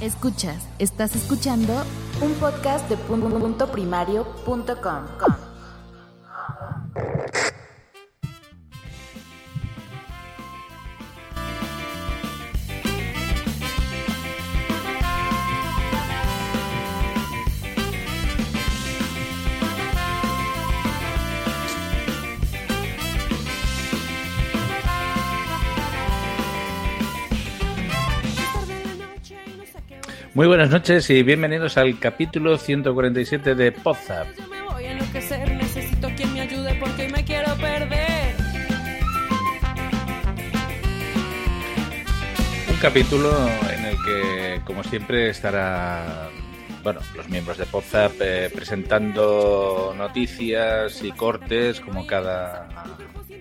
[0.00, 1.72] Escuchas, estás escuchando
[2.22, 2.96] un podcast de
[4.44, 4.80] punto
[30.38, 34.28] Muy buenas noches y bienvenidos al capítulo 147 de Podzap.
[35.58, 38.36] Necesito quien me ayude porque me quiero perder.
[42.70, 43.32] Un capítulo
[43.76, 46.30] en el que, como siempre, estará
[46.84, 52.68] bueno, los miembros de Podzap eh, presentando noticias y cortes como cada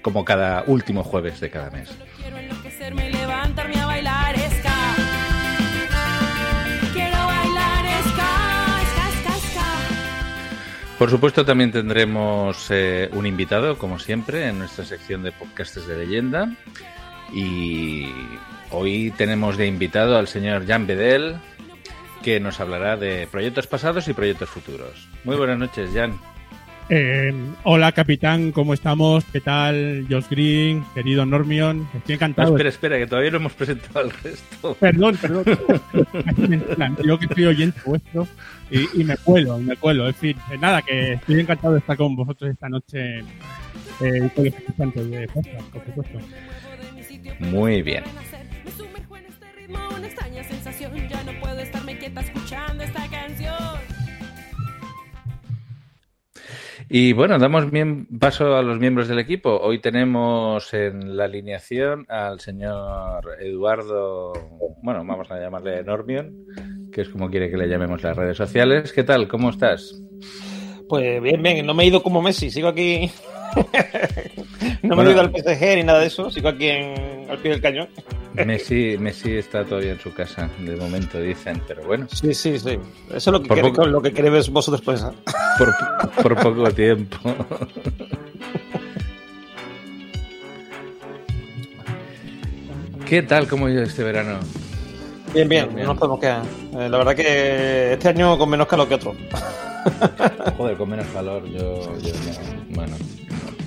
[0.02, 1.96] como cada último jueves de cada mes.
[2.20, 3.77] Quiero enloquecerme y levantarme
[10.98, 15.96] Por supuesto, también tendremos eh, un invitado, como siempre, en nuestra sección de podcasts de
[15.96, 16.52] leyenda.
[17.32, 18.08] Y
[18.72, 21.36] hoy tenemos de invitado al señor Jan Bedel,
[22.24, 25.08] que nos hablará de proyectos pasados y proyectos futuros.
[25.24, 26.20] Muy buenas noches, Jan.
[26.90, 29.26] Eh, hola, capitán, ¿cómo estamos?
[29.26, 30.06] ¿Qué tal?
[30.10, 31.82] Josh Green, querido Normion.
[31.94, 32.50] Estoy No, encantado.
[32.52, 34.74] espera, espera, que todavía no hemos presentado al resto.
[34.80, 35.44] Perdón, perdón.
[37.06, 38.26] Yo que soy oyente vuestro
[38.72, 40.08] y, y me cuelo, me cuelo.
[40.08, 44.46] En fin, eh, nada, que estoy encantado de estar con vosotros esta noche eh, con
[44.46, 46.20] los escuchantes de podcast, por supuesto.
[47.40, 48.04] Muy bien.
[48.64, 50.94] Me sumerjo en este ritmo, una extraña sensación.
[51.10, 51.34] Ya no
[56.90, 59.58] Y bueno, damos bien paso a los miembros del equipo.
[59.58, 64.32] Hoy tenemos en la alineación al señor Eduardo,
[64.82, 66.34] bueno, vamos a llamarle Normion,
[66.92, 68.94] que es como quiere que le llamemos las redes sociales.
[68.94, 69.28] ¿Qué tal?
[69.28, 70.02] ¿Cómo estás?
[70.88, 73.12] Pues bien, bien, no me he ido como Messi, sigo aquí.
[74.84, 75.10] no me Bueno.
[75.10, 77.88] he ido al PSG ni nada de eso, sigo aquí en, al pie del cañón.
[78.46, 82.78] Messi, Messi está todavía en su casa, de momento dicen, pero bueno, Sí, sí, sí.
[83.10, 83.88] Eso es lo que, Por queréis, poco.
[83.88, 85.14] lo que queréis vosotros pensar.
[85.58, 85.74] por,
[86.24, 87.18] por poco tiempo.
[93.06, 93.48] ¿Qué tal?
[93.48, 94.40] ¿Cómo ha ido este verano?
[95.34, 95.82] Bien, bien, Bien.
[95.86, 96.42] no nos podemos quedar.
[96.74, 99.16] Eh, la verdad que este año con menos calor que otro.
[100.58, 102.96] Joder, con menos calor, yo, yo no, bueno.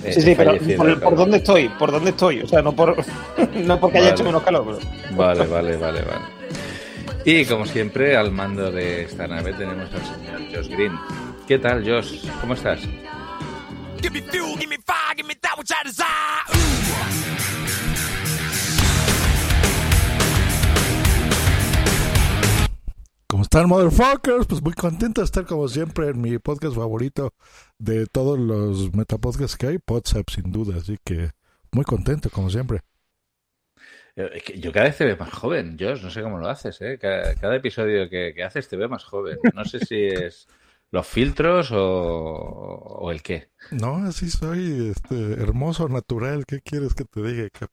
[0.09, 0.57] Sí, sí, pero
[0.99, 2.41] por, dónde estoy, por dónde estoy.
[2.41, 2.97] O sea, no por
[3.55, 5.15] no porque haya hecho menos calor, pero.
[5.15, 6.41] Vale, vale, vale, vale.
[7.23, 10.97] Y como siempre, al mando de esta nave tenemos al señor Josh Green.
[11.47, 12.27] ¿Qué tal, Josh?
[12.41, 12.81] ¿Cómo estás?
[23.51, 24.47] Están, motherfuckers?
[24.47, 27.33] Pues muy contento de estar como siempre en mi podcast favorito
[27.77, 31.31] de todos los metapodcasts que hay, Podsap sin duda, así que
[31.73, 32.79] muy contento como siempre.
[34.15, 36.01] Eh, Yo cada vez te veo más joven, Josh.
[36.01, 36.97] No sé cómo lo haces, ¿eh?
[36.97, 39.37] Cada, cada episodio que, que haces te veo más joven.
[39.53, 40.47] No sé si es
[40.91, 43.49] los filtros o, o el qué.
[43.71, 47.49] No, así soy, este, hermoso, natural, ¿qué quieres que te diga?
[47.49, 47.71] cap?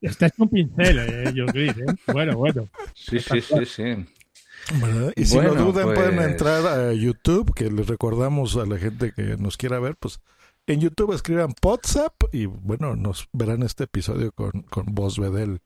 [0.00, 1.94] Estás con pincel, eh, Josh Green, ¿eh?
[2.12, 2.68] Bueno, bueno.
[2.94, 4.06] Sí, sí, sí, sí.
[4.80, 5.12] ¿Verdad?
[5.16, 9.12] Y si lo dudan pueden pues- entrar a YouTube, que les recordamos a la gente
[9.12, 10.20] que nos quiera ver, pues
[10.66, 15.60] en YouTube escriban Podsap y bueno, nos verán este episodio con, con voz Bedel.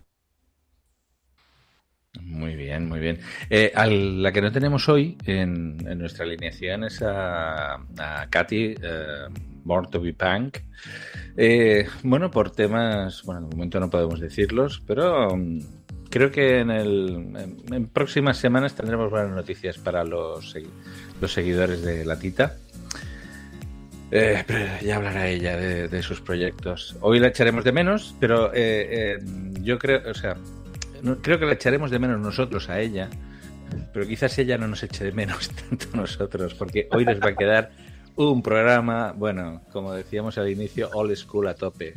[2.20, 3.18] Muy bien, muy bien.
[3.48, 8.74] Eh, a la que no tenemos hoy en, en nuestra alineación es a, a Katy,
[8.82, 9.26] eh,
[9.64, 10.58] Born to be Punk.
[11.36, 15.60] Eh, bueno, por temas, bueno, de momento no podemos decirlos, pero mm,
[16.12, 20.54] creo que en, el, en, próximas semanas tendremos buenas noticias para los,
[21.20, 22.56] los seguidores de la Tita.
[24.10, 26.96] Eh, pero ya hablará ella de, sus proyectos.
[27.00, 29.18] Hoy la echaremos de menos, pero eh, eh,
[29.62, 30.36] yo creo, o sea,
[31.22, 33.08] creo que la echaremos de menos nosotros a ella,
[33.94, 37.34] pero quizás ella no nos eche de menos tanto nosotros, porque hoy nos va a
[37.34, 37.70] quedar
[38.16, 41.94] un programa, bueno, como decíamos al inicio, all school a tope.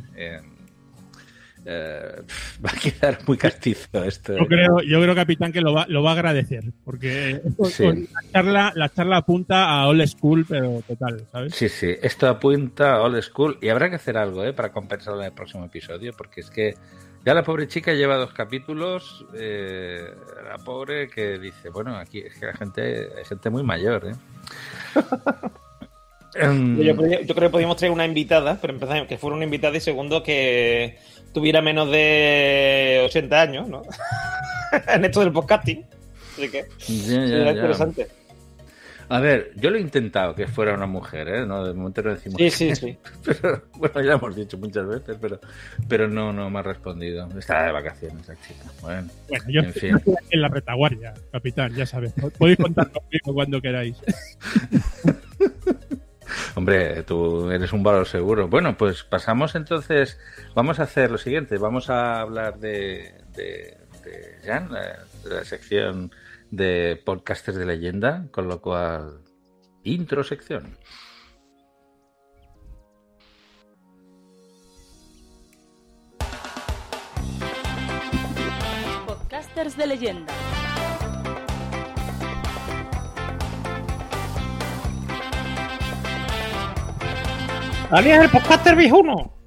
[1.68, 2.22] Eh, eh,
[2.64, 4.34] va a quedar muy castizo esto.
[4.34, 4.38] ¿eh?
[4.40, 7.84] Yo creo, yo creo, capitán, que lo va, lo va a agradecer, porque Sí.
[7.84, 11.54] la, charla, la charla apunta a old school, pero total, ¿sabes?
[11.54, 14.52] Sí, sí, esto apunta a old school y habrá que hacer algo ¿eh?
[14.52, 16.74] para compensarlo en el próximo episodio, porque es que
[17.24, 20.04] ya la pobre chica lleva dos capítulos, eh,
[20.48, 24.14] la pobre que dice, bueno, aquí es que la gente, hay gente muy mayor, ¿eh?
[26.34, 29.44] Em, Yo, creo- yo creo que podíamos traer una invitada, pero empezamos que fuera una
[29.46, 30.98] invitada y segundo que
[31.36, 33.82] tuviera menos de 80 años, ¿no?
[34.88, 35.84] en esto del podcasting.
[36.32, 37.50] Así que ya, sería ya.
[37.52, 38.08] interesante.
[39.10, 41.46] A ver, yo lo he intentado que fuera una mujer, ¿eh?
[41.46, 42.38] No, de momento no decimos.
[42.38, 42.96] Sí, sí, sí.
[43.26, 45.38] Pero, bueno, ya hemos dicho muchas veces, pero,
[45.86, 47.28] pero no, no me ha respondido.
[47.38, 48.64] Está de vacaciones la chica.
[48.80, 50.00] Bueno, Bueno, yo en estoy fin.
[50.30, 52.14] en la retaguardia, capitán, ya sabes.
[52.38, 53.96] Podéis contar conmigo cuando queráis.
[56.54, 58.48] Hombre, tú eres un valor seguro.
[58.48, 60.18] Bueno, pues pasamos entonces.
[60.54, 61.58] Vamos a hacer lo siguiente.
[61.58, 66.10] Vamos a hablar de, de, de Jan, de la sección
[66.50, 69.20] de podcasters de leyenda, con lo cual,
[69.82, 70.76] intro sección.
[79.06, 80.32] Podcasters de leyenda.
[87.90, 89.32] ¡Alias el podcaster viejuno!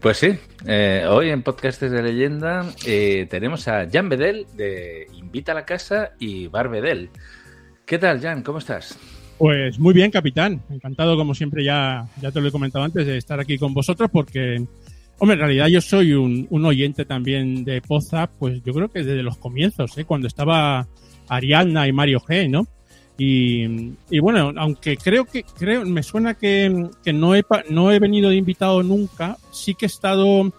[0.00, 0.28] Pues sí,
[0.66, 5.64] eh, hoy en Podcasters de Leyenda eh, tenemos a Jan Bedel de Invita a la
[5.64, 7.08] Casa y Bar Bedel.
[7.86, 8.42] ¿Qué tal, Jan?
[8.42, 8.96] ¿Cómo estás?
[9.38, 10.62] Pues muy bien, capitán.
[10.70, 14.10] Encantado, como siempre, ya, ya te lo he comentado antes, de estar aquí con vosotros
[14.12, 14.64] porque,
[15.18, 19.02] hombre, en realidad yo soy un, un oyente también de Poza, pues yo creo que
[19.02, 20.04] desde los comienzos, ¿eh?
[20.04, 20.86] cuando estaba
[21.28, 22.68] Ariadna y Mario G, ¿no?
[23.16, 27.98] Y, y bueno, aunque creo que, creo, me suena que, que no, he, no he
[28.00, 30.52] venido de invitado nunca, sí que he estado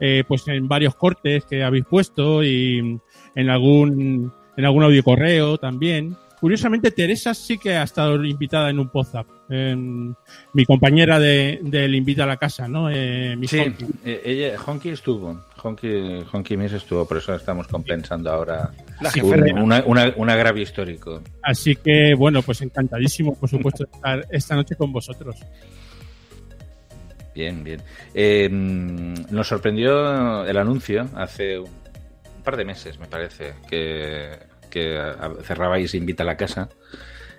[0.00, 2.98] eh, pues en varios cortes que habéis puesto y
[3.36, 6.16] en algún, en algún audio correo también.
[6.40, 9.26] Curiosamente, Teresa sí que ha estado invitada en un WhatsApp.
[9.50, 12.88] mi compañera de, del Invita a la Casa, ¿no?
[12.90, 13.84] Eh, Sí, Honky.
[14.06, 15.38] eh, ella, Honky estuvo.
[15.62, 18.70] Honky, Honky Miss estuvo, por eso estamos compensando ahora
[19.00, 21.22] La un- jefe una, una, un agravio histórico.
[21.42, 25.36] Así que, bueno, pues encantadísimo, por supuesto, de estar esta noche con vosotros.
[27.34, 27.80] Bien, bien.
[28.14, 31.68] Eh, mm, nos sorprendió el anuncio hace un
[32.44, 34.30] par de meses, me parece, que,
[34.68, 35.00] que
[35.44, 36.68] cerrabais Invita a la Casa.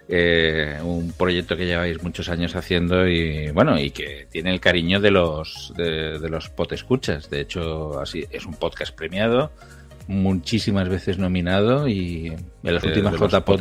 [0.07, 4.99] eh, un proyecto que lleváis muchos años haciendo y bueno y que tiene el cariño
[4.99, 9.51] de los de, de los escuchas de hecho así es un podcast premiado
[10.11, 13.13] muchísimas veces nominado y en las De- últimas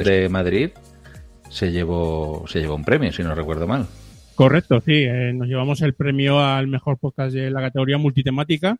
[0.02, 0.70] podesc- de Madrid
[1.48, 3.86] se llevó se llevó un premio si no recuerdo mal
[4.34, 4.92] Correcto, sí.
[4.94, 8.78] eh, nos llevamos el premio al mejor podcast de la categoría multitemática,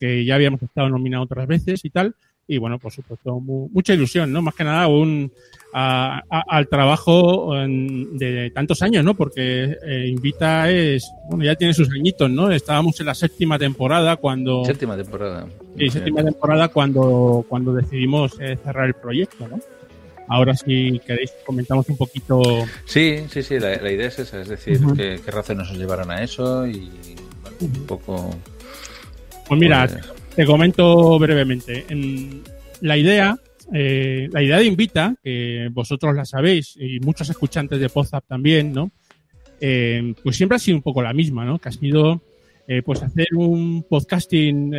[0.00, 2.16] que ya habíamos estado nominado otras veces y tal.
[2.52, 4.42] Y bueno, por supuesto, mu- mucha ilusión, ¿no?
[4.42, 5.30] Más que nada un,
[5.72, 9.14] a- a- al trabajo en- de tantos años, ¿no?
[9.14, 12.50] Porque eh, Invita es, bueno, ya tiene sus añitos, ¿no?
[12.50, 14.64] Estábamos en la séptima temporada cuando...
[14.64, 15.46] séptima temporada
[15.78, 19.60] Sí, séptima temporada cuando, cuando decidimos eh, cerrar el proyecto, ¿no?
[20.26, 22.42] Ahora si queréis comentamos un poquito...
[22.84, 24.96] Sí, sí, sí, la, la idea es esa, es decir, Ujú.
[24.96, 26.90] qué, qué razones nos llevaron a eso y
[27.42, 28.30] bueno, un poco...
[29.46, 31.84] Pues mira, pues, te comento brevemente.
[31.90, 32.42] En
[32.80, 33.36] la idea,
[33.74, 38.72] eh, la idea de Invita, que vosotros la sabéis y muchos escuchantes de Podzap también,
[38.72, 38.90] ¿no?
[39.60, 41.58] Eh, pues siempre ha sido un poco la misma, ¿no?
[41.58, 42.22] Que ha sido
[42.66, 44.72] eh, pues hacer un podcasting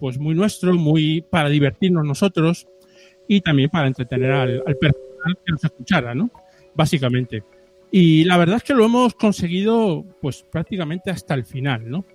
[0.00, 2.66] pues muy nuestro, muy para divertirnos nosotros
[3.28, 6.30] y también para entretener al, al personal que nos escuchara, ¿no?
[6.74, 7.42] Básicamente.
[7.90, 12.06] Y la verdad es que lo hemos conseguido pues prácticamente hasta el final, ¿no?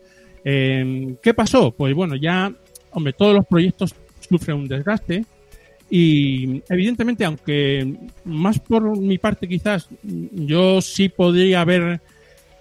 [0.41, 1.75] ¿Qué pasó?
[1.75, 2.51] Pues bueno, ya,
[2.91, 3.95] hombre, todos los proyectos
[4.27, 5.25] sufren un desgaste
[5.89, 12.01] y evidentemente, aunque más por mi parte quizás yo sí podría haber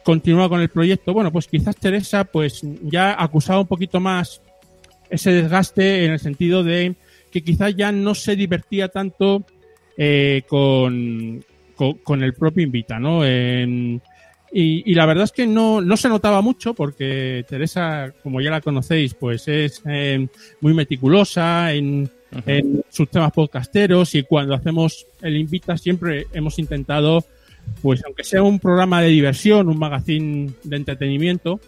[0.03, 4.41] continuado con el proyecto, bueno, pues quizás Teresa pues ya acusaba un poquito más
[5.11, 6.95] ese desgaste en el sentido de
[7.31, 9.45] que quizás ya no se divertía tanto
[9.97, 11.45] eh, con,
[12.03, 13.25] con, el propio Invita, ¿no?
[13.25, 14.01] En-
[14.53, 18.51] y, y la verdad es que no, no se notaba mucho porque Teresa, como ya
[18.51, 20.27] la conocéis, pues es eh,
[20.61, 22.11] muy meticulosa en,
[22.47, 27.25] en sus temas podcasteros y cuando hacemos el Invita siempre hemos intentado,
[27.83, 31.61] pues aunque sea un programa de diversión, un magazine de entretenimiento,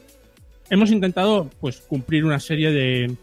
[0.71, 3.15] hemos intentado pues cumplir una serie de,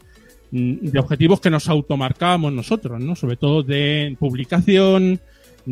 [0.50, 3.16] de objetivos que nos automarcábamos nosotros, ¿no?
[3.16, 5.20] Sobre todo de publicación,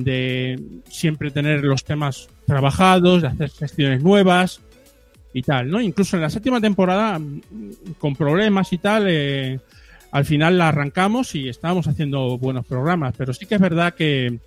[0.05, 4.61] de siempre tener los temas trabajados, de hacer secciones nuevas
[5.33, 5.81] y tal, ¿no?
[5.81, 7.41] Incluso en la séptima temporada, mm,
[7.99, 9.59] con problemas y tal, eh,
[10.13, 14.39] al final la arrancamos y estábamos haciendo buenos programas, pero sí que es verdad que,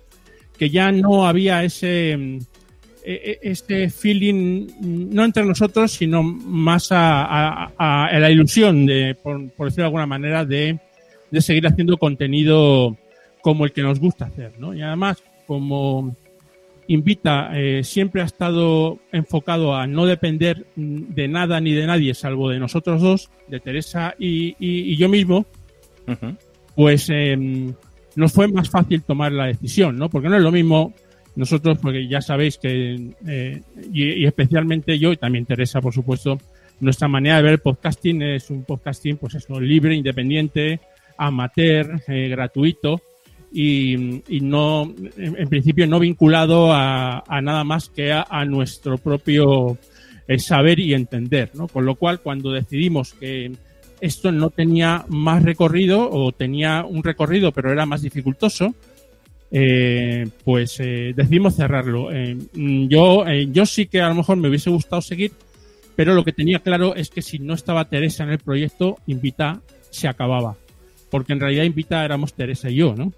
[0.58, 2.38] que ya no había ese, mm,
[3.04, 9.16] e- e- este feeling, mm, no entre nosotros, sino más a- a la ilusión, de,
[9.22, 10.78] por, por decirlo de alguna manera, de,
[11.30, 12.96] de seguir haciendo contenido
[13.42, 14.74] como el que nos gusta hacer, ¿no?
[14.74, 16.14] Y además, como
[16.86, 22.48] Invita eh, siempre ha estado enfocado a no depender de nada ni de nadie, salvo
[22.50, 25.44] de nosotros dos, de Teresa y, y- y yo mismo,
[26.76, 27.36] pues eh,
[28.14, 30.08] nos fue más fácil tomar la decisión, ¿no?
[30.08, 30.94] Porque no es lo mismo
[31.34, 33.60] nosotros, porque ya sabéis que, eh,
[33.92, 36.38] y, y especialmente yo, y también Teresa, por supuesto,
[36.78, 40.78] nuestra manera de ver el podcasting es un podcasting, pues eso, libre, independiente,
[41.18, 43.00] amateur, eh, gratuito,
[43.52, 49.76] y, no, en, principio no vinculado a, nada más que a, nuestro propio
[50.28, 51.66] eh, saber y entender, ¿no?
[51.66, 53.52] Con lo cual, cuando decidimos que
[54.00, 58.74] esto no tenía más recorrido o tenía un recorrido pero era más dificultoso,
[59.50, 62.08] eh, pues eh, decidimos cerrarlo.
[62.54, 65.32] Yo, yo sí que a lo mejor me hubiese gustado seguir,
[65.96, 69.60] pero lo que tenía claro es que si no estaba Teresa en el proyecto, Invita
[69.90, 70.56] se acababa.
[71.10, 73.12] Porque en realidad Invita éramos Teresa y yo, ¿no?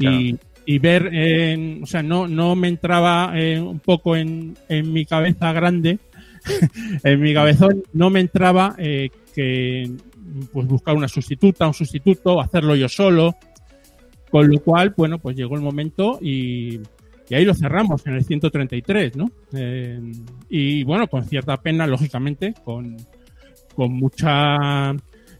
[0.00, 4.92] Y, y ver, eh, o sea, no, no me entraba eh, un poco en, en
[4.92, 5.98] mi cabeza grande,
[7.04, 9.90] en mi cabezón, no me entraba eh, que
[10.52, 13.34] pues buscar una sustituta, un sustituto, hacerlo yo solo.
[14.30, 16.78] Con lo cual, bueno, pues llegó el momento y,
[17.28, 19.28] y ahí lo cerramos en el 133, ¿no?
[19.54, 20.00] Eh,
[20.48, 22.96] y bueno, con cierta pena, lógicamente, con,
[23.74, 24.94] con mucha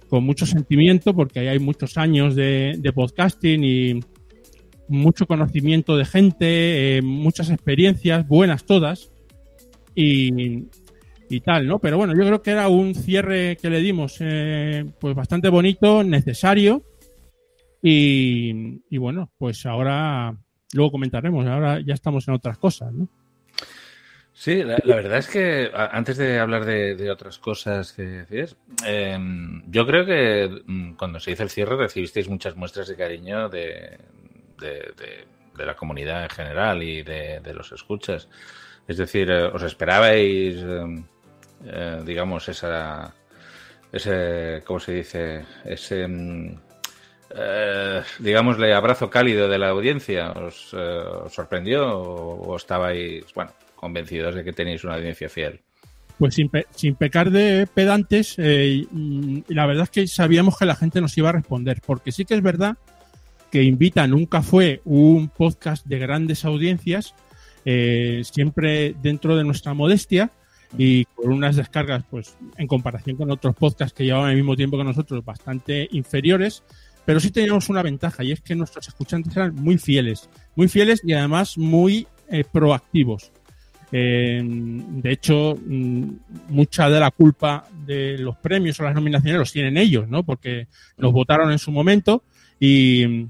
[0.08, 4.00] con mucho sentimiento, porque ahí hay muchos años de, de podcasting y
[4.90, 9.10] mucho conocimiento de gente, eh, muchas experiencias, buenas todas,
[9.94, 10.64] y,
[11.28, 11.78] y tal, ¿no?
[11.78, 16.02] Pero bueno, yo creo que era un cierre que le dimos, eh, pues bastante bonito,
[16.02, 16.82] necesario,
[17.82, 20.36] y, y bueno, pues ahora
[20.72, 23.08] luego comentaremos, ahora ya estamos en otras cosas, ¿no?
[24.32, 28.56] Sí, la, verdad es que antes de hablar de, de otras cosas que decías,
[28.86, 29.18] eh,
[29.66, 33.98] yo creo que mm, cuando se hizo el cierre recibisteis muchas muestras de cariño de,
[34.60, 38.28] de- la comunidad en general y de, los escuchas.
[38.88, 41.04] Es decir, eh, os esperabais, eh,
[41.66, 43.14] eh, digamos, esa,
[43.92, 45.44] ese, ¿cómo se dice?
[45.64, 46.58] Ese, mm,
[47.36, 50.32] eh, digámosle, abrazo cálido de la audiencia.
[50.32, 55.60] ¿Os, eh, os sorprendió o, o estabais, bueno, convencidos de que tenéis una audiencia fiel?
[56.18, 61.00] Pues sin, sin pecar de pedantes, mm, la verdad es que sabíamos que la gente
[61.00, 62.76] nos iba a responder, porque sí que es verdad
[63.50, 67.14] que Invita nunca fue un podcast de grandes audiencias,
[67.64, 70.30] eh, siempre dentro de nuestra modestia
[70.78, 74.78] y con unas descargas, pues en comparación con otros podcasts que llevaban el mismo tiempo
[74.78, 76.62] que nosotros, bastante inferiores,
[77.04, 81.00] pero sí teníamos una ventaja y es que nuestros escuchantes eran muy fieles, muy fieles
[81.04, 83.32] y además muy eh, proactivos.
[83.92, 86.10] Eh, de hecho, mm,
[86.48, 90.22] mucha de la culpa de los premios o las nominaciones los tienen ellos, ¿no?
[90.22, 92.22] Porque nos votaron en su momento
[92.60, 93.26] y,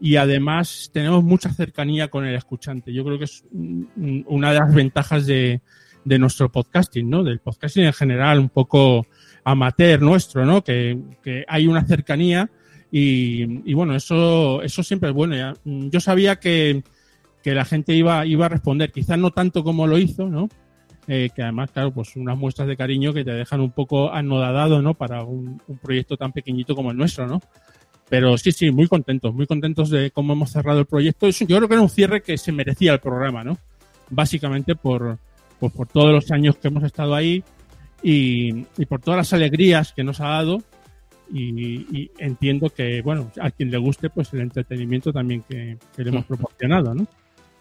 [0.00, 2.92] y además tenemos mucha cercanía con el escuchante.
[2.92, 3.44] Yo creo que es
[4.26, 5.60] una de las ventajas de,
[6.04, 7.24] de nuestro podcasting, ¿no?
[7.24, 9.06] Del podcasting en general, un poco
[9.44, 10.62] amateur nuestro, ¿no?
[10.62, 12.50] Que, que hay una cercanía
[12.90, 15.54] y, y bueno, eso, eso siempre es bueno.
[15.64, 16.82] Mm, Yo sabía que,
[17.42, 20.48] que la gente iba, iba a responder, quizás no tanto como lo hizo, ¿no?
[21.06, 24.80] Eh, que además, claro, pues unas muestras de cariño que te dejan un poco anodadado,
[24.80, 24.94] ¿no?
[24.94, 27.40] Para un, un proyecto tan pequeñito como el nuestro, ¿no?
[28.08, 31.28] Pero sí, sí, muy contentos, muy contentos de cómo hemos cerrado el proyecto.
[31.28, 33.58] Yo creo que era un cierre que se merecía el programa, ¿no?
[34.10, 35.18] Básicamente por,
[35.58, 37.42] pues por todos los años que hemos estado ahí
[38.02, 40.62] y, y por todas las alegrías que nos ha dado.
[41.32, 46.04] Y, y entiendo que, bueno, a quien le guste, pues el entretenimiento también que, que
[46.04, 47.06] le hemos proporcionado, ¿no?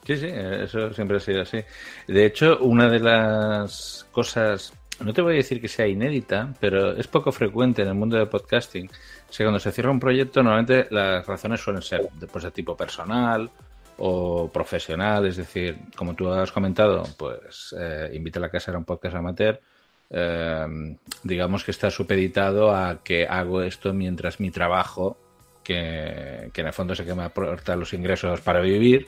[0.05, 1.59] Sí, sí, eso siempre ha sido así.
[2.07, 6.91] De hecho, una de las cosas, no te voy a decir que sea inédita, pero
[6.91, 8.89] es poco frecuente en el mundo del podcasting.
[9.33, 13.49] Es cuando se cierra un proyecto, normalmente las razones suelen ser pues, de tipo personal
[13.97, 15.25] o profesional.
[15.25, 19.15] Es decir, como tú has comentado, pues eh, Invita a la Casa era un podcast
[19.15, 19.59] amateur.
[20.11, 25.17] eh, digamos que está supeditado a que hago esto mientras mi trabajo,
[25.63, 29.07] que, en el fondo sé que me aporta los ingresos para vivir,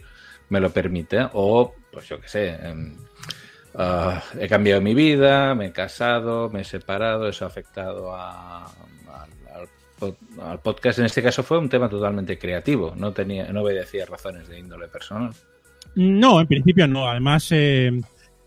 [0.49, 1.27] me lo permite.
[1.33, 2.57] O, pues yo qué sé,
[3.75, 8.65] ah, he cambiado mi vida, me he casado, me he separado, eso ha afectado a-
[10.01, 10.99] al, al pod- al podcast.
[10.99, 14.87] En este caso fue un tema totalmente creativo, no, tenía, no obedecía razones de índole
[14.87, 15.33] personal.
[15.95, 17.07] No, en principio no.
[17.07, 17.87] Además, eh,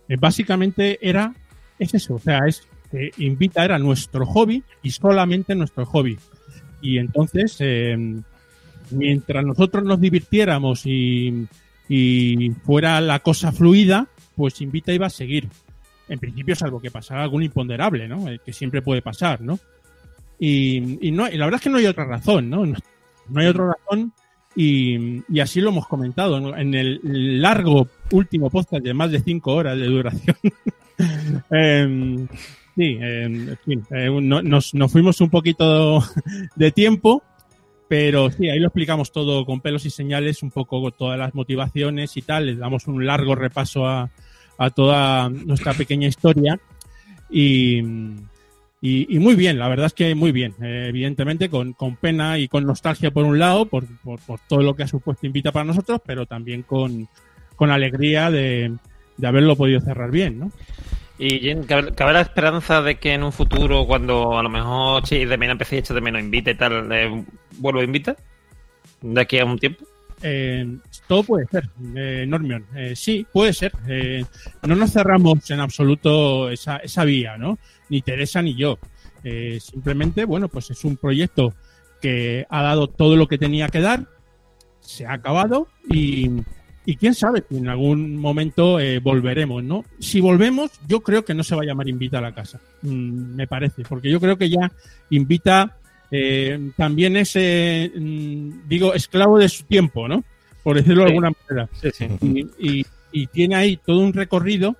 [0.08, 1.34] eh, básicamente era
[1.78, 2.14] es eso.
[2.14, 6.18] O sea, es que Invita era nuestro hobby y solamente nuestro hobby.
[6.80, 7.96] Y entonces, eh,
[8.90, 11.46] mientras nosotros nos divirtiéramos y,
[11.88, 15.48] y fuera la cosa fluida, pues Invita iba a seguir.
[16.08, 18.28] En principio, salvo que pasara algún imponderable, ¿no?
[18.28, 19.58] Eh, que siempre puede pasar, ¿no?
[20.38, 22.64] Y, y no, y la verdad es que no hay otra razón, ¿no?
[22.64, 22.76] No,
[23.28, 24.12] no hay otra razón
[24.56, 29.54] y, y así lo hemos comentado en el largo último podcast de más de cinco
[29.54, 30.36] horas de duración.
[31.50, 32.26] Em,
[32.74, 36.02] sí, em, en fin, eh, no- nos, nos fuimos un poquito
[36.56, 37.22] de tiempo,
[37.88, 42.16] pero sí, ahí lo explicamos todo con pelos y señales, un poco todas las motivaciones
[42.16, 42.46] y tal.
[42.46, 44.10] Les damos un largo repaso a,
[44.58, 46.58] a toda nuestra pequeña historia.
[47.30, 47.80] Y,
[48.80, 50.54] y, y muy bien, la verdad es que muy bien.
[50.62, 54.76] Eh, evidentemente, con, con pena y con nostalgia por un lado, por, por, todo lo
[54.76, 57.08] que ha supuesto Invita para nosotros, pero también con,
[57.56, 58.72] con alegría de,
[59.16, 60.52] de haberlo podido cerrar bien, ¿no?
[61.18, 65.24] Y Jen, ¿cabe, la esperanza de que en un futuro, cuando a lo mejor sí,
[65.24, 67.24] de menos empecé a de menos invita y tal, eh,
[67.56, 68.16] vuelvo a invita?
[69.00, 69.84] ¿De aquí a un tiempo?
[70.22, 72.64] Eh, todo puede ser, eh, Normion.
[72.74, 73.72] Eh, sí, puede ser.
[73.86, 74.24] Eh,
[74.62, 77.58] no nos cerramos en absoluto esa, esa vía, ¿no?
[77.88, 78.78] Ni Teresa ni yo.
[79.60, 81.52] Simplemente, bueno, pues es un proyecto
[82.00, 84.06] que ha dado todo lo que tenía que dar,
[84.80, 86.30] se ha acabado y,
[86.86, 89.84] y quién sabe si en algún momento volveremos, ¿no?
[89.98, 93.34] Si volvemos, yo creo que no se va a llamar Invita a la casa, Mm,
[93.34, 94.70] me parece, porque yo creo que ya
[95.10, 95.77] Invita
[96.10, 100.24] eh, también es, eh, mm, digo, esclavo de su tiempo, ¿no?
[100.62, 101.68] Por decirlo de alguna manera.
[101.80, 102.06] Sí, sí.
[102.58, 104.76] Y, y- y tiene ahí todo un recorrido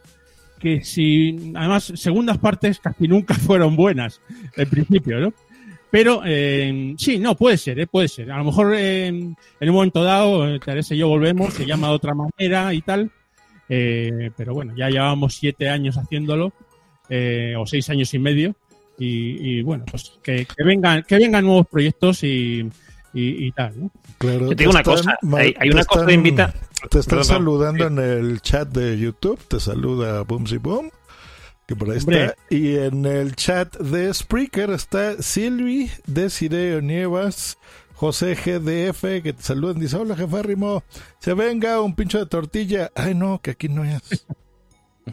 [0.58, 4.20] que si, además, segundas partes casi nunca fueron buenas,
[4.56, 5.32] en principio, ¿no?
[5.90, 8.30] Pero eh, sí, no, puede ser, puede ser.
[8.30, 12.12] A lo mejor en un momento dado, Teresa y yo volvemos, se llama de otra
[12.14, 13.10] manera y tal.
[13.66, 16.52] Pero bueno, ya llevamos siete años haciéndolo,
[17.58, 18.54] o seis años y medio.
[18.98, 22.60] Y, y bueno, pues que, que vengan, que vengan nuevos proyectos y,
[23.14, 23.90] y, y tal, ¿no?
[24.18, 26.52] Claro, Te digo una cosa, ma- hay- hay te una cosa de invita-
[26.90, 27.92] Te están Perdón, saludando sí.
[27.92, 30.90] en el chat de YouTube, te saluda Boomsy Boom,
[31.66, 32.24] que por ahí Hombre.
[32.24, 32.36] está.
[32.50, 37.58] Y en el chat de Spreaker está Silvi, Desiree Nievas,
[37.94, 39.78] José GDF, que te saludan.
[39.80, 40.82] Dice, hola jefárrimo,
[41.20, 42.90] se venga un pincho de tortilla.
[42.96, 44.26] Ay no, que aquí no es.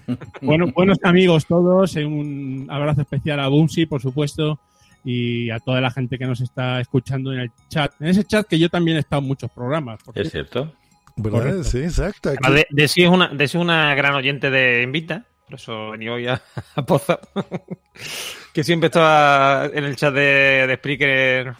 [0.41, 4.59] Bueno, buenos amigos todos, eh, un abrazo especial a Bumsy, por supuesto,
[5.03, 7.93] y a toda la gente que nos está escuchando en el chat.
[7.99, 10.01] En ese chat que yo también he estado en muchos programas.
[10.03, 10.73] por Es cierto.
[11.17, 11.63] ¿Verdad?
[11.63, 12.31] Sí, exacto.
[12.51, 15.91] De, de sí es una, de sí es una gran oyente de Invita, por eso
[15.91, 16.41] venía hoy a,
[16.75, 17.19] a Poza,
[18.53, 21.53] que siempre estaba en el chat de, de Spreaker,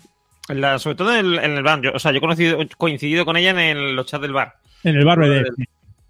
[0.49, 1.81] en la- sobre todo en el, en el bar.
[1.81, 4.55] Yo- o sea, yo he conocido, coincidido con ella en el- los chats del bar.
[4.83, 5.45] En el Barbe del.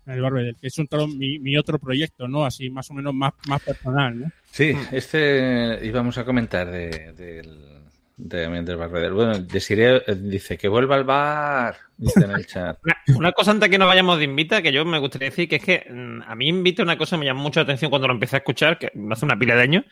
[0.05, 2.45] En el Barbe del, que es un, tro- mi, mi otro proyecto, ¿no?
[2.45, 4.31] Así más o menos más, más personal, ¿no?
[4.51, 7.75] Sí, este íbamos a comentar de, del
[8.17, 9.13] de Barbedel.
[9.13, 12.77] Bueno, Desiree dice que vuelva al bar, dice en el chat.
[12.83, 15.57] Una, una cosa antes que nos vayamos de Invita, que yo me gustaría decir que
[15.57, 18.13] es que mm, a mí Invita una cosa me llamó mucho la atención cuando lo
[18.13, 19.83] empecé a escuchar, que hace una pila de años,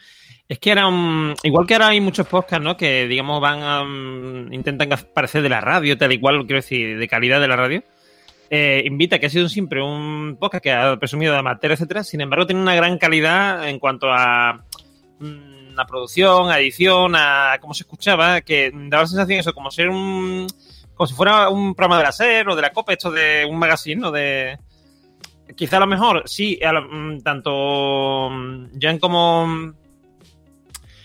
[0.48, 2.78] es que era un, igual que ahora hay muchos podcasts, ¿no?
[2.78, 6.98] Que digamos van a, mm, intentan parecer de la radio, tal y cual, quiero decir,
[6.98, 7.84] de calidad de la radio.
[8.56, 12.22] Eh, Invita, que ha sido siempre un podcast que ha presumido de amateur, etcétera, sin
[12.22, 14.64] embargo tiene una gran calidad en cuanto a
[15.20, 19.72] mm, a producción, a edición, a cómo se escuchaba, que daba la sensación eso, como
[19.72, 20.46] ser un
[20.94, 23.58] como si fuera un programa de la SER o de la COPE, esto de un
[23.58, 24.12] magazine, ¿no?
[24.12, 24.60] De,
[25.56, 29.74] quizá a lo mejor, sí, a lo- mm, tanto mm, Jan como,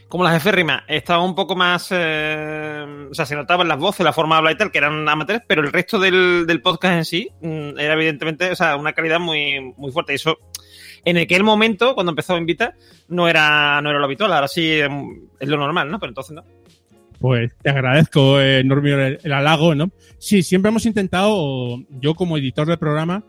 [0.08, 4.12] como las eférrimas estaban un poco más, eh, o sea, se notaban las voces, la
[4.12, 7.04] forma de hablar y tal, que eran amateurs, pero el resto del, del podcast en
[7.04, 10.12] sí mm, era evidentemente, o sea, una calidad muy, muy fuerte.
[10.12, 10.38] Y eso,
[11.04, 12.74] en aquel momento, cuando empezó a invitar,
[13.08, 16.00] no era, no era lo habitual, ahora sí mm, es lo normal, ¿no?
[16.00, 16.44] Pero entonces no.
[17.18, 19.90] Pues te agradezco, eh, Normio, el, el halago, ¿no?
[20.18, 23.24] Sí, siempre hemos intentado, yo como editor del programa,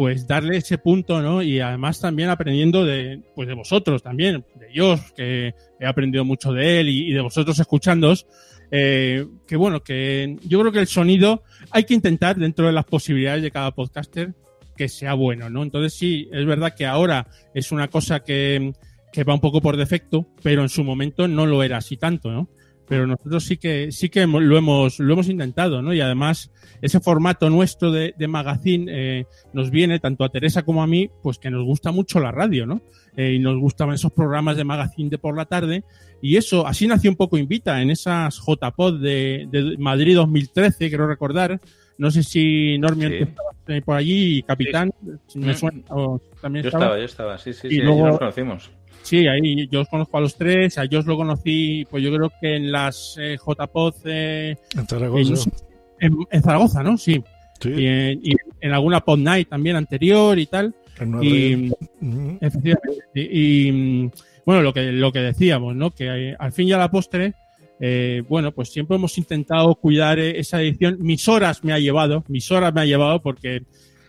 [0.00, 1.42] pues darle ese punto, ¿no?
[1.42, 6.80] Y además también aprendiendo de, pues de vosotros también, Dios, que he aprendido mucho de
[6.80, 8.26] él y, de vosotros escuchándoos,
[8.70, 12.84] eh, que bueno, que yo creo que el sonido hay que intentar dentro de las
[12.84, 14.34] posibilidades de cada podcaster
[14.76, 15.62] que sea bueno, ¿no?
[15.62, 18.72] Entonces sí, es verdad que ahora es una cosa que,
[19.12, 22.30] que va un poco por defecto, pero en su momento no lo era así tanto,
[22.30, 22.48] ¿no?
[22.90, 25.94] Pero nosotros sí que sí que lo hemos lo hemos intentado, ¿no?
[25.94, 26.50] Y además
[26.82, 29.24] ese formato nuestro de, de magazine eh,
[29.54, 32.66] nos viene tanto a Teresa como a mí, pues que nos gusta mucho la radio,
[32.66, 32.82] ¿no?
[33.16, 35.84] Eh, y nos gustan esos programas de magazine de por la tarde
[36.20, 41.06] y eso así nació un poco Invita en esas JPod de, de Madrid 2013, quiero
[41.06, 41.60] recordar.
[41.96, 43.18] No sé si Normio Sí.
[43.18, 44.90] tú estabas eh, por allí y Capitán,
[45.28, 45.56] si me Mm.
[45.56, 46.84] suena, o también Yo estaba.
[46.86, 48.70] estaba, yo estaba, sí, sí, Y sí, luego- allí nos conocimos.
[49.02, 52.30] Sí, ahí yo os conozco a los tres, a ellos lo conocí, pues yo creo
[52.40, 55.50] que en las eh, JPOD eh, En Zaragoza.
[55.98, 56.96] en, en Zaragoza, ¿no?
[56.96, 57.22] Sí.
[57.60, 57.70] Sí.
[57.70, 60.74] Y, en, y en alguna Pod Night también anterior y tal.
[60.98, 61.70] En Y.
[62.00, 62.38] Ujú.
[62.40, 63.04] Efectivamente.
[63.14, 64.10] Y, y, mm,
[64.46, 65.90] bueno, lo que, lo que decíamos, ¿no?
[65.90, 67.34] Que eh, al fin y a la postre,
[67.80, 70.98] eh, bueno, pues siempre hemos intentado cuidar eh, esa edición.
[71.00, 73.62] Mis horas me ha llevado, mis horas me ha llevado porque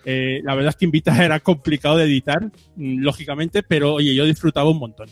[0.06, 2.44] eh, la verdad es que Invita era complicado de editar,
[2.76, 5.10] mm, lógicamente, pero oye, yo disfrutaba un montón.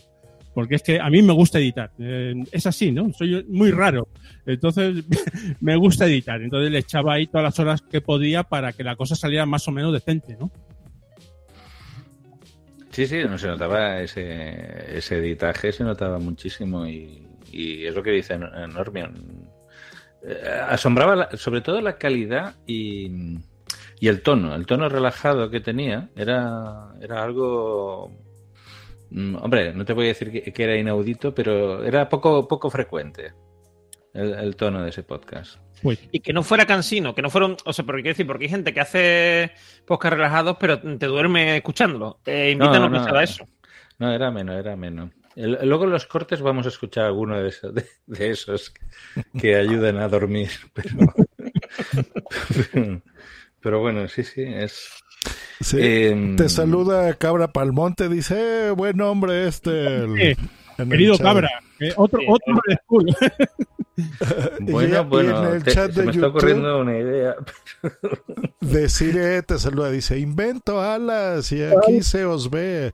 [0.54, 1.92] Porque es que a mí me gusta editar.
[2.00, 3.14] Eh, es así, ¿no?
[3.14, 4.10] Soy muy raro.
[4.46, 5.06] Entonces,
[5.62, 6.42] me gusta editar.
[6.42, 9.68] Entonces le echaba ahí todas las horas que podía para que la cosa saliera más
[9.68, 10.52] o menos decente, ¿no?
[12.92, 18.02] Sí, sí, no se notaba ese, ese editaje, se notaba muchísimo y, y es lo
[18.04, 19.48] que dice Nor- Normion.
[20.28, 20.36] Eh,
[20.68, 23.38] asombraba sobre todo la calidad y,
[24.00, 28.12] y el tono, el tono relajado que tenía era, era algo...
[29.12, 32.70] mm, Hombre, no te voy a decir que, que era inaudito, pero era poco, poco
[32.70, 33.34] frecuente
[34.14, 35.58] el, el tono de ese podcast.
[36.12, 37.56] Y que no fuera cansino, que no fueron.
[37.64, 39.52] O sea, porque quiero decir, porque hay gente que hace
[39.86, 42.20] podcast relajados, pero te duerme escuchándolo.
[42.26, 43.48] Eh, invita no, pensaba eso.
[43.98, 45.12] No, era menos, era menos.
[45.38, 48.74] El- luego en los cortes vamos a escuchar alguno de esos, de, de esos
[49.40, 50.50] que ayuden a dormir.
[50.74, 51.14] Pero,
[52.74, 53.02] pero
[53.64, 54.88] bueno, sí, sí, es.
[55.62, 55.78] Sí.
[55.80, 59.98] Em, Te saluda Cabra Palmonte, dice, eh, buen hombre este.
[60.04, 60.38] el-
[60.90, 61.26] querido chat.
[61.26, 61.50] Cabra,
[61.82, 63.06] eh, otro, otro del school.
[64.62, 67.36] Bueno, Y- y bueno, en el te- chat se de me está ocurriendo una idea.
[68.62, 72.94] Deciré, te saluda, dice, invento alas y aquí se os ve.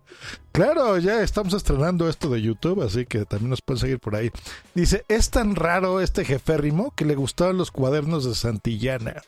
[0.52, 4.32] Claro, ya estamos estrenando esto de YouTube, así que también nos pueden seguir por ahí.
[4.74, 9.22] Dice, es tan raro este jeférrimo que le gustaban los cuadernos de Santillana.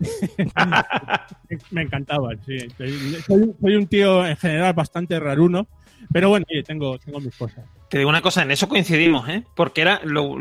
[1.70, 2.56] Me encantaban, sí.
[3.26, 5.66] Soy, soy un tío en general bastante raruno,
[6.12, 7.64] pero bueno, oye, tengo, tengo mis cosas.
[7.88, 9.42] Te digo una cosa, en eso coincidimos, ¿eh?
[9.56, 10.36] Porque era, lo-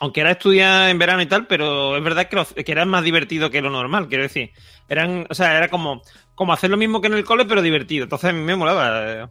[0.00, 3.04] aunque era estudiar en verano y tal, pero es verdad que, lo- que era más
[3.04, 4.50] divertido que lo normal, quiero decir.
[4.88, 6.02] Eran, o sea, era como,
[6.34, 8.04] como hacer lo mismo que en el cole, pero divertido.
[8.04, 9.12] Entonces a mí me molaba.
[9.12, 9.26] eh.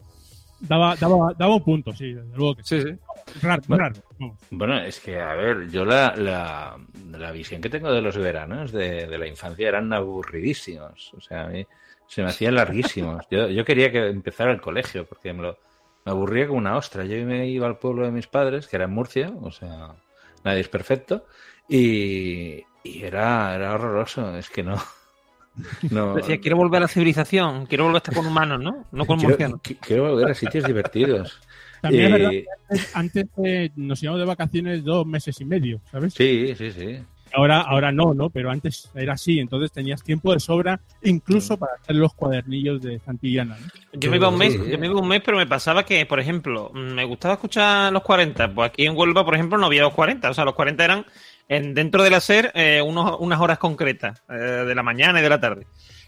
[0.61, 2.81] Daba, daba, daba un punto, sí, desde luego que sí.
[2.81, 2.95] Sí, sí.
[3.41, 3.83] Raro, Bueno.
[3.83, 3.95] raro.
[4.19, 4.37] vamos.
[4.49, 6.77] Bueno, es que, a ver, yo la, la,
[7.11, 11.13] la visión que tengo de los veranos de, de la infancia eran aburridísimos.
[11.15, 11.65] O sea, a mí
[12.07, 13.25] se me hacían larguísimos.
[13.31, 15.57] Yo, yo quería que empezara el colegio, porque me, lo,
[16.05, 17.05] me aburría como una ostra.
[17.05, 19.95] Yo me iba al pueblo de mis padres, que era en Murcia, o sea,
[20.43, 21.25] nadie es perfecto,
[21.69, 24.35] y, y era, era horroroso.
[24.37, 24.75] Es que no.
[25.91, 28.85] no Decía, quiero volver a la civilización, quiero volver a estar con humanos, ¿no?
[28.91, 29.59] No con quiero, murcianos.
[29.61, 31.39] qui- quiero volver a sitios divertidos.
[31.81, 35.45] También es Eh, verdad que antes, antes, eh, nos íbamos de vacaciones dos meses y
[35.45, 36.13] medio, ¿sabes?
[36.13, 36.99] Sí, sí, sí.
[37.33, 38.29] Ahora, ahora no, ¿no?
[38.29, 42.99] Pero antes era así, entonces tenías tiempo de sobra incluso para hacer los cuadernillos de
[42.99, 43.57] Santillana.
[43.57, 43.99] ¿no?
[43.99, 46.19] Yo me iba un mes, yo me iba un mes, pero me pasaba que, por
[46.19, 48.53] ejemplo, mm, me gustaba escuchar los 40.
[48.53, 50.29] Pues aquí en Huelva, por ejemplo, no había los 40.
[50.29, 51.05] O sea, los 40 eran
[51.47, 55.29] en, dentro del hacer eh, unos, unas horas concretas, eh, de la mañana y de
[55.29, 55.65] la tarde.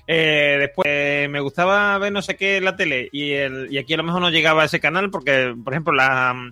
[0.07, 3.77] Eh, después eh, me gustaba ver no sé qué en la tele y, el, y
[3.77, 6.51] aquí a lo mejor no llegaba a ese canal porque, por ejemplo, la-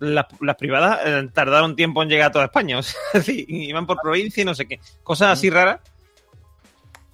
[0.00, 2.78] las, las privadas eh, tardaron tiempo en llegar a toda España.
[2.80, 4.80] O sea, sí, iban por provincia y no sé qué.
[5.02, 5.80] Cosas así raras.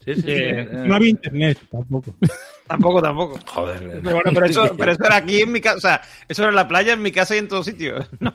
[0.04, 0.28] Sí, sí, sí.
[0.30, 2.14] Eh, No había internet tampoco.
[2.68, 3.38] Tampoco, tampoco.
[3.46, 3.78] Joder.
[4.02, 6.48] Pero, bueno, pero, eso, pero eso era aquí en mi casa, o sea, eso era
[6.50, 8.04] en la playa, en mi casa y en todos sitios.
[8.18, 8.32] No,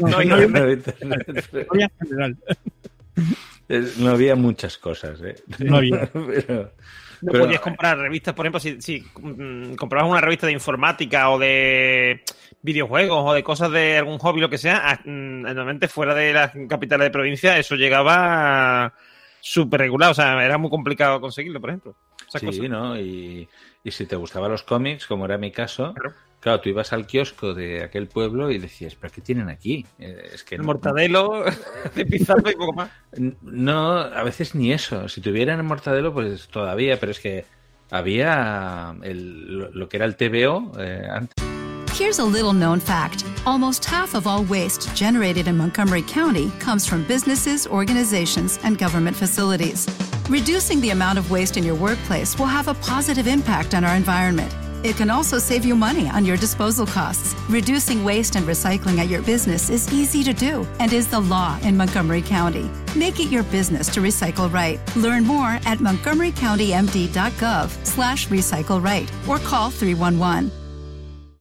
[0.00, 1.26] no, no, no, no, no, No, internet.
[1.52, 2.36] No había en general.
[3.68, 5.36] No había muchas cosas, ¿eh?
[5.58, 6.08] No había.
[6.12, 6.72] Pero,
[7.22, 11.30] no pero- podías comprar revistas, por ejemplo, si, si mm, comprabas una revista de informática
[11.30, 12.22] o de
[12.60, 16.32] videojuegos o de cosas de algún hobby, lo que sea, ah, mm, normalmente fuera de
[16.34, 18.92] las capitales de provincia, eso llegaba
[19.40, 21.96] súper regular, o sea, era muy complicado conseguirlo, por ejemplo.
[22.28, 22.68] Esas sí, cosas.
[22.68, 22.98] ¿no?
[22.98, 23.48] Y,
[23.82, 26.14] y si te gustaban los cómics, como era mi caso, Claro.
[26.44, 29.84] Claro, tú ibas al kiosco de aquel pueblo y decías, ¿pero qué tienen aquí?
[29.98, 31.42] Eh, Es que El no- mortadelo
[31.94, 32.90] de pizarro y poco más.
[33.42, 35.08] No, a veces ni eso.
[35.08, 37.46] Si tuvieran el mortadelo, pues todavía, pero es que
[37.90, 41.34] había el- lo, lo que era el TVO eh, antes.
[41.98, 46.86] Here's a little known fact almost half of all waste generated in Montgomery County comes
[46.86, 49.86] from businesses, organizations, and government facilities.
[50.28, 53.94] Reducing the amount of waste in your workplace will have a positive impact on our
[53.96, 54.52] environment.
[54.84, 57.34] It can also save you money on your disposal costs.
[57.48, 61.58] Reducing waste and recycling at your business is easy to do and is the law
[61.62, 62.70] in Montgomery County.
[62.94, 64.78] Make it your business to recycle right.
[64.94, 70.50] Learn more at montgomerycountymd.gov slash recycle right or call 311.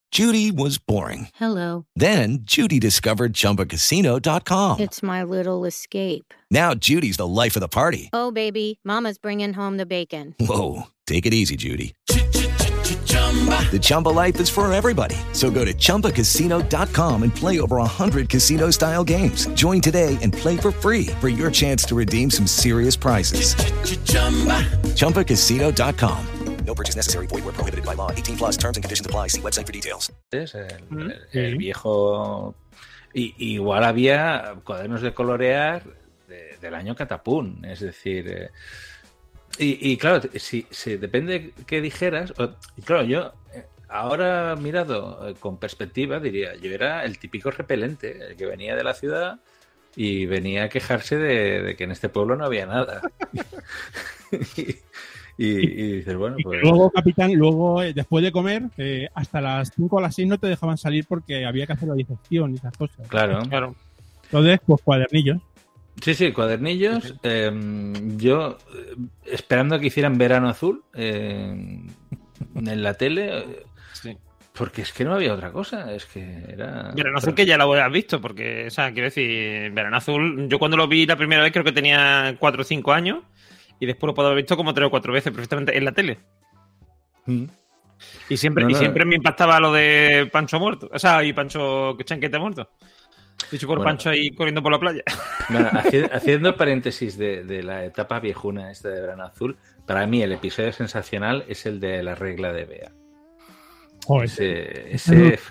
[0.10, 1.28] Judy was boring.
[1.34, 1.86] Hello.
[1.96, 4.80] Then Judy discovered ChumbaCasino.com.
[4.80, 6.34] It's my little escape.
[6.52, 8.10] Now Judy's the life of the party.
[8.14, 10.36] Oh, baby, Mama's bringing home the bacon.
[10.40, 11.96] Whoa, take it easy, Judy.
[13.34, 15.16] The Chumba life is for everybody.
[15.32, 19.48] So go to ChumbaCasino.com and play over 100 casino style games.
[19.56, 23.56] Join today and play for free for your chance to redeem some serious prizes.
[24.96, 26.26] ChumbaCasino.com.
[26.66, 27.28] No purchase necessary.
[27.28, 28.10] Void where prohibited by law.
[28.12, 29.28] 18 plus terms and conditions apply.
[29.28, 30.12] See website for details.
[30.32, 32.56] Es el, el- el viejo.
[33.14, 35.84] Y, y igual había cuadernos de colorear
[36.28, 37.64] de- del año Catapún.
[37.66, 38.28] Es decir.
[38.30, 38.50] eh,
[39.60, 42.34] y, y claro, si, si depende qué dijeras.
[42.40, 43.32] o- y claro, yo.
[43.54, 48.76] eh, Ahora mirado eh, con perspectiva, diría, yo era el típico repelente, el que venía
[48.76, 49.40] de la ciudad
[49.96, 53.02] y venía a quejarse de, de que en este pueblo no había nada.
[55.38, 56.62] y, y dices, bueno, Y pues.
[56.62, 60.38] luego, capitán, luego, eh, después de comer, eh, hasta las 5 o las 6 no
[60.40, 63.08] te dejaban salir porque había que hacer la digestión y esas cosas.
[63.08, 63.42] Claro.
[63.50, 63.76] Claro.
[64.24, 65.38] Entonces, pues cuadernillos.
[66.02, 67.16] Sí, sí, cuadernillos.
[67.24, 67.52] eh,
[68.18, 71.54] yo eh, esperando a que hicieran verano azul eh,
[72.56, 74.18] en la tele, eh, Sí.
[74.54, 75.94] porque es que no había otra cosa.
[75.94, 76.92] Es que era.
[76.96, 80.60] Verano Azul que ya lo has visto, porque, o sea, quiero decir, Verano Azul, yo
[80.60, 83.20] cuando lo vi la primera vez creo que tenía 4 o 5 años
[83.80, 86.20] y después lo puedo haber visto como 3 o 4 veces perfectamente en la tele.
[87.26, 87.46] Mm.
[88.30, 88.80] Y siempre, No, y no.
[88.80, 92.70] siempre me impactaba lo de Pancho muerto, o sea, y Pancho Chanquete muerto.
[93.52, 93.90] Dicho por Bueno.
[93.92, 95.04] Pancho ahí corriendo por la playa.
[95.50, 100.24] Bueno, haci- haciendo paréntesis de, de la etapa viejuna esta de verano azul, para mí
[100.24, 102.92] el episodio sensacional es el de la regla de Bea.
[104.06, 104.26] Joder.
[104.26, 105.44] Ese, ese, Sí,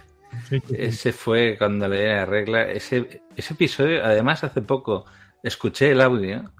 [0.49, 0.75] sí, sí.
[0.79, 2.63] ese fue cuando leí la regla.
[2.71, 5.05] Ese, ese episodio, además, hace poco
[5.43, 6.51] escuché el audio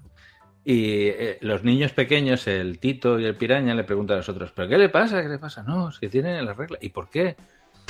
[0.63, 4.51] y eh, los niños pequeños, el Tito y el Piraña, le preguntan a los otros:
[4.55, 5.21] ¿Pero qué le pasa?
[5.23, 5.63] ¿Qué le pasa?
[5.63, 6.77] No, es que tienen la regla.
[6.81, 7.35] ¿Y por qué?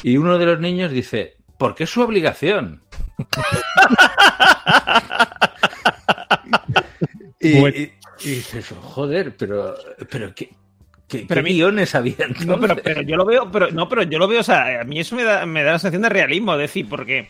[0.04, 2.82] Y uno de los niños dice: Porque es su obligación.
[7.39, 7.78] Y, Bueno.
[7.78, 7.91] y-
[8.26, 9.76] y dices: "Joder, pero,
[10.10, 10.49] pero ¿qué,
[11.08, 12.82] qué, Pero qué mí- guiones había No, pero, entonces?".
[12.84, 15.15] pero yo lo veo, pero no, pero yo lo veo, o sea, a mí eso
[15.15, 17.30] me da, me da la sensación de realismo, es decir, porque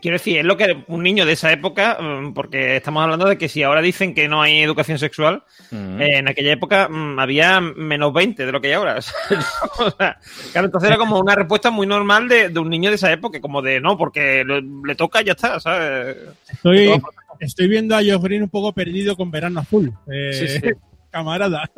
[0.00, 3.38] quiero decir, es lo que un niño de esa época, mm, porque estamos hablando de
[3.38, 6.00] que si ahora dicen que no hay educación sexual, Mm.
[6.02, 8.98] eh, en aquella época mm, había menos 20 de lo que hay ahora.
[9.78, 10.18] O sea,
[10.52, 13.40] claro, entonces era como una respuesta muy normal de, de un niño de esa época,
[13.40, 16.16] como de no, porque le toca y ya está, ¿sabes?
[16.50, 17.00] Estoy,
[17.40, 19.92] estoy viendo a Josh Green un poco perdido con Verano Azul.
[20.12, 20.60] Eh, Sí, sí.
[21.10, 21.70] Camarada.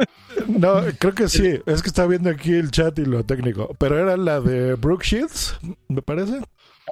[0.46, 1.60] No, creo que sí.
[1.66, 3.76] Es que está viendo aquí el chat y lo técnico.
[3.78, 6.40] Pero era la de Brooke Shields, me parece.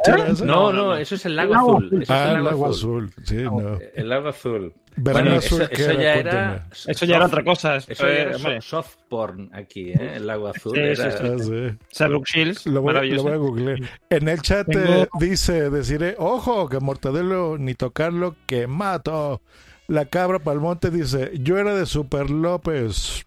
[0.04, 0.44] ¿Sí era esa?
[0.44, 1.84] No, no, eso es el lago El lago azul.
[1.86, 2.02] azul.
[2.02, 3.04] Eso es Ah, el el lago azul.
[3.14, 3.24] azul.
[3.24, 3.78] Sí, no.
[3.94, 4.72] El lago azul.
[4.96, 6.02] Verano Bueno, azul, eso, ¿qué eso era?
[6.02, 6.68] ya era.
[6.86, 7.76] Eso ya era otra cosa.
[7.78, 10.12] Eso era soft porn aquí, ¿eh?
[10.16, 10.72] El lago azul.
[10.72, 12.18] Sí, era- sí, Ah, sí.
[12.32, 13.78] Shields, Lo voy, lo voy a googlear.
[14.10, 19.40] En el chat Tengo- eh, dice, deciré, ojo, que Mortadelo ni tocarlo, que mato.
[19.88, 23.26] La cabra Palmonte dice, yo era de Super López.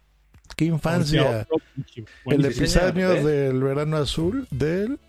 [0.55, 1.45] Qué infancia.
[2.25, 4.99] El episodio del verano azul del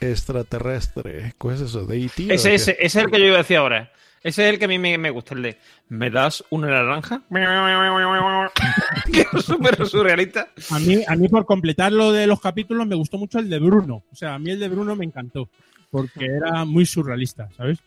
[0.00, 1.34] extraterrestre.
[1.38, 1.86] ¿Cuál es eso?
[1.86, 2.26] ¿De E.T.
[2.30, 3.92] o Ese, ese, ese es el que yo iba a decir ahora.
[4.22, 7.22] Ese es el que a mí me, me gusta, el de ¿me das una naranja?
[9.12, 10.48] que es súper surrealista.
[10.70, 13.58] A mí, a mí, por completar lo de los capítulos, me gustó mucho el de
[13.58, 14.02] Bruno.
[14.10, 15.48] O sea, a mí el de Bruno me encantó.
[15.90, 17.78] Porque era muy surrealista, ¿sabes?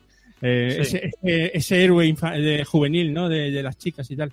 [0.41, 0.98] Eh, Sí.
[0.98, 2.06] ese, ese- ese héroe
[2.38, 3.28] de juvenil, ¿no?
[3.28, 4.32] De, de las chicas y tal.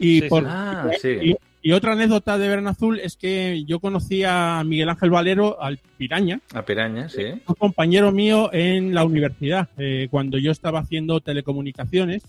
[0.00, 0.48] Y, Sí, por, sí.
[0.50, 1.08] Ah, sí.
[1.22, 5.62] y, y otra anécdota de Verano Azul es que yo conocí a Miguel Ángel Valero,
[5.62, 7.22] al Piraña, A piraña, sí.
[7.46, 12.22] un compañero mío en la universidad, eh, cuando yo estaba haciendo telecomunicaciones.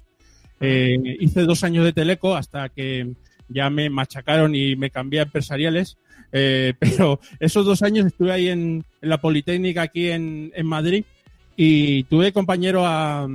[0.61, 3.11] Eh, hice dos años de teleco hasta que
[3.49, 5.97] ya me machacaron y me cambié a empresariales.
[6.31, 11.03] Eh, pero esos dos años estuve ahí en, en la Politécnica aquí en, en Madrid
[11.57, 13.27] y tuve compañero a,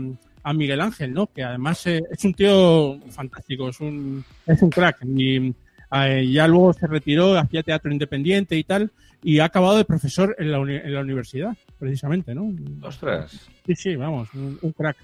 [0.43, 1.27] a Miguel Ángel, ¿no?
[1.27, 5.05] Que además eh, es un tío fantástico, es un, es un crack.
[5.05, 5.55] Y
[5.93, 8.91] eh, ya luego se retiró, hacía teatro independiente y tal,
[9.23, 12.53] y ha acabado de profesor en la, uni- en la universidad, precisamente, ¿no?
[12.83, 13.49] Ostras.
[13.67, 14.97] Sí, sí, vamos, un, un crack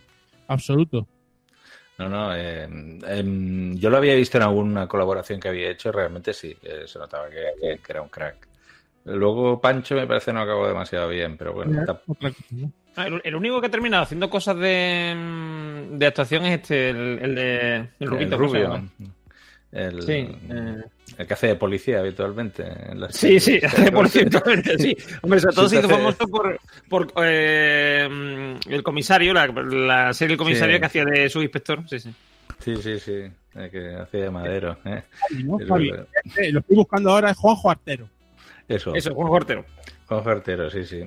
[0.49, 1.07] absoluto.
[1.99, 2.35] No, no.
[2.37, 2.65] eh,
[3.09, 5.91] em, yo lo había visto en alguna colaboración que había hecho.
[5.91, 6.55] Realmente sí.
[6.63, 8.37] eh, se notaba que, que- que era un crack.
[9.07, 11.85] Luego Pancho me parece no acabó demasiado bien, pero bueno.
[12.97, 16.91] Ah, El, el único que ha terminado haciendo cosas de, mm, de actuación es este,
[16.91, 18.37] el, el de el rubito.
[18.37, 18.91] ¿cómo se rubio.
[19.77, 20.83] El, Sí, eh.
[21.19, 22.65] el que hace de policía habitualmente.
[22.91, 24.43] en las Sí, sí, hace por cierto,
[24.79, 24.97] sí.
[25.23, 26.59] Hombre, sobre todo se hizo famoso por,
[26.89, 30.81] por eh, el comisario, la, la serie El comisario Sí.
[30.81, 31.89] que hacía de subinspector.
[31.89, 32.15] Sí, sí.
[32.59, 33.13] Sí, sí, sí.
[33.55, 34.79] el que hacía de madero.
[34.87, 35.03] ¿eh?
[35.31, 38.09] Eh, Lo estoy buscando ahora, es Juanjo Artero.
[38.69, 38.95] Eso.
[38.95, 39.65] Eso, Juan Cortero.
[40.07, 41.05] Juan Fertero, sí, sí.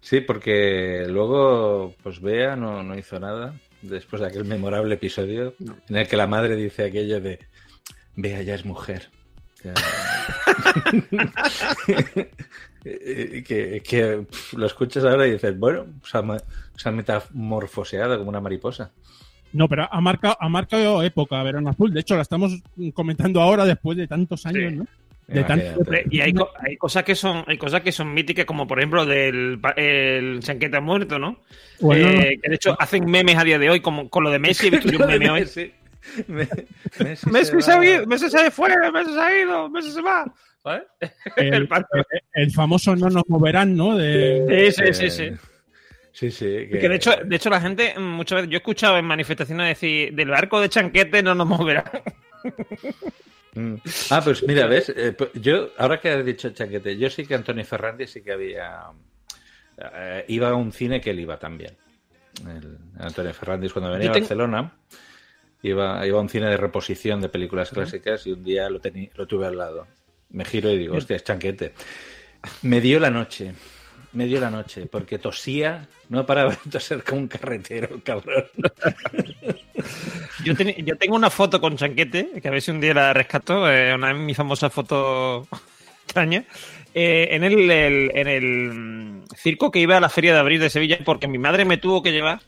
[0.00, 5.54] Sí, porque luego, pues Bea no, no hizo nada después de aquel memorable episodio
[5.88, 7.38] en el que la madre dice aquello de
[8.22, 9.08] Bea ya es mujer.
[9.62, 9.72] Que,
[13.46, 16.22] que, que, pf, lo escuchas ahora y dices, bueno, se ha,
[16.76, 18.90] se ha metamorfoseado como una mariposa.
[19.52, 21.92] No, pero ha marcado, ha marcado época Verano Azul.
[21.92, 22.52] De hecho, la estamos
[22.94, 24.86] comentando ahora después de tantos años, ¿no?
[25.26, 28.66] De tanto- Y hay, co- hay cosas que son hay cosas que son míticas, como
[28.66, 31.38] por ejemplo del pa- el Chanqueta muerto, ¿no?
[31.80, 32.20] Bueno, Eh, no.
[32.42, 34.70] que de hecho hacen memes a día de hoy, como con lo de Messi, he
[34.70, 35.46] visto yo un meme hoy.
[36.26, 36.66] Messi.
[36.98, 37.84] Me- Messi Messi se va.
[37.84, 40.32] ido, Messi se fue, Messi se ha ido, Messi se va.
[41.36, 42.04] El, El partido.
[42.34, 43.96] el famoso no nos moverán, ¿no?
[43.96, 45.30] De, Sí, sí, sí, sí.
[46.12, 46.44] Sí, sí.
[46.70, 50.12] Que de hecho, de hecho la gente muchas veces, yo he escuchado en manifestaciones decir,
[50.14, 51.84] del barco de Chanquete no nos moverá.
[53.54, 53.74] Mm.
[54.10, 54.92] Ah, pues mira, ¿ves?
[54.94, 58.32] Eh, pues yo, ahora que has dicho chaquete, yo sí que Antonio Ferrandi sí que
[58.32, 58.82] había...
[59.78, 61.76] eh, iba a un cine que él iba también.
[62.46, 64.72] El, Antonio Ferrandis cuando venía a Barcelona
[65.62, 68.80] iba, iba a un cine de reposición de películas clásicas y un día lo,
[69.14, 69.86] lo tuve al lado.
[70.30, 71.72] Me giro y digo, hostia, es chanquete.
[72.62, 73.52] Me dio la noche.
[74.12, 78.44] Me dio la noche, porque tosía, no paraba de toser como un carretero, cabrón.
[80.44, 83.12] Yo, teni- yo tengo una foto con Chanquete, que a ver si un día la
[83.12, 85.46] rescato, eh, una de mis famosas fotos
[86.04, 86.44] extrañas,
[86.94, 88.44] eh, en, el, el- en el
[88.74, 91.76] mm, circo que iba a la Feria de Abril de Sevilla, porque mi madre me
[91.76, 92.40] tuvo que llevar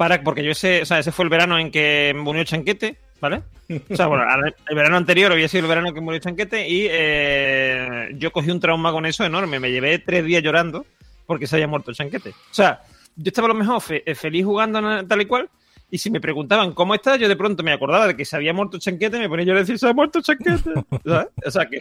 [0.00, 3.42] para, porque yo ese, o sea, ese fue el verano en que murió Chanquete, ¿vale?
[3.90, 4.24] O sea, bueno,
[4.66, 8.60] el verano anterior había sido el verano que murió Chanquete y eh, yo cogí un
[8.60, 9.60] trauma con eso enorme.
[9.60, 10.86] Me llevé tres días llorando
[11.26, 12.30] porque se haya muerto Chanquete.
[12.30, 12.80] O sea,
[13.14, 15.50] yo estaba a lo mejor fe- eh, feliz jugando tal y cual.
[15.90, 18.54] Y si me preguntaban cómo está, yo de pronto me acordaba de que se había
[18.54, 20.70] muerto Chanquete, me ponía yo a decir, se ha muerto Chanquete.
[21.04, 21.28] ¿sabes?
[21.44, 21.78] O sea que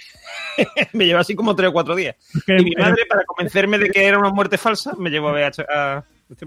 [0.94, 2.18] me llevó así como tres o cuatro días.
[2.48, 5.44] y mi madre, para convencerme de que era una muerte falsa, me llevó a ver
[5.70, 6.46] a, a este.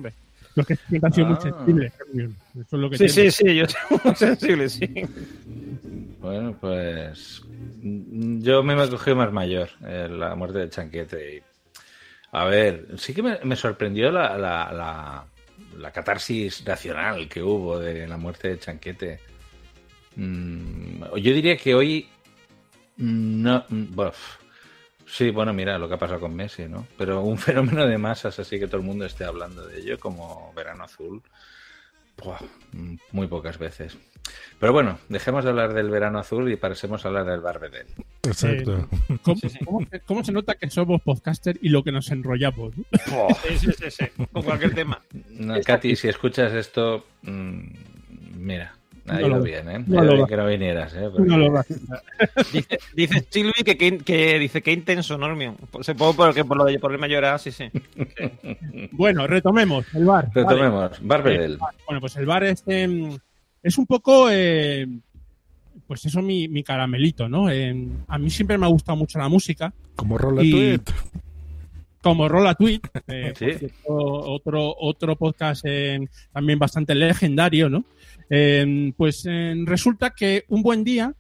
[0.54, 1.40] Los que siempre han sido muy Ah.
[1.40, 1.92] sensibles.
[2.54, 3.30] Eso es lo que Sí, tiene.
[3.30, 4.88] sí, sí, yo soy muy sensible, sí.
[6.20, 7.42] Bueno, pues
[7.82, 11.36] yo me he cogido más mayor, eh, la muerte de Chanquete.
[11.36, 11.42] Y,
[12.32, 15.24] a ver, sí que me, me sorprendió la, la, la,
[15.78, 19.20] la catarsis nacional que hubo de la muerte de Chanquete.
[20.16, 22.08] Mm, yo diría que hoy
[22.98, 23.64] mm, no...
[23.68, 24.36] mm, buf.
[25.14, 26.87] Sí, bueno, mira lo que ha pasado con Messi, ¿no?
[26.96, 30.53] Pero un fenómeno de masas así que todo el mundo esté hablando de ello, como
[30.57, 31.20] Verano Azul,
[32.16, 32.38] buah,
[33.12, 33.98] muy pocas veces.
[34.59, 37.87] Pero bueno, dejemos de hablar del verano azul y pasemos a hablar del Barbedel.
[38.22, 38.79] Exacto.
[38.79, 42.72] Eh, ¿Cómo, cómo se- cómo se nota que somos podcaster y lo que nos enrollamos?
[42.75, 45.03] Sí, sí, sí, sí, con cualquier tema.
[45.31, 47.61] No, Katy, si escuchas esto, mm,
[48.37, 48.77] mira,
[49.08, 49.84] ha No ido lo- bien, ¿eh?
[49.86, 51.08] no lo bien va- que no vinieras, ¿eh?
[51.10, 51.64] Porque- No lo va-
[52.52, 55.56] Dice, dice Silvi que, que, que dice que intenso, Normion.
[55.80, 57.64] Se puede porque por lo de por el mayor sí, sí.
[58.92, 60.26] Bueno, retomemos el bar.
[60.32, 60.46] Vale.
[60.48, 61.54] Retomemos, Barbedel.
[61.54, 63.16] Eh, bueno, pues el bar es, em,
[63.62, 64.86] es un poco, eh,
[65.86, 67.50] pues eso, mi, mi caramelito, ¿no?
[67.50, 69.72] Em, a mí siempre me ha gustado mucho la música.
[69.96, 70.80] Como Rola Y- Tweet.
[72.02, 73.52] Como Rola Tweet, eh, Sí.
[73.52, 76.00] cierto, otro, otro podcast eh,
[76.32, 77.84] también bastante legendario, ¿no?
[78.34, 81.14] Eh, pues eh, resulta que un buen día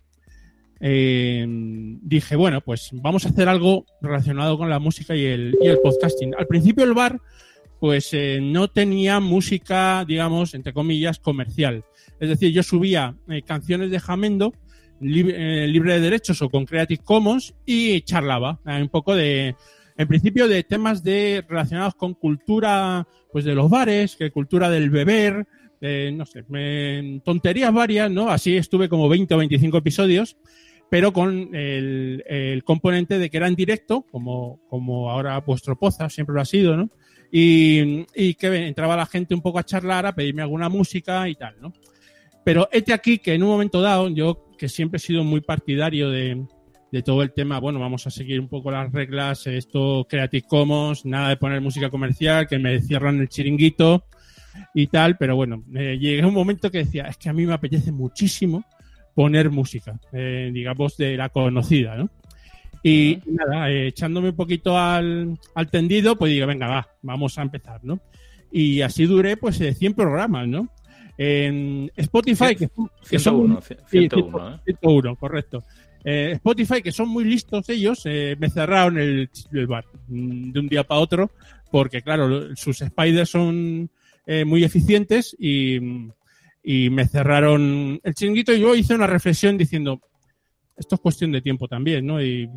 [0.80, 5.66] eh, dije, bueno, pues vamos a hacer algo relacionado con la música y el, y
[5.66, 6.34] el podcasting.
[6.38, 7.20] Al principio el bar,
[7.78, 11.84] pues eh, no tenía música, digamos, entre comillas, comercial.
[12.18, 14.54] Es decir, yo subía eh, canciones de Jamendo
[15.02, 19.54] lib- eh, libre de derechos o con Creative Commons y charlaba un poco de,
[19.98, 24.88] en principio, de temas de relacionados con cultura, pues de los bares, que cultura del
[24.88, 25.46] beber,
[25.82, 28.30] eh, no sé, me- tonterías varias, ¿no?
[28.30, 30.36] Así estuve como 20 o 25 episodios,
[30.88, 36.34] pero con el, componente de que era en directo, como, como ahora vuestro Poza siempre
[36.34, 36.88] lo ha sido, ¿no?
[37.32, 41.34] Y, y que entraba la gente un poco a charlar, a pedirme alguna música y
[41.34, 41.72] tal, ¿no?
[42.44, 46.10] Pero este aquí que en un momento dado, yo que siempre he sido muy partidario
[46.10, 46.44] de,
[46.92, 51.04] de todo el tema, bueno, vamos a seguir un poco las reglas, esto Creative Commons,
[51.04, 54.04] nada de poner música comercial, que me cierran el chiringuito
[54.74, 57.46] y tal, pero bueno, eh, llegué a un momento que decía, es que a mí
[57.46, 58.64] me apetece muchísimo
[59.14, 62.10] poner música, eh, digamos, de la conocida, ¿no?
[62.82, 67.42] Y nada, eh, echándome un poquito al, al tendido, pues digo, venga, va, vamos a
[67.42, 68.00] empezar, ¿no?
[68.50, 70.68] Y así duré, pues, eh, 100 programas, ¿no?
[71.16, 72.68] En Spotify, que,
[73.08, 73.60] que son...
[73.60, 74.58] 101, sí, 101, ¿eh?
[74.64, 75.64] 101, correcto.
[76.04, 80.60] Eh, Spotify, que son muy listos ellos, eh, me cerraron el, el bar mm, de
[80.60, 81.30] un día para otro,
[81.70, 83.88] porque claro, sus spiders son
[84.26, 85.78] eh, muy eficientes y,
[86.62, 90.00] y me cerraron el chiringuito y yo hice una reflexión diciendo,
[90.76, 92.22] esto es cuestión de tiempo también, ¿no?
[92.22, 92.48] Y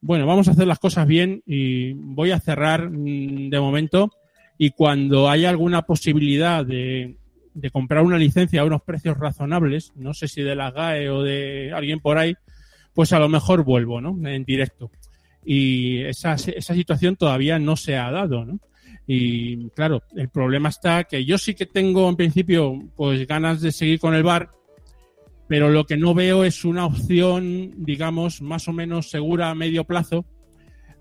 [0.00, 4.10] bueno, vamos a hacer las cosas bien y voy a cerrar mm, de momento
[4.56, 7.16] y cuando haya alguna posibilidad de,
[7.54, 11.22] de comprar una licencia a unos precios razonables, no sé si de la GAE o
[11.22, 12.34] de alguien por ahí,
[12.94, 14.16] pues a lo mejor vuelvo, ¿no?
[14.28, 14.90] En directo.
[15.44, 18.60] Y esa, esa situación todavía no se ha dado, ¿no?
[19.10, 23.72] Y claro, el problema está que yo sí que tengo en principio pues ganas de
[23.72, 24.50] seguir con el bar,
[25.48, 29.84] pero lo que no veo es una opción, digamos, más o menos segura a medio
[29.84, 30.26] plazo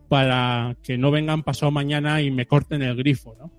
[0.08, 3.52] para que no vengan pasado mañana y me corten el grifo, ¿no?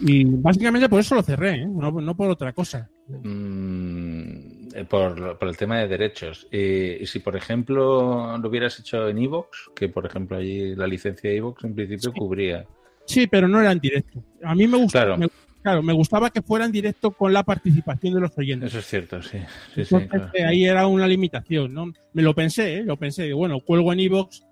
[0.00, 1.66] Y básicamente por eso lo cerré, ¿eh?
[1.66, 2.90] no, no por otra cosa.
[3.08, 6.46] Mm, eh, por, por el tema de derechos.
[6.52, 10.86] Y, y si, por ejemplo, lo hubieras hecho en Evox, que por ejemplo allí la
[10.86, 12.66] licencia de Evox en principio cubría.
[13.10, 14.22] Sí, pero no era en directo.
[14.44, 15.18] A mí me gusta, Claro.
[15.18, 15.28] me,
[15.62, 18.70] claro, me gustaba que fuera en directo con la participación de los oyentes.
[18.70, 19.38] Eso es cierto, sí.
[19.74, 20.30] sí, claro.
[20.46, 21.92] ahí era una limitación, ¿no?
[22.12, 22.82] Me lo pensé, ¿eh?
[22.84, 23.24] Lo pensé.
[23.24, 24.42] Digo, bueno, cuelgo en Evox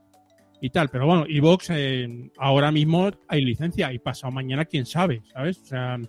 [0.61, 0.89] y tal.
[0.89, 5.59] Pero bueno, Evox eh, ahora mismo hay licencia y pasado mañana quién sabe, ¿sabes?
[5.63, 6.05] O sea, mm,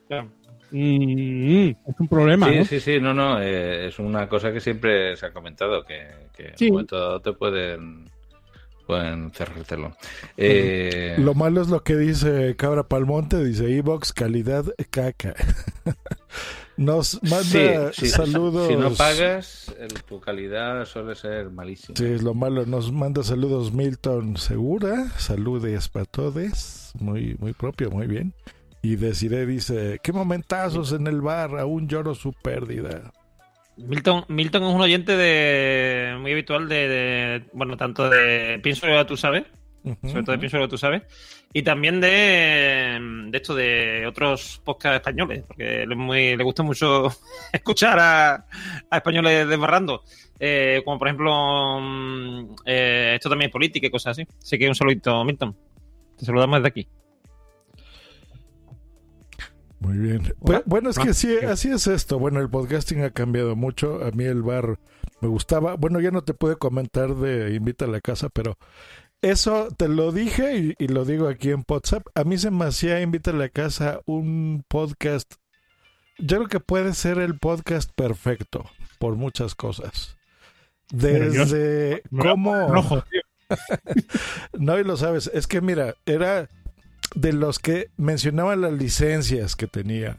[0.72, 2.66] mm, es un problema, Sí, ¿no?
[2.66, 6.47] sí, sí, no, no, eh, es una cosa que siempre se ha comentado, que, que
[6.50, 6.66] en Sí.
[6.66, 8.06] un momento dado te pueden,
[8.90, 9.96] pueden cerrártelo.
[10.36, 15.36] Eh, Lo malo es lo que dice Cabra Palmonte, dice Evox, calidad caca.
[16.76, 18.68] Nos manda sí, sí, saludos.
[18.70, 21.96] Si no pagas, el- tu calidad suele ser malísima.
[21.96, 22.66] Sí, es lo malo.
[22.66, 25.10] Nos manda saludos Milton Segura.
[25.18, 26.92] Saludes para todos.
[26.98, 28.34] Muy, muy propio, muy bien.
[28.82, 33.12] Y Desiree dice, qué momentazos en el bar, aún lloro su pérdida.
[33.88, 39.05] Milton, Milton es un oyente de muy habitual de, de- bueno, tanto de Pienso que
[39.05, 39.43] tú sabes,
[40.03, 41.03] sobre todo de Pienso que tú sabes,
[41.53, 42.99] y también de,
[43.30, 47.07] de esto de otros podcasts españoles, porque le, muy- le gusta mucho
[47.53, 48.45] escuchar a,
[48.89, 50.03] a españoles desbarrando,
[50.41, 54.25] Eh, como por ejemplo, mm, eh, esto también es política y cosas así.
[54.41, 55.53] Así que un saludito, Milton.
[56.17, 56.88] Te saludamos desde aquí.
[59.80, 60.34] Muy bien.
[60.65, 61.45] Bueno, es que Ah, sí, sí.
[61.45, 62.19] así es esto.
[62.19, 64.03] Bueno, el podcasting ha cambiado mucho.
[64.03, 64.77] A mí el bar
[65.21, 65.75] me gustaba.
[65.75, 68.57] Bueno, ya no te pude comentar de Invita a la Casa, pero
[69.21, 72.05] eso te lo dije y, y lo digo aquí en WhatsApp.
[72.15, 75.36] A mí se me hacía Invita a la Casa un podcast.
[76.17, 78.65] Yo creo que puede ser el podcast perfecto
[78.99, 80.17] por muchas cosas.
[80.91, 82.67] Desde cómo...
[84.59, 85.32] no, y lo sabes.
[85.34, 86.49] Es que mira, era
[87.16, 90.18] de los que mencionaba las licencias que tenía.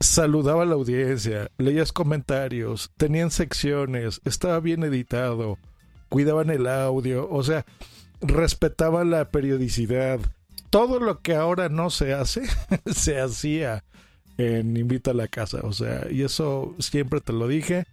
[0.00, 5.58] Saludaba a la audiencia, leías comentarios, tenían secciones, estaba bien editado,
[6.08, 7.64] cuidaban el audio, o sea,
[8.20, 10.20] respetaban la periodicidad.
[10.70, 12.42] Todo lo que ahora no se hace,
[12.86, 13.84] se hacía
[14.36, 17.86] en Invita a la Casa, o sea, y eso siempre te lo dije.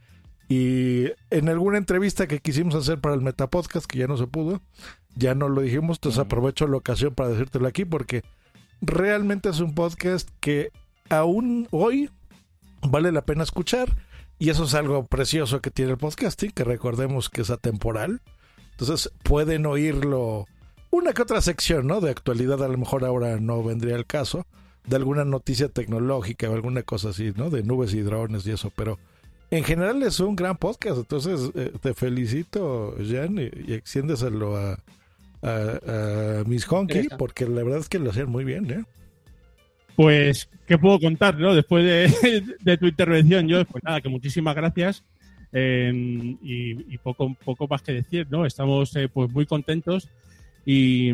[0.50, 4.62] Y en alguna entrevista que quisimos hacer para el Metapodcast, que ya no se pudo,
[5.16, 8.24] ya no lo dijimos, entonces aprovecho la ocasión para decírtelo aquí porque
[8.82, 10.72] realmente es un podcast que
[11.10, 12.10] aún hoy
[12.82, 13.96] vale la pena escuchar
[14.40, 18.22] y eso es algo precioso que tiene el podcasting, que recordemos que es atemporal.
[18.72, 20.48] Entonces pueden oírlo
[20.90, 22.02] una que otra sección, ¿no?
[22.02, 24.48] De actualidad, a lo mejor ahora no vendría el caso,
[24.88, 27.50] de alguna noticia tecnológica o alguna cosa así, ¿no?
[27.50, 28.98] De nubes y drones y eso, pero
[29.52, 34.80] en general es un gran podcast, entonces eh, te felicito, Jan, y, y extiéndeselo a,
[35.42, 37.18] a, a Miss Honky, Teresa.
[37.18, 38.84] porque la verdad es que lo hacían muy bien, ¿eh?
[39.96, 41.54] Pues, ¿qué puedo contar, no?
[41.54, 45.04] Después de, de tu intervención, yo, pues nada, que muchísimas gracias.
[45.54, 45.92] eh,
[46.42, 48.46] y, y poco, poco más que decir, ¿no?
[48.46, 50.10] Estamos eh, pues muy contentos.
[50.66, 51.12] Y,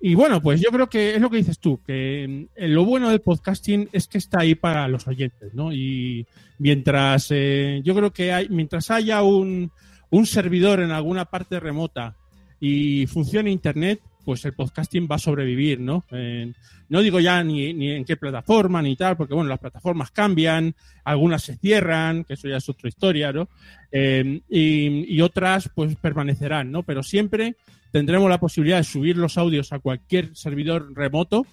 [0.00, 3.10] y bueno, pues yo creo que es lo que dices tú, que mm, lo bueno
[3.10, 5.72] del podcasting es que está ahí para los oyentes, ¿no?
[5.72, 6.26] Y
[6.58, 9.72] mientras eh, yo creo que hay, mientras haya un,
[10.10, 12.16] un servidor en alguna parte remota
[12.60, 16.04] y funcione internet, pues el podcasting va a sobrevivir, ¿no?
[16.88, 20.74] No digo ya ni, ni en qué plataforma ni tal, porque bueno, las plataformas cambian,
[21.04, 23.48] algunas se cierran, que eso ya es otra historia, ¿no?
[23.90, 26.82] Eh, y, y otras pues permanecerán, ¿no?
[26.82, 27.56] Pero siempre
[27.90, 31.46] tendremos la posibilidad de subir los audios a cualquier servidor remoto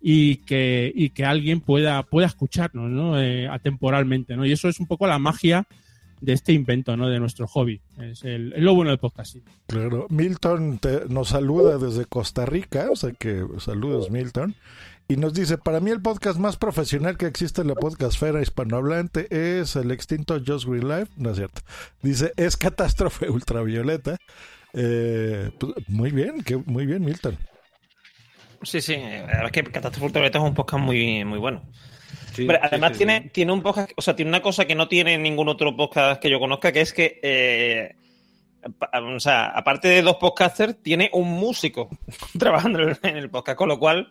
[0.00, 3.20] y que, y que alguien pueda, pueda escucharnos, ¿no?
[3.20, 4.46] Eh, atemporalmente, ¿no?
[4.46, 5.66] Y eso es un poco la magia
[6.20, 7.08] de este invento, ¿no?
[7.08, 7.80] De nuestro hobby.
[8.00, 9.42] Es, el, es lo bueno del podcasting.
[9.66, 14.54] Claro, Milton te- nos saluda desde Costa Rica, o sea que saludos Milton,
[15.08, 19.28] y nos dice, para mí el podcast más profesional que existe en la podcastfera hispanohablante
[19.60, 21.62] es el extinto Just Green Life, no es cierto,
[22.02, 24.16] dice, es Catástrofe Ultravioleta.
[24.74, 27.38] Eh, pues, muy bien, que, muy bien Milton.
[28.62, 31.62] Sí, sí, la verdad es que Catástrofe Ultravioleta es un podcast muy, muy bueno.
[32.38, 35.18] Sí, además sí, tiene, tiene un podcast, o sea, tiene una cosa que no tiene
[35.18, 37.94] ningún otro podcast que yo conozca, que es que, eh,
[38.92, 41.88] o sea, aparte de dos podcasters, tiene un músico
[42.38, 44.08] trabajando en el- podcast, con lo cual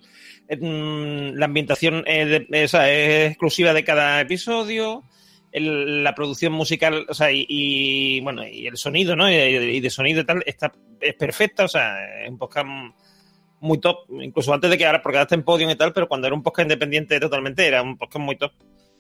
[0.48, 5.04] eh, mm, la ambientación es, de- o sea, es exclusiva de cada episodio.
[5.52, 9.32] el- la producción musical, o sea, y, y, bueno, y el sonido, ¿no?
[9.32, 12.68] Y, y de sonido y tal, está, es perfecta, o sea, es un podcast
[13.60, 16.08] muy top, incluso antes de que ahora, porque ahora está en podium y tal, pero
[16.08, 18.52] cuando era un podcast independiente totalmente, era un podcast muy top.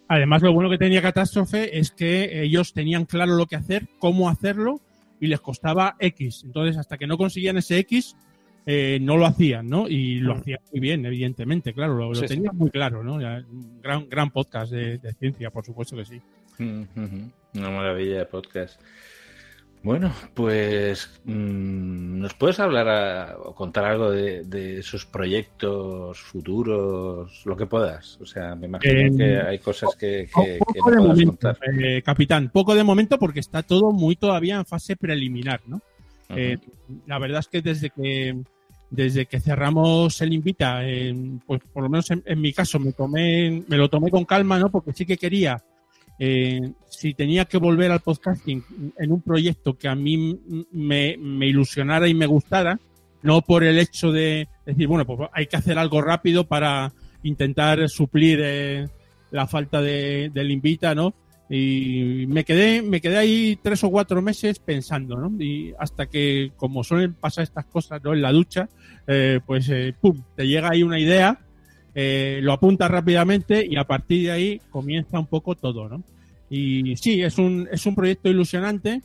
[0.08, 4.30] Además, lo bueno que tenía Catástrofe es que ellos tenían claro lo que hacer, cómo
[4.30, 4.80] hacerlo,
[5.20, 6.44] y les costaba X.
[6.46, 8.16] Entonces, hasta que no conseguían ese X,
[8.66, 9.88] eh, no lo hacían, ¿no?
[9.88, 10.38] Y lo Mm.
[10.40, 12.36] hacían muy bien, evidentemente, claro, lo, lo Sí, sí.
[12.36, 13.18] tenían muy claro, ¿no?
[13.82, 16.22] Gran, gran podcast de, de ciencia, por supuesto que sí.
[16.60, 16.84] Mm.
[17.56, 18.80] Una maravilla de podcast.
[19.84, 27.42] Bueno, pues mm, ¿nos puedes hablar a- o contar algo de, de esos proyectos futuros,
[27.46, 28.20] lo que puedas?
[28.20, 31.08] O sea, me imagino Eh, que hay cosas que, que, que Poco no de puedas
[31.18, 31.58] momento, contar.
[31.80, 35.82] eh, capitán, poco de momento porque está todo muy todavía en fase preliminar, ¿no?
[36.36, 36.58] Eh,
[37.06, 38.36] la verdad es que desde que
[38.90, 41.14] desde que cerramos el Invita, eh,
[41.46, 44.60] pues por lo menos en, en mi caso me tomé me lo tomé con calma,
[44.60, 44.70] ¿no?
[44.70, 45.62] Porque sí que quería
[46.20, 48.64] eh, si tenía que volver al podcasting
[48.98, 50.40] en un proyecto que a mí
[50.72, 52.80] me, me ilusionara y me gustara,
[53.22, 56.94] no por el hecho de decir, bueno, pues hay que hacer algo rápido para
[57.24, 58.88] intentar suplir eh,
[59.32, 61.14] la falta de, del Invita, ¿no?
[61.50, 65.32] Y me quedé, me quedé ahí tres o cuatro meses pensando, ¿no?
[65.42, 68.14] Y hasta que, como suelen pasar estas cosas, ¿no?
[68.14, 68.70] En la ducha,
[69.08, 71.40] eh, pues, eh, pum, te llega ahí una idea,
[72.00, 76.04] eh, lo apuntas rápidamente y a partir de ahí comienza un poco todo, ¿no?
[76.48, 79.02] Y sí, es un, es un proyecto ilusionante.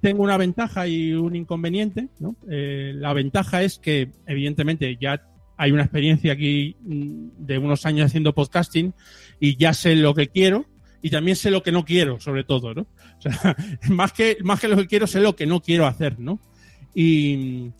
[0.00, 2.08] Tengo una ventaja y un inconveniente.
[2.48, 8.06] Eh, la ventaja es que, evidentemente, ya hay una experiencia aquí mm, de unos años
[8.06, 8.94] haciendo podcasting
[9.38, 10.64] y ya sé lo que quiero
[11.02, 12.86] y también sé lo que no quiero, sobre todo, ¿no?
[13.18, 13.54] O sea,
[13.90, 16.40] más que, más que lo que quiero, sé lo que no quiero hacer, ¿no?
[16.94, 17.72] Y,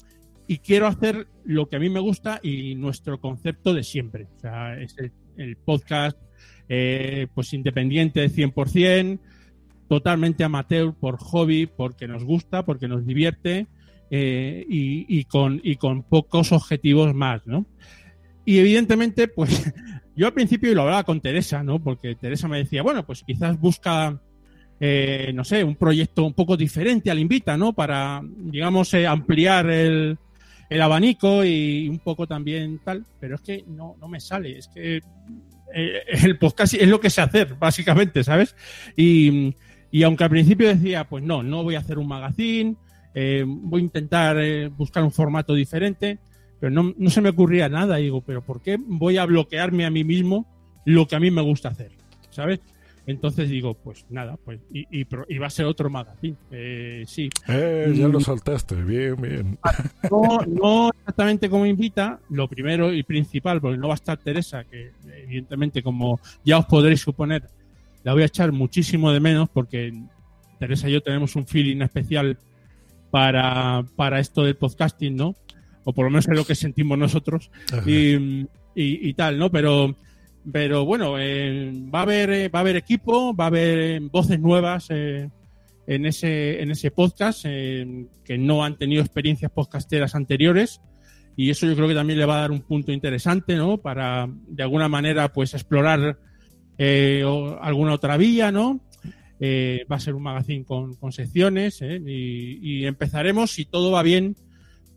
[0.46, 4.26] y quiero hacer lo que a mí me gusta y nuestro concepto de siempre.
[4.36, 4.96] O sea, es
[5.36, 6.18] el, podcast
[6.68, 9.18] eh, pues independiente de 100%,
[9.88, 13.66] totalmente amateur por hobby, porque nos gusta, porque nos divierte
[14.10, 17.66] eh, y, con, y con pocos objetivos más, ¿no?
[18.44, 19.72] Y evidentemente, pues
[20.16, 21.78] yo al principio lo hablaba con Teresa, ¿no?
[21.78, 24.20] Porque Teresa me decía, bueno, pues quizás busca,
[24.80, 27.72] eh, no sé, un proyecto un poco diferente al Invita, ¿no?
[27.72, 30.18] Para, digamos, ampliar el,
[30.68, 34.68] el abanico y un poco también tal, pero es que no, no me sale, es
[34.68, 35.00] que
[35.74, 38.54] eh, el podcast es lo que sé hacer, básicamente, ¿sabes?
[38.96, 39.54] Y,
[39.90, 42.76] y aunque al principio decía, pues no, no voy a hacer un magazine,
[43.18, 46.18] eh, voy a intentar eh, buscar un formato diferente,
[46.60, 47.96] pero no, no se me ocurría nada.
[47.96, 50.46] Digo, pero ¿por qué voy a bloquearme a mí mismo
[50.84, 51.92] lo que a mí me gusta hacer?
[52.28, 52.60] ¿Sabes?
[53.06, 56.36] Entonces digo, pues nada, pues y, y, pro- y va a ser otro magazine.
[56.50, 57.30] Eh, sí.
[57.46, 59.58] Eh, ya lo soltaste, bien, bien.
[60.10, 64.64] no, no exactamente como invita, lo primero y principal, porque no va a estar Teresa,
[64.64, 64.90] que
[65.22, 67.44] evidentemente, como ya os podréis suponer,
[68.02, 69.92] la voy a echar muchísimo de menos, porque
[70.58, 72.36] Teresa y yo tenemos un feeling especial
[73.10, 75.34] para, para esto del podcasting, ¿no?
[75.84, 77.50] O por lo menos es lo que sentimos nosotros.
[77.72, 77.88] Ajá.
[77.88, 79.50] Y, y, y tal, ¿no?
[79.50, 79.94] Pero,
[80.52, 84.00] pero bueno, eh, va a haber, eh, va a haber equipo, va a haber eh,
[84.00, 90.80] voces nuevas en ese, en ese podcast que no han tenido experiencias podcasteras anteriores.
[91.36, 93.78] Y eso yo creo que también le va a dar un punto interesante, ¿no?
[93.78, 96.18] Para, de alguna manera, pues explorar
[96.78, 98.80] o- alguna otra vía, ¿no?
[99.38, 102.00] Eh, va a ser un magazine con, con secciones ¿eh?
[102.06, 104.34] y empezaremos, si todo va bien,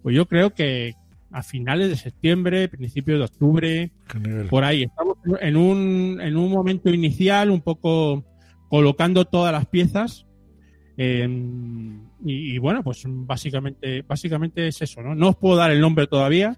[0.01, 0.93] pues yo creo que
[1.31, 4.47] a finales de septiembre, principios de octubre, Genial.
[4.47, 4.83] por ahí.
[4.83, 8.25] Estamos en un, en un momento inicial, un poco
[8.69, 10.25] colocando todas las piezas.
[10.97, 11.27] eh,
[12.25, 15.15] y, y bueno, pues básicamente, básicamente es eso, ¿no?
[15.15, 16.57] No os puedo dar el nombre todavía,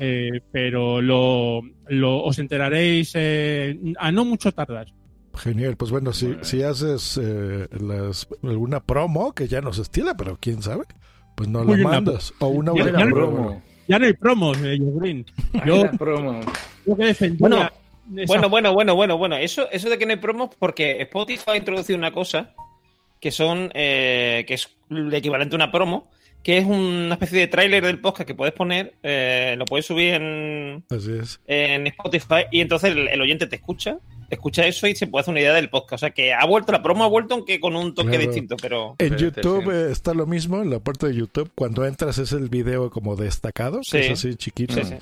[0.00, 4.88] eh, pero lo, lo- os enteraréis eh, a no mucho tardar.
[5.34, 10.36] Genial, pues bueno, si, si haces eh, las- alguna promo, que ya nos estila, pero
[10.40, 10.82] quién sabe,
[11.36, 12.34] pues no la una- mandas.
[12.40, 13.62] O una buena promo.
[13.88, 15.24] Ya no hay promos, eh, Green.
[15.66, 16.40] Yo, promo.
[16.86, 17.72] yo que defendía Bueno, esa-
[18.26, 19.36] Bueno, bueno, bueno, bueno, bueno.
[19.36, 22.52] Eso, eso de que no hay promos, porque Spotify ha introducido una cosa
[23.20, 26.08] que son, eh, que es el equivalente a una promo,
[26.42, 30.14] que es una especie de tráiler del podcast que puedes poner, eh, lo puedes subir
[30.14, 31.40] en, Así es.
[31.46, 33.98] en Spotify y entonces el, el oyente te escucha,
[34.30, 35.94] escucha eso y se puede hacer una idea del podcast.
[35.94, 38.24] O sea que ha vuelto, la promo ha vuelto, aunque con un toque Claro.
[38.26, 38.94] distinto, pero...
[38.98, 42.48] En YouTube eh, está lo mismo, en la parte de YouTube, cuando entras es el
[42.48, 44.74] video como destacado, que es así chiquito.
[44.74, 44.94] Sí, sí.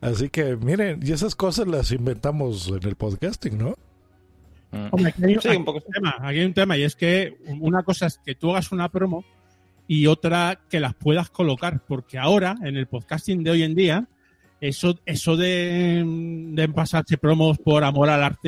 [0.00, 3.74] Así que miren, y esas cosas las inventamos en el podcasting, ¿no?
[4.90, 6.96] Hombre, aquí hay, Sí, aquí un poco un tema, aquí hay un tema, y es
[6.96, 9.24] que una cosa es que tú hagas una promo
[9.86, 14.08] y otra que las puedas colocar, porque ahora, en el podcasting de hoy en día,
[14.68, 18.40] eso, eso de, de pasarse promos por amor al arte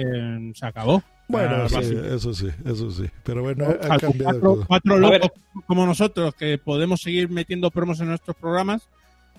[0.00, 1.02] eh, se acabó.
[1.28, 3.04] Bueno, Ah, sí, eso sí, eso sí.
[3.24, 4.66] Pero bueno, ha cambiado cuatro, todo.
[4.66, 5.30] cuatro locos
[5.66, 8.88] como nosotros que podemos seguir metiendo promos en nuestros programas,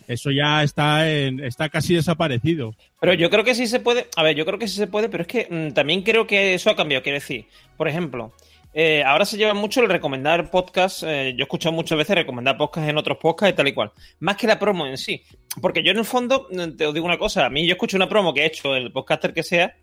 [0.07, 2.73] eso ya está en, está casi desaparecido.
[2.99, 4.07] Pero yo creo que sí se puede.
[4.17, 6.53] A ver, yo creo que sí se puede, pero es que mm, también creo que
[6.55, 7.03] eso ha cambiado.
[7.03, 7.45] Quiero decir,
[7.77, 8.33] por ejemplo,
[8.79, 11.01] eh, ahora se lleva mucho el recomendar podcasts.
[11.01, 13.91] eh, yo he escuchado muchas veces recomendar podcasts en otros podcasts y tal y cual.
[14.19, 15.23] Más que la promo en sí.
[15.59, 18.07] Porque yo en el fondo, mm, te digo una cosa, a mí yo escucho una
[18.07, 19.75] promo que he hecho, el podcaster que sea.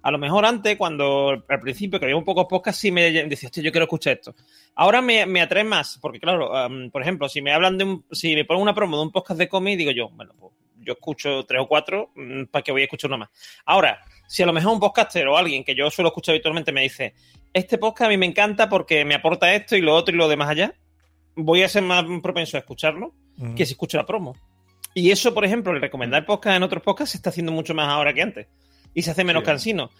[0.00, 3.48] A lo mejor antes, cuando al principio que había un pocos podcasts, sí me decía,
[3.48, 4.34] hostia, yo quiero escuchar esto.
[4.76, 6.50] Ahora me, me atrae más, porque claro,
[6.90, 9.38] por ejemplo, si me hablan de un, si me ponen una promo de un podcast
[9.38, 10.54] de cómic, digo yo, bueno, pues
[10.88, 13.28] yo escucho tres o cuatro, mm, ¿para qué voy a escuchar una más?
[13.66, 16.82] Ahora, si a lo mejor un podcaster o alguien que yo suelo escuchar habitualmente me
[16.82, 17.14] dice,
[17.52, 20.28] este podcast a mí me encanta porque me aporta esto y lo otro y lo
[20.28, 20.74] demás allá,
[21.34, 23.14] voy a ser más propenso a escucharlo
[23.56, 24.34] que si escucho la promo.
[24.94, 27.88] Y eso, por ejemplo, el recomendar podcast en otros podcasts se está haciendo mucho más
[27.88, 28.48] ahora que antes.
[28.94, 29.90] Y se hace menos cansino.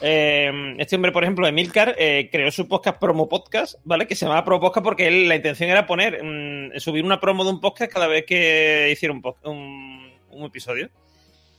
[0.00, 4.08] Eh, este hombre, por ejemplo, Emilcar, eh, creó su podcast Promo Podcast, ¿vale?
[4.08, 7.44] Que se llamaba Promo Podcast porque él, la intención era poner, mm, subir una promo
[7.44, 10.90] de un podcast cada vez que hiciera un, un episodio.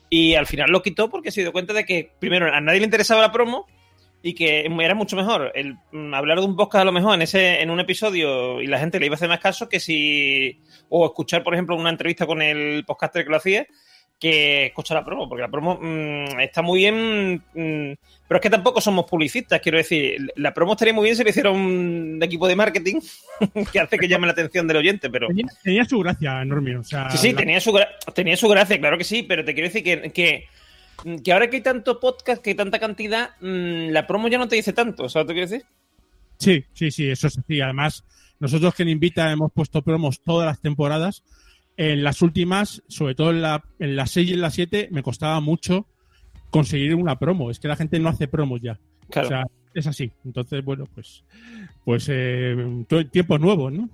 [0.09, 2.85] Y al final lo quitó porque se dio cuenta de que, primero, a nadie le
[2.85, 3.65] interesaba la promo
[4.21, 7.21] y que era mucho mejor el mm, hablar de un podcast a lo mejor en
[7.21, 10.59] ese en un episodio y la gente le iba a hacer más caso que si
[10.89, 13.65] o escuchar por ejemplo una entrevista con el podcaster que lo hacía
[14.19, 17.93] que escuchar la promo porque la promo mm, está muy bien mm,
[18.27, 21.29] pero es que tampoco somos publicistas quiero decir la promo estaría muy bien si lo
[21.29, 22.99] hiciera un equipo de marketing
[23.71, 26.81] que hace que llame la atención del oyente pero Tenía, tenía su gracia, Normio.
[26.81, 27.79] O sea, Sí, sí, la- tenía su,
[28.13, 30.47] tenía su gracia, claro que sí, pero te quiero decir que, que,
[31.23, 34.47] que ahora que hay tanto podcast, que hay tanta cantidad, mm, la promo ya no
[34.47, 35.65] te dice tanto, ¿sabes lo que quiero decir?
[36.37, 37.59] Sí, sí, sí, eso es así.
[37.61, 38.05] Además,
[38.39, 41.23] nosotros que en Invita hemos puesto promos todas las temporadas.
[41.75, 45.03] En las últimas, sobre todo en la, en las 6 y en las 7, me
[45.03, 45.85] costaba mucho
[46.49, 47.51] conseguir una promo.
[47.51, 48.79] Es que la gente no hace promos ya.
[49.09, 49.27] Claro.
[49.27, 49.43] O sea,
[49.73, 50.11] es así.
[50.25, 51.23] Entonces, bueno, pues,
[51.85, 52.55] pues eh,
[52.87, 53.89] todo el tiempo nuevo, ¿no?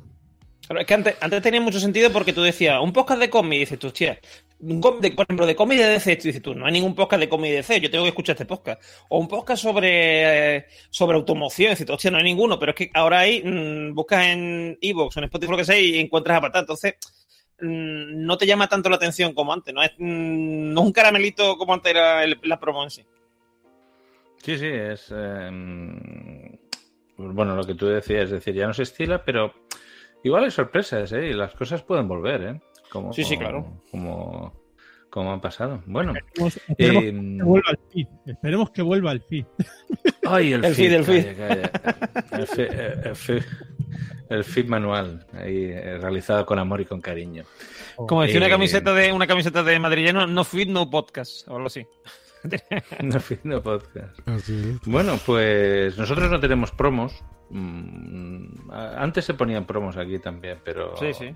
[0.67, 3.77] Es que antes, antes tenía mucho sentido porque tú decías, un podcast de cómic, dices
[3.77, 4.19] tú, hostia,
[4.59, 7.29] un de- por ejemplo, de cómic de DC, dices tú, no hay ningún podcast de
[7.29, 8.81] cómic de DC, yo tengo que escuchar este podcast.
[9.09, 12.89] O un podcast sobre, sobre automoción, dices tú, hostia, no hay ninguno, pero es que
[12.95, 16.63] ahora hay, mm, buscas en Evox en Spotify, lo que sea, y encuentras apartado.
[16.63, 16.95] Entonces,
[17.61, 20.93] mm, no te llama tanto la atención como antes, no es, mm, no es un
[20.93, 23.03] caramelito como antes era la promo en sí.
[24.43, 25.11] Sí, es.
[25.15, 26.59] eh,
[27.17, 29.53] bueno, lo que tú decías, es decir, ya no se estila, pero
[30.25, 31.27] igual hay sorpresas, ¿eh?
[31.29, 32.61] Y las cosas pueden volver, ¿eh?
[32.89, 33.81] Como, Sí, sí, claro.
[33.91, 34.53] Como,
[35.09, 35.81] como han pasado.
[35.85, 36.13] Bueno.
[36.15, 38.07] Esperemos, esperemos eh, que vuelva al feed.
[38.25, 39.45] Esperemos que vuelva al feed.
[40.27, 41.37] Ay, el, El feed, feed, el feed.
[41.37, 42.37] calla, calla.
[42.41, 43.45] El feed, eh, el feed-
[44.27, 47.43] el feed manual, ahí, eh, realizado con amor y con cariño.
[47.95, 51.55] Como decía una Eh, camiseta de una camiseta de madrillano, no feed, no podcast, o
[51.55, 51.85] algo así.
[53.43, 54.19] No podcast.
[54.27, 54.81] Así es.
[54.85, 57.23] Bueno, pues nosotros no tenemos promos.
[57.49, 60.95] Mm, Antes se ponían promos aquí también, pero.
[60.97, 61.33] Sí, sí.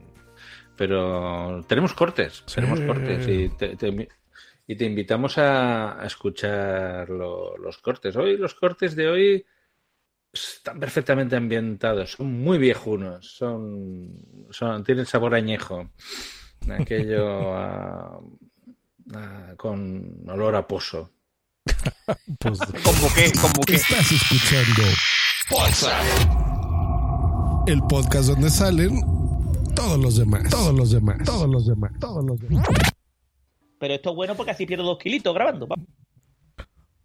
[0.77, 4.07] Pero tenemos cortes, tenemos cortes y te, te invi-
[4.65, 8.15] y te invitamos a, a escuchar lo- los cortes.
[8.15, 9.45] Hoy los cortes de hoy
[10.31, 14.13] están perfectamente ambientados, son muy viejunos, son,
[14.51, 15.89] son tienen sabor añejo,
[16.69, 18.19] aquello a-
[19.15, 21.11] a- con olor a pozo.
[22.39, 23.75] Pues, que, como que.
[23.75, 24.83] Estás escuchando
[27.67, 28.99] el podcast donde salen
[29.75, 32.67] todos los demás, todos los demás, todos los demás, todos los demás.
[33.79, 35.67] Pero esto es bueno porque así pierdo dos kilitos grabando.
[35.67, 35.75] va.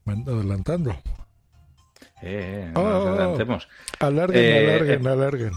[0.07, 0.91] ando adelantando.
[2.23, 3.69] Eh, eh, Oh, nos oh, adelantemos.
[4.01, 5.53] Alarguen, Eh, alarguen, eh, alarguen.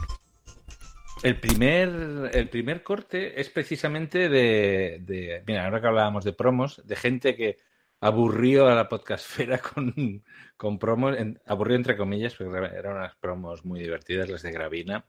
[1.23, 6.81] El primer, el primer corte es precisamente de, de- Mira, ahora que hablábamos de promos,
[6.85, 7.57] de gente que
[7.99, 10.23] aburrió a la podcastfera con,
[10.55, 15.05] con promos, en- aburrió entre comillas, porque eran unas promos muy divertidas las de Gravina.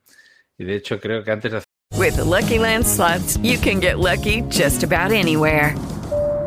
[0.57, 1.63] Y de hecho creo que antes de
[1.97, 5.75] With the Lucky Land slots, you can get lucky just about anywhere.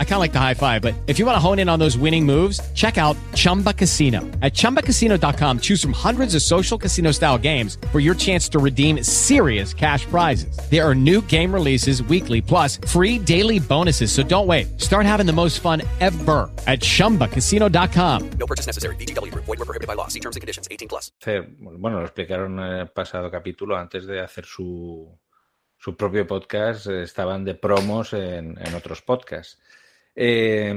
[0.00, 1.78] I kind of like the high five, but if you want to hone in on
[1.78, 4.22] those winning moves, check out Chumba Casino.
[4.42, 9.04] At chumbacasino.com, choose from hundreds of social casino style games for your chance to redeem
[9.04, 10.58] serious cash prizes.
[10.68, 14.10] There are new game releases weekly, plus free daily bonuses.
[14.10, 14.80] So don't wait.
[14.80, 18.30] Start having the most fun ever at chumbacasino.com.
[18.30, 18.96] No purchase necessary.
[18.96, 19.44] VGW Group.
[19.44, 20.08] Void were prohibited by law.
[20.08, 20.66] See terms and conditions.
[20.68, 21.12] 18 plus.
[21.60, 25.18] bueno, lo explicaron en el pasado capítulo, antes de hacer su,
[25.78, 29.58] su propio podcast, estaban de promos en, en otros podcasts.
[30.20, 30.74] Eh,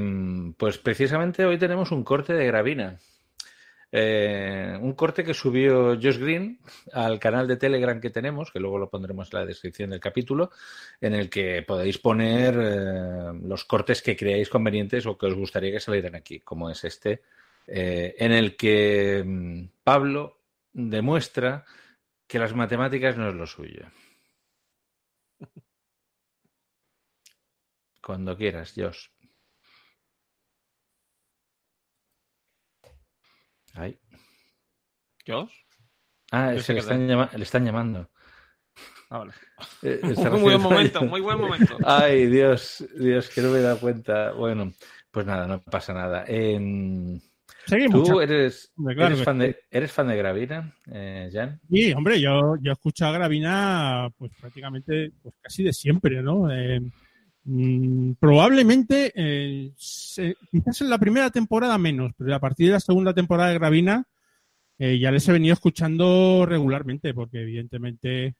[0.56, 2.96] pues precisamente hoy tenemos un corte de Gravina.
[3.90, 6.60] Eh, un corte que subió Josh Green
[6.92, 10.52] al canal de Telegram que tenemos, que luego lo pondremos en la descripción del capítulo,
[11.00, 15.72] en el que podéis poner eh, los cortes que creáis convenientes o que os gustaría
[15.72, 17.22] que salieran aquí, como es este,
[17.66, 20.38] eh, en el que mm, Pablo
[20.72, 21.64] demuestra
[22.28, 23.86] que las matemáticas no es lo suyo.
[28.00, 29.08] Cuando quieras, Josh.
[33.74, 33.98] Ay.
[35.26, 35.50] ¿Josh?
[36.30, 38.10] Ah, Yo es que le están, llama- le están llamando.
[39.10, 39.32] Ah, vale.
[39.82, 41.76] Eh, está Muy buen momento, muy buen momento.
[41.84, 44.32] Ay, Dios, Dios, que no me he dado cuenta.
[44.32, 44.72] Bueno,
[45.10, 46.24] pues nada, no pasa nada.
[46.26, 47.20] Em,
[47.66, 51.60] Seguimos, ¿Tú eres, claro fan, de, eres fan de Gravina, eh, Jan?
[51.70, 56.48] Sí, hombre, yo, yo escucho a Gravina pues prácticamente pues casi de siempre, ¿no?
[57.44, 62.80] Mm, probablemente, eh, se- quizás en la primera temporada menos, pero a partir de la
[62.80, 64.04] segunda temporada de Gravina
[64.78, 68.36] eh, ya les he venido escuchando regularmente, porque evidentemente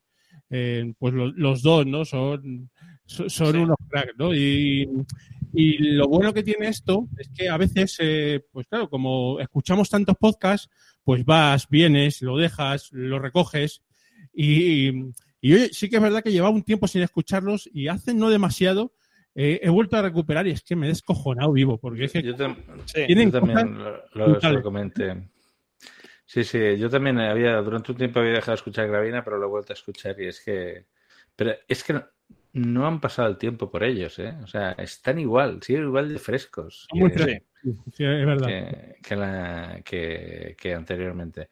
[0.51, 2.05] eh, pues lo- los dos, ¿no?
[2.05, 2.71] Son,
[3.07, 4.35] so- son unos cracks, ¿no?
[4.35, 4.89] Y,
[5.55, 7.99] y lo bueno que tiene esto es que a veces,
[8.53, 10.71] pues claro, como escuchamos tantos podcasts,
[11.05, 13.83] pues vas, vienes, lo dejas, lo recoges.
[14.35, 15.13] Y, y
[15.55, 18.93] oye, sí que es verdad que llevaba un tiempo sin escucharlos y hace no demasiado
[19.35, 22.23] eh, he vuelto a recuperar y es que me he descojonado vivo, porque es que
[22.23, 23.79] Yo, yo también
[24.15, 25.29] lo, lo- comenté.
[26.27, 29.47] Sí, sí, yo también había, durante un tiempo había dejado de escuchar Gravina, pero lo
[29.47, 30.87] he vuelto a escuchar y es que,
[31.35, 32.05] pero es que no,
[32.53, 34.35] no han pasado el tiempo por ellos, ¿eh?
[34.43, 36.87] O sea, están igual, siguen igual de frescos.
[36.93, 37.43] Muy que-.
[37.63, 38.47] Sí, sí, es verdad.
[38.49, 41.49] que, que la- que- que anteriormente.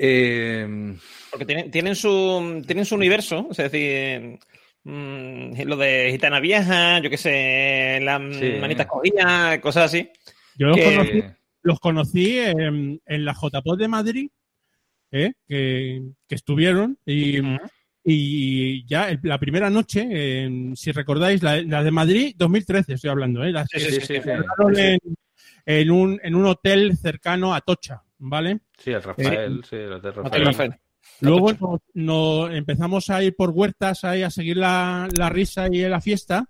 [0.00, 0.94] Eh,
[1.30, 4.38] Porque tienen, tienen su tienen su universo, es decir,
[4.84, 8.52] mm, lo de gitana vieja, yo qué sé, las Sí.
[8.60, 10.08] manitas cogidas, cosas así.
[10.56, 11.22] Yo los conocí,
[11.62, 14.30] los conocí en, en la JPod de Madrid,
[15.10, 15.32] ¿eh?
[15.48, 17.38] que, que estuvieron y,
[18.04, 23.10] y ya el- la primera noche, en- si recordáis, la, la de Madrid 2013 estoy
[23.10, 23.50] hablando, ¿eh?
[23.52, 24.20] las Sí, que sí, se sí, sí.
[24.20, 24.88] celebraron Sí, sí.
[25.66, 28.60] En, en un, en un hotel cercano a Tocha, ¿vale?
[28.76, 30.44] sí, el Rafael, sí, el Hotel Rafael.
[30.44, 30.74] Rafael.
[31.20, 35.80] Luego nos, nos empezamos a ir por huertas ahí a seguir la, la risa y
[35.88, 36.48] la fiesta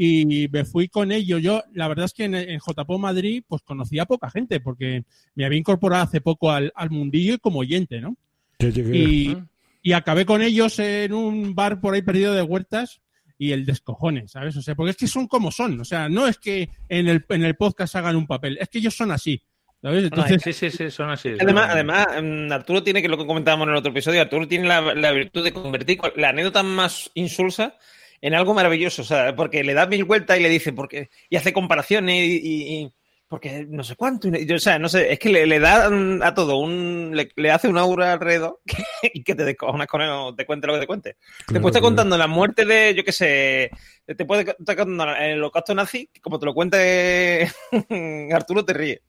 [0.00, 1.38] y me fui con ello.
[1.38, 5.02] Yo, la verdad es que en, en JPO Madrid, pues conocía a poca gente porque
[5.34, 8.16] me había incorporado hace poco al, al mundillo y como oyente, ¿no?
[8.60, 8.96] Yo llegué.
[8.96, 9.36] Y,
[9.82, 13.00] y acabé con ellos en un bar por ahí perdido de huertas
[13.38, 14.56] y el descojone, ¿sabes?
[14.56, 15.80] O sea, porque es que son como son.
[15.80, 18.78] O sea, no es que en el, en el podcast hagan un papel, es que
[18.78, 19.42] ellos son así.
[19.80, 20.04] ¿Sabes?
[20.04, 21.30] Entonces, sí, sí, sí, son así.
[21.38, 24.48] Además, son- además, mm, Arturo tiene, que lo que comentábamos en el otro episodio, Arturo
[24.48, 27.76] tiene la, la virtud de convertir la anécdota más insulsa
[28.20, 31.36] en algo maravilloso, o sea, porque le da mil vueltas y le dice, porque, y
[31.36, 32.92] hace comparaciones y, y- y-
[33.28, 35.90] porque no sé cuánto, y, yo, o sea, no sé, es que le, le da
[35.90, 38.60] mm, a todo un, le, le hace un aura alrededor
[39.02, 41.16] y que te descojonas con él o te cuente lo que te cuente.
[41.46, 43.70] Después está contando la muerte de, yo qué sé,
[44.06, 47.48] te puede estar contando el holocausto nazi, que como te lo cuente
[48.32, 49.02] Arturo te ríe.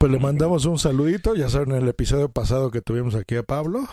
[0.00, 3.42] Pues le mandamos un saludito, ya saben, en el episodio pasado que tuvimos aquí a
[3.42, 3.86] Pablo.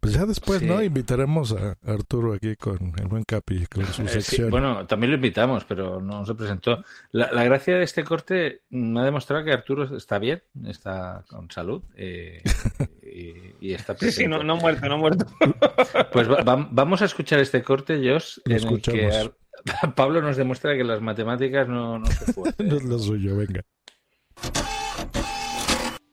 [0.00, 0.64] Pues ya después, Sí.
[0.66, 0.82] ¿no?
[0.82, 4.48] Invitaremos a Arturo aquí con el buen Capi, con su Eh, sí, sección.
[4.50, 6.82] bueno, también lo invitamos, pero no se presentó.
[7.10, 11.50] La, la gracia de este corte me ha demostrado que Arturo está bien, está con
[11.50, 12.42] salud eh,
[13.02, 14.44] y, y está Sí, sí, no, presente.
[14.46, 15.26] no ha muerto, no ha muerto.
[16.14, 19.14] Pues va- va- vamos a escuchar este corte, Josh, Lo en el que escuchamos.
[19.74, 22.54] Ar- Pablo nos demuestra que las matemáticas no, no se pueden.
[22.68, 23.60] no es lo suyo, venga.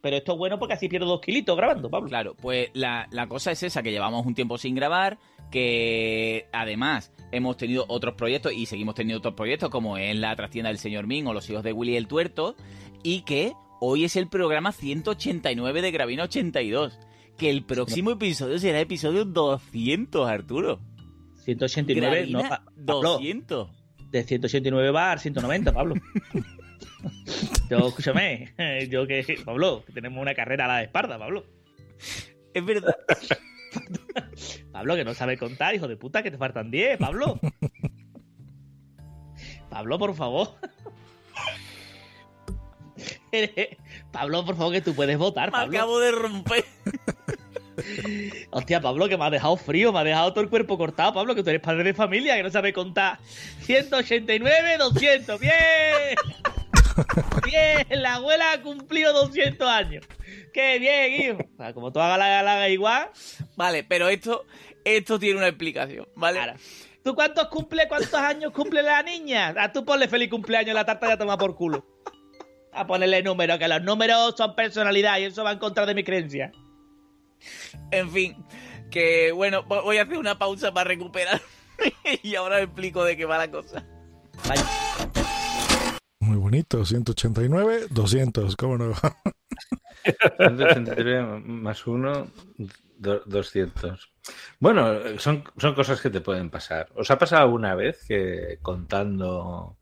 [0.10, 2.10] Pero esto es bueno porque así pierdo dos kilitos grabando, Pablo.
[2.10, 5.20] Claro, pues la, la cosa es esa, que llevamos un tiempo sin grabar,
[5.52, 10.70] que además hemos tenido otros proyectos y seguimos teniendo otros proyectos, como es la trastienda
[10.70, 12.56] del señor Min o los hijos de Willy el Tuerto,
[13.04, 16.98] y que hoy es el programa 189 de Gravina 82,
[17.38, 20.80] que el próximo episodio será episodio 200, Arturo.
[21.46, 23.02] 189, no, Gravina, Pa- Pablo.
[23.14, 23.70] 200.
[24.10, 25.94] De 189 va al 190, Pablo.
[27.70, 28.54] yo, escúchame,
[28.90, 31.46] yo que, Pablo, que tenemos una carrera a la espalda, Pablo.
[32.54, 32.96] Es verdad.
[34.72, 37.40] Pablo, que no sabe contar, hijo de puta, que te faltan 10, Pablo.
[39.70, 40.56] Pablo, por favor.
[44.12, 45.50] Pablo, por favor, que tú puedes votar.
[45.50, 45.78] Me Pablo.
[45.78, 46.66] acabo de romper.
[48.52, 51.14] Hostia, Pablo, que me ha dejado frío, me ha dejado todo el cuerpo cortado.
[51.14, 53.20] Pablo, que tú eres padre de familia, que no sabe contar.
[53.62, 55.40] 189, 200.
[55.40, 55.54] ¡Bien!
[57.46, 60.06] Bien, la abuela ha cumplido 200 años.
[60.54, 61.50] ¡Qué bien, hijo!
[61.54, 63.10] O sea, como tú hagas la galaga igual.
[63.56, 64.46] Vale, pero esto,
[64.84, 66.40] esto tiene una explicación, ¿vale?
[66.40, 66.56] Ahora,
[67.04, 69.54] ¿Tú cuántos cumple, cuántos años cumple la niña?
[69.58, 71.86] A tú ponle feliz cumpleaños, la tarta ya toma por culo.
[72.74, 76.04] A ponerle números, que los números son personalidad y eso va en contra de mi
[76.04, 76.52] creencia.
[77.92, 78.36] En fin,
[78.92, 81.42] que bueno, vo- voy a hacer una pausa para recuperar
[82.24, 83.86] y ahora explico de qué va la cosa.
[86.30, 88.94] Muy bonito, 189, 200, ¿cómo no?
[90.38, 92.28] 183 más 1,
[93.26, 94.12] 200.
[94.60, 96.88] Bueno, son, son cosas que te pueden pasar.
[96.94, 99.80] ¿Os ha pasado alguna vez que contando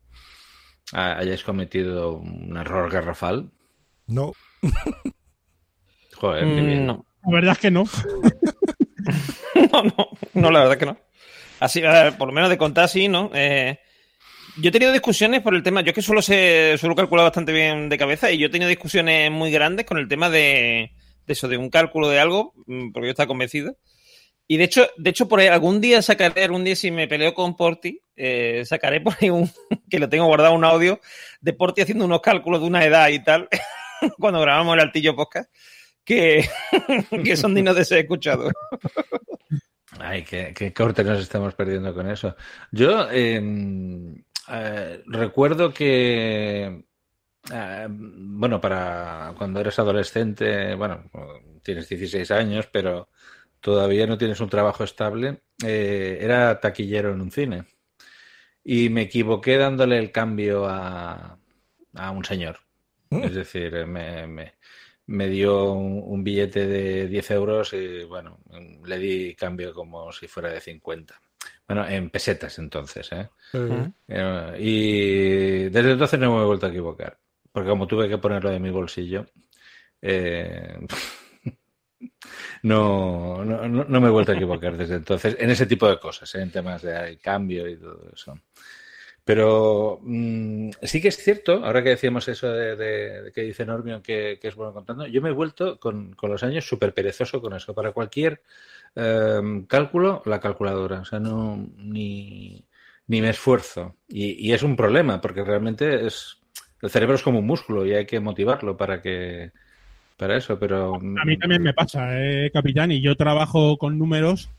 [0.94, 3.50] hayáis cometido un error garrafal?
[4.06, 4.32] No.
[6.14, 6.86] Joder, qué Mm, bien.
[6.86, 7.04] no.
[7.26, 7.84] La verdad es que no.
[9.70, 10.98] no, no, no, la verdad que no.
[11.60, 13.30] Así, a ver, por lo menos de contar, sí, ¿no?
[13.34, 13.78] Eh,
[14.60, 17.52] yo he tenido discusiones por el tema, yo es que suelo, ser, suelo calcular bastante
[17.52, 20.92] bien de cabeza y yo he tenido discusiones muy grandes con el tema de,
[21.26, 23.76] eso, de un cálculo de algo, mm, porque yo estaba convencido.
[24.48, 27.34] Y de hecho, de hecho, por ahí algún día sacaré, algún día si me peleo
[27.34, 29.48] con Porti, eh, sacaré por ahí un,
[29.90, 31.00] que lo tengo guardado un audio
[31.40, 33.48] de Porti haciendo unos cálculos de una edad y tal,
[34.18, 35.52] cuando grabamos el Altillo Podcast,
[36.04, 36.48] que,
[37.24, 38.52] que son dignos de ser escuchados.
[40.00, 42.36] Ay, qué, qué corte nos estamos perdiendo con eso.
[42.70, 43.40] Yo eh,
[44.50, 46.84] eh, recuerdo que,
[47.52, 51.10] eh, bueno, para cuando eres adolescente, bueno,
[51.62, 53.10] tienes 16 años, pero
[53.60, 57.64] todavía no tienes un trabajo estable, eh, era taquillero en un cine.
[58.64, 61.38] Y me equivoqué dándole el cambio a,
[61.94, 62.60] a un señor.
[63.20, 64.54] Es decir, me, me-
[65.06, 68.40] me dio un, un billete de 10 euros y bueno,
[68.84, 71.20] le di cambio como si fuera de 50.
[71.68, 73.28] Bueno, en pesetas entonces, ¿eh?
[73.68, 77.18] Eh, Eh, Y desde entonces no me he vuelto a equivocar.
[77.52, 79.26] Porque como tuve que ponerlo de mi bolsillo,
[80.02, 80.78] eh,
[82.62, 86.34] no, no, no- me he vuelto a equivocar desde entonces en ese tipo de cosas,
[86.34, 86.42] ¿eh?
[86.42, 88.34] en temas de cambio y todo eso.
[89.24, 93.66] Pero mm, sí que es cierto, ahora que decíamos eso de, de- de que dice
[93.66, 96.94] Normio que, que es bueno contando, yo me he vuelto con, con los años súper
[96.94, 97.74] perezoso con eso.
[97.74, 98.42] Para cualquier
[98.96, 101.00] eh, cálculo, la calculadora.
[101.00, 102.64] O sea, no ni,
[103.06, 103.96] ni me esfuerzo.
[104.08, 106.38] Y, y es un problema, porque realmente es
[106.82, 109.50] el cerebro es como un músculo y hay que motivarlo para que
[110.16, 114.50] para eso, pero A mí también me pasa, eh, capitán, y yo trabajo con números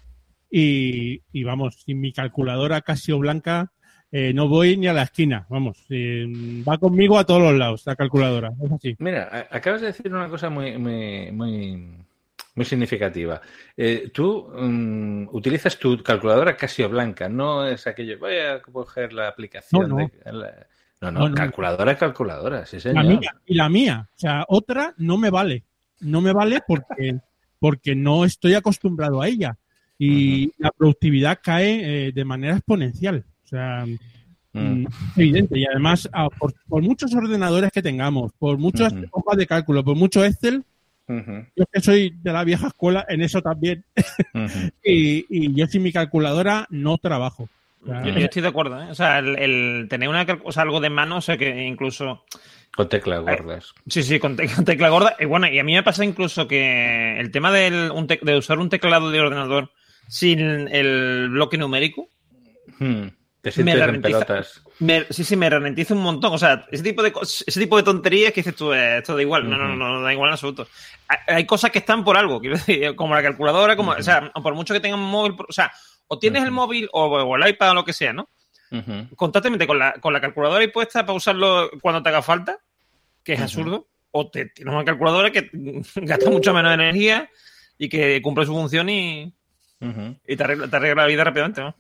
[0.50, 3.72] y, y vamos, sin mi calculadora Casio Blanca
[4.12, 6.26] eh, no voy ni a la esquina, vamos, eh,
[6.68, 8.96] va conmigo a todos los lados la calculadora, es así.
[9.00, 11.88] Mira, acabas de decir una cosa muy, muy, muy,
[12.60, 13.42] muy significativa.
[13.78, 19.30] Eh, tú mm, utilizas tu calculadora Casio Blanca, no es aquello, voy a coger la
[19.30, 19.98] aplicación No, no.
[19.98, 20.34] de...
[20.34, 20.68] la-
[21.02, 23.06] no, no, calculadora, calculadora, sí La señor.
[23.06, 25.64] mía y la mía, o sea, otra no me vale,
[26.02, 27.18] no me vale porque,
[27.60, 29.58] porque no estoy acostumbrado a ella
[29.98, 33.86] y la productividad cae eh, de manera exponencial, o sea,
[34.52, 34.60] Mm.
[34.82, 35.60] Mm, es evidente.
[35.60, 39.96] Y además, ah, por, por muchos ordenadores que tengamos, por muchas hojas de cálculo, por
[39.96, 40.64] mucho Excel,
[41.10, 43.84] Ujú, yo que soy de la vieja escuela, en eso también.
[44.84, 47.50] y, y yo sin mi calculadora no trabajo.
[47.82, 48.88] O sea, Yo, yo estoy de acuerdo, ¿eh?
[48.92, 52.24] O sea, el, el tener una, o sea, algo de mano, o sea, que incluso...
[52.76, 53.74] Con teclas gordas.
[53.88, 55.16] Sí, sí, con, te- con tecla gorda.
[55.20, 58.60] Y bueno, y a mí me pasa incluso que el tema del, un de usar
[58.60, 59.72] un teclado de ordenador
[60.08, 62.08] sin el bloque numérico,
[62.78, 63.08] Hmm,
[63.42, 64.64] Te me sientes en ralentiza, pelotas.
[64.80, 66.34] me- sí, sí, me ralentiza un montón.
[66.34, 69.22] O sea, ese tipo de, ese tipo de tonterías que dices tú, eh, esto da
[69.22, 69.50] igual.
[69.50, 70.68] No, no, no, no da igual en absoluto.
[71.08, 74.30] Hay, hay cosas que están por algo, quiero decir, como la calculadora, como, o sea,
[74.32, 75.72] por mucho que tengan un móvil, o sea,
[76.08, 78.30] o tienes el móvil o, o el iPad o lo que sea, ¿no?
[79.16, 82.58] Constantemente con la, con la calculadora ahí puesta para usarlo cuando te haga falta,
[83.24, 85.50] que es absurdo, o te tienes una calculadora que
[85.96, 87.30] gasta mucho menos energía
[87.78, 89.34] y que cumple su función y,
[90.28, 91.74] y te, arregla, te arregla la vida rápidamente, ¿no?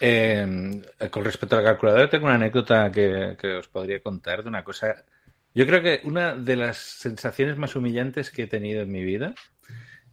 [0.00, 4.64] Eh, con respecto a la calculadora, tengo una anécdota que, os podría contar de una
[4.64, 5.04] cosa.
[5.54, 9.34] Yo creo que una de las sensaciones más humillantes que he tenido en mi vida,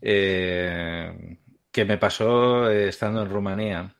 [0.01, 1.37] eh,
[1.71, 3.95] que me pasó eh, estando en Rumanía.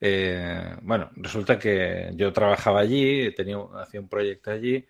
[0.00, 4.86] Eh, bueno, resulta que yo trabajaba allí, tenía, hacía un proyecto allí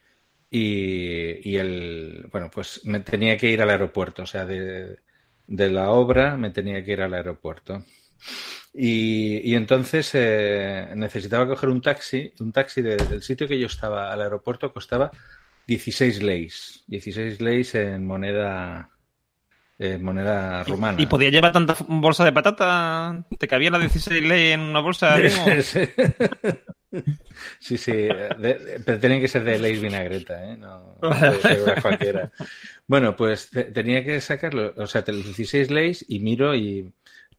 [0.51, 4.99] y, y el, bueno, pues me tenía que ir al aeropuerto, o sea, de
[5.47, 7.85] la obra me tenía que ir al aeropuerto.
[8.79, 12.33] Y, y entonces eh, necesitaba coger un taxi.
[12.41, 15.11] Un taxi de- del sitio que yo estaba al aeropuerto costaba
[15.67, 16.85] 16 leis.
[16.87, 18.91] 16 leis en moneda,
[20.01, 21.01] moneda rumana.
[21.01, 23.25] ¿Y podía llevar tanta bolsa de patata?
[23.39, 25.17] ¿Te cabía la 16 ley en una bolsa?
[27.59, 30.57] Sí, sí, sí, de- de- pero tienen que ser de Leis Vinagreta, ¿eh?
[30.57, 32.31] No, una cualquiera.
[32.87, 36.91] Bueno, pues te- tenía que sacarlo, o sea, te- 16 Leis y miro y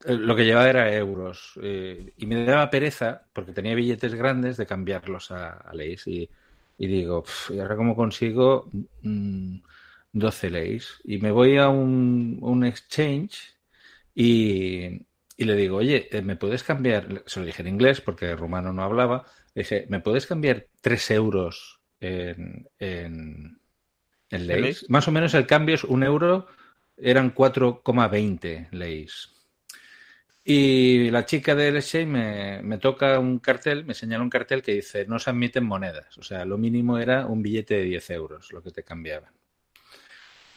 [0.06, 1.54] lo que llevaba era euros.
[1.62, 6.08] eh, y me daba pereza, porque tenía billetes grandes, de cambiarlos a, a Leis.
[6.08, 6.30] Y,
[6.78, 8.70] y digo, "Pf, ¿y ahora cómo consigo
[9.02, 9.58] mm,
[10.14, 11.00] 12 Leis?
[11.04, 13.56] Y me voy a un, un exchange
[14.16, 14.86] y,
[15.38, 17.24] y le digo, oye, eh, ¿me puedes cambiar?
[17.28, 19.26] Se lo dije en inglés porque rumano no hablaba.
[19.54, 23.60] Le dije, ¿me puedes cambiar 3 euros en, en,
[24.32, 24.78] en.
[24.88, 26.48] Más o menos el cambio es un euro,
[26.98, 29.34] eran 4,20 leis.
[30.50, 34.76] Y la chica del exchange me, me toca un cartel, me señala un cartel que
[34.76, 36.18] dice, no se admiten monedas.
[36.18, 39.34] O sea, lo mínimo era un billete de 10 euros, lo que te cambiaban.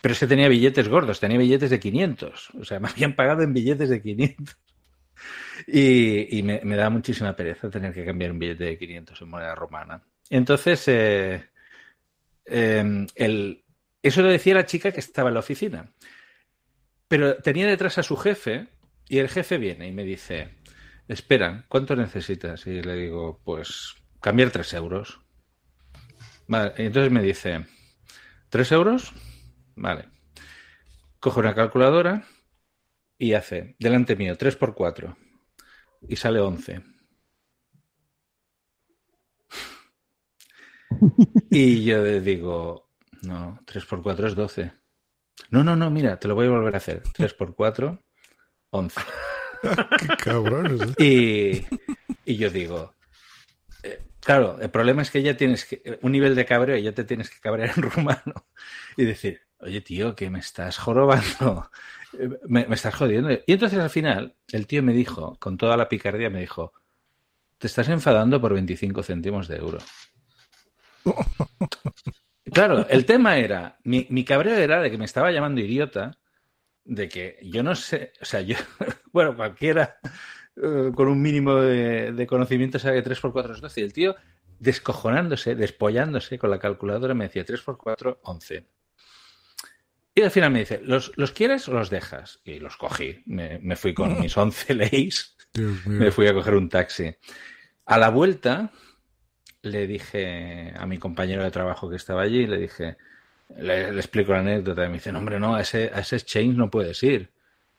[0.01, 2.51] Pero es que tenía billetes gordos, tenía billetes de 500.
[2.61, 4.57] O sea, me habían pagado en billetes de 500.
[5.67, 9.57] Y, me, me da muchísima pereza tener que cambiar un billete de 500 en moneda
[9.57, 10.01] romana.
[10.31, 11.47] Entonces, eh,
[12.45, 13.65] eh, el,
[14.05, 15.91] eso lo decía la chica que estaba en la oficina.
[17.09, 18.69] Pero tenía detrás a su jefe
[19.11, 20.55] y el jefe viene y me dice,
[21.09, 22.65] espera, ¿cuánto necesitas?
[22.69, 25.21] Y le digo, pues cambiar 3 euros.
[26.47, 27.67] Vale, y entonces me dice,
[28.53, 29.13] ¿3 euros?
[29.75, 30.09] Vale.
[31.19, 32.25] Coge una calculadora
[33.19, 35.17] y hace, delante mío, 3 por 4
[36.09, 36.81] y sale 11.
[41.51, 42.91] Y yo le digo,
[43.23, 44.73] no, 3 por 4 es 12.
[45.51, 47.03] No, no, no, mira, te lo voy a volver a hacer.
[47.13, 48.01] 3 por 4,
[48.71, 49.01] 11.
[49.99, 50.95] Qué cabrones.
[50.99, 51.65] Y,
[52.25, 52.95] y yo digo,
[53.83, 56.93] eh, claro, el problema es que ya tienes que, un nivel de cabreo y ya
[56.93, 58.47] te tienes que cabrear en rumano
[58.97, 61.71] y decir, oye tío, que me estás jorobando,
[62.19, 63.31] eh, me, me estás jodiendo.
[63.33, 66.73] Y entonces al final el tío me dijo, con toda la picardía, me dijo,
[67.59, 69.79] te estás enfadando por 25 céntimos de euro.
[72.53, 76.19] Claro, el tema era, mi, mi cabreo era de que me estaba llamando idiota,
[76.91, 78.57] de que yo no sé, o sea, yo,
[79.13, 79.99] bueno, cualquiera
[80.57, 83.81] eh, con un mínimo de, de conocimiento sabe que 3 por 4 es 12.
[83.81, 84.17] Y el tío,
[84.59, 88.67] descojonándose, despollándose con la calculadora, me decía 3 por 4, 11.
[90.17, 92.41] Y al final me dice, ¿los, ¿los quieres o los dejas?
[92.45, 93.23] Y los cogí.
[93.25, 96.01] Me, me fui con mis 11 leis, Dios mío.
[96.01, 97.15] me fui a coger un taxi.
[97.87, 98.73] A la vuelta,
[99.63, 102.97] le dije a mi compañero de trabajo que estaba allí, le dije,
[103.59, 106.57] le, explico la anécdota y me dice, no, hombre, no, a ese, a ese exchange
[106.57, 107.31] no puedes ir,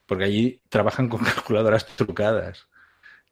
[0.05, 2.67] porque allí trabajan con calculadoras trucadas.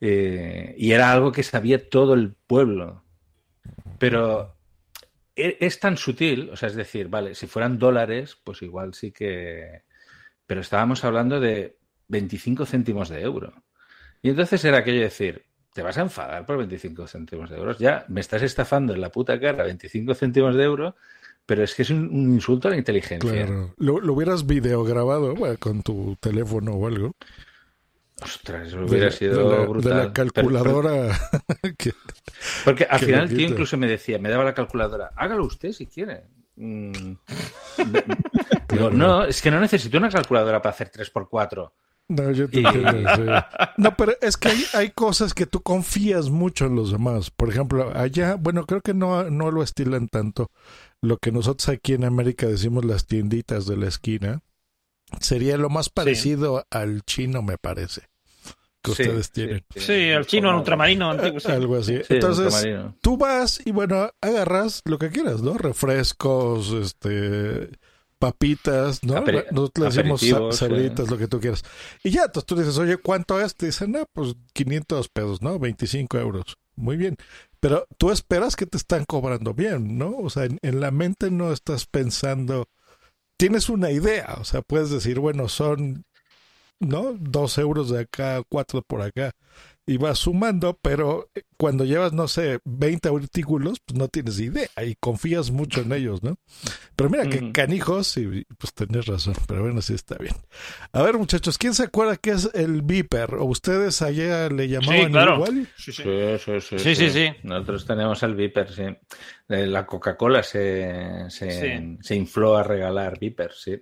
[0.02, 3.04] Eh, y era algo que sabía todo el pueblo.
[4.00, 4.56] Pero
[5.36, 9.12] e- es tan sutil, o sea, es decir, vale, si fueran dólares, pues igual sí
[9.12, 9.84] que...
[10.46, 11.78] Pero estábamos hablando de
[12.08, 13.64] 25 céntimos de euro.
[14.22, 17.80] Y entonces era aquello de decir, te vas a enfadar por 25 céntimos de euros.
[17.80, 20.96] Ya me estás estafando en la puta cara 25 céntimos de euro,
[21.50, 23.32] pero es que es un, un insulto a la inteligencia.
[23.48, 23.74] Claro.
[23.78, 27.12] Lo, lo hubieras videograbado bueno, con tu teléfono o algo.
[28.22, 29.92] Ostras, eso hubiera de, sido de la, brutal.
[29.92, 31.20] De la calculadora.
[31.78, 31.94] que-
[32.64, 35.72] Porque al final lo el tío incluso me decía, me daba la calculadora, hágalo usted
[35.72, 36.24] si quiere.
[36.56, 37.14] Mm.
[38.70, 41.72] Digo, no, es que no necesito una calculadora para hacer 3x4.
[42.10, 43.22] No, yo te Y- entiendo, sí.
[43.78, 47.30] No, pero es que hay, hay cosas que tú confías mucho en los demás.
[47.32, 50.52] Por ejemplo, allá, bueno, creo que no, no lo estilan tanto.
[51.02, 54.42] Lo que nosotros aquí en América decimos las tienditas de la esquina.
[55.22, 58.02] Sería lo más parecido al chino, me parece.
[58.82, 59.66] Que Sí, ustedes sí, tienen.
[59.76, 61.40] Sí, el chino, el ultramarino antiguo.
[61.40, 61.52] sí.
[61.52, 61.98] Algo así.
[62.00, 62.66] Sí, Entonces,
[63.02, 65.58] tú vas y bueno, agarras lo que quieras, ¿no?
[65.58, 67.70] Refrescos, este,
[68.20, 69.16] papitas, ¿no?
[69.16, 71.12] Aperi- Nosotros le decimos sa- aperitivos, sabritas, sí.
[71.12, 71.64] lo que tú quieras.
[72.04, 73.56] Y ya, entonces tú dices, oye, ¿cuánto es?
[73.56, 75.58] Te dicen, no, pues 500 pesos, ¿no?
[75.60, 76.58] 25 euros.
[76.76, 77.18] Muy bien.
[77.60, 80.18] Pero tú esperas que te están cobrando bien, ¿no?
[80.18, 82.68] O sea, en, en la mente no estás pensando,
[83.38, 86.06] tienes una idea, o sea, puedes decir, bueno, son
[86.80, 87.14] ¿no?
[87.20, 89.32] Dos euros de acá, cuatro por acá.
[89.90, 94.68] Y vas sumando, pero eh, cuando llevas, no sé, 20 artículos, pues no tienes idea
[94.86, 96.38] y confías mucho en ellos, ¿no?
[96.96, 100.36] Pero mira, que canijos, y pues tenés razón, pero bueno, sí está bien.
[100.92, 103.34] A ver, muchachos, ¿quién se acuerda qué es el Viper?
[103.36, 105.36] ¿O ustedes allá le llamaban claro.
[105.38, 105.68] igual?
[105.76, 106.04] Sí, sí.
[106.04, 107.28] Sí, sí, sí, Sí, sí, sí.
[107.42, 108.84] Nosotros tenemos el Viper, sí.
[109.50, 111.98] Eh, La Coca-Cola se, se, Sí.
[112.02, 113.76] se infló a regalar Viper, sí.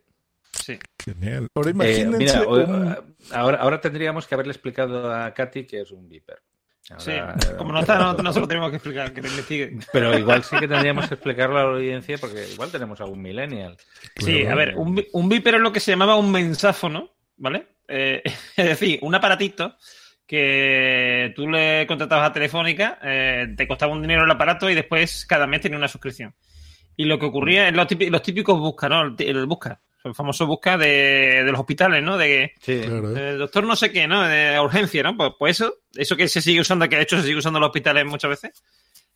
[0.67, 0.79] Sí.
[1.03, 1.47] Genial.
[1.55, 2.17] Ahora Eh, imagínense.
[2.17, 2.95] mira, un-
[3.31, 6.39] ahora, ahora tendríamos que haberle explicado a Katy que es un Viper.
[6.89, 9.77] Ahora, Sí, eh, como no está, no, no se lo tenemos que explicar, que investigue.
[9.93, 13.77] Pero igual sí que tendríamos que explicarlo a la audiencia porque igual tenemos algún millennial.
[14.17, 17.67] Sí, a ver, un, un Viper es lo que se llamaba un mensáfono, ¿vale?
[17.87, 18.21] Eh,
[18.57, 19.77] es decir, un aparatito
[20.25, 25.25] que tú le contratabas a Telefónica, eh, te costaba un dinero el aparato y después
[25.25, 26.35] cada mes tenía una suscripción.
[26.97, 29.15] Y lo que ocurría es los típicos, los típicos busca, ¿no?
[29.17, 32.17] El busca, el famoso busca de, de los hospitales, ¿no?
[32.17, 32.53] De que
[33.17, 34.23] eh, doctor no sé qué, ¿no?
[34.23, 35.17] De urgencia, ¿no?
[35.17, 37.61] Pues, pues eso, eso que se sigue usando, que de hecho se sigue usando en
[37.61, 38.63] los hospitales muchas veces.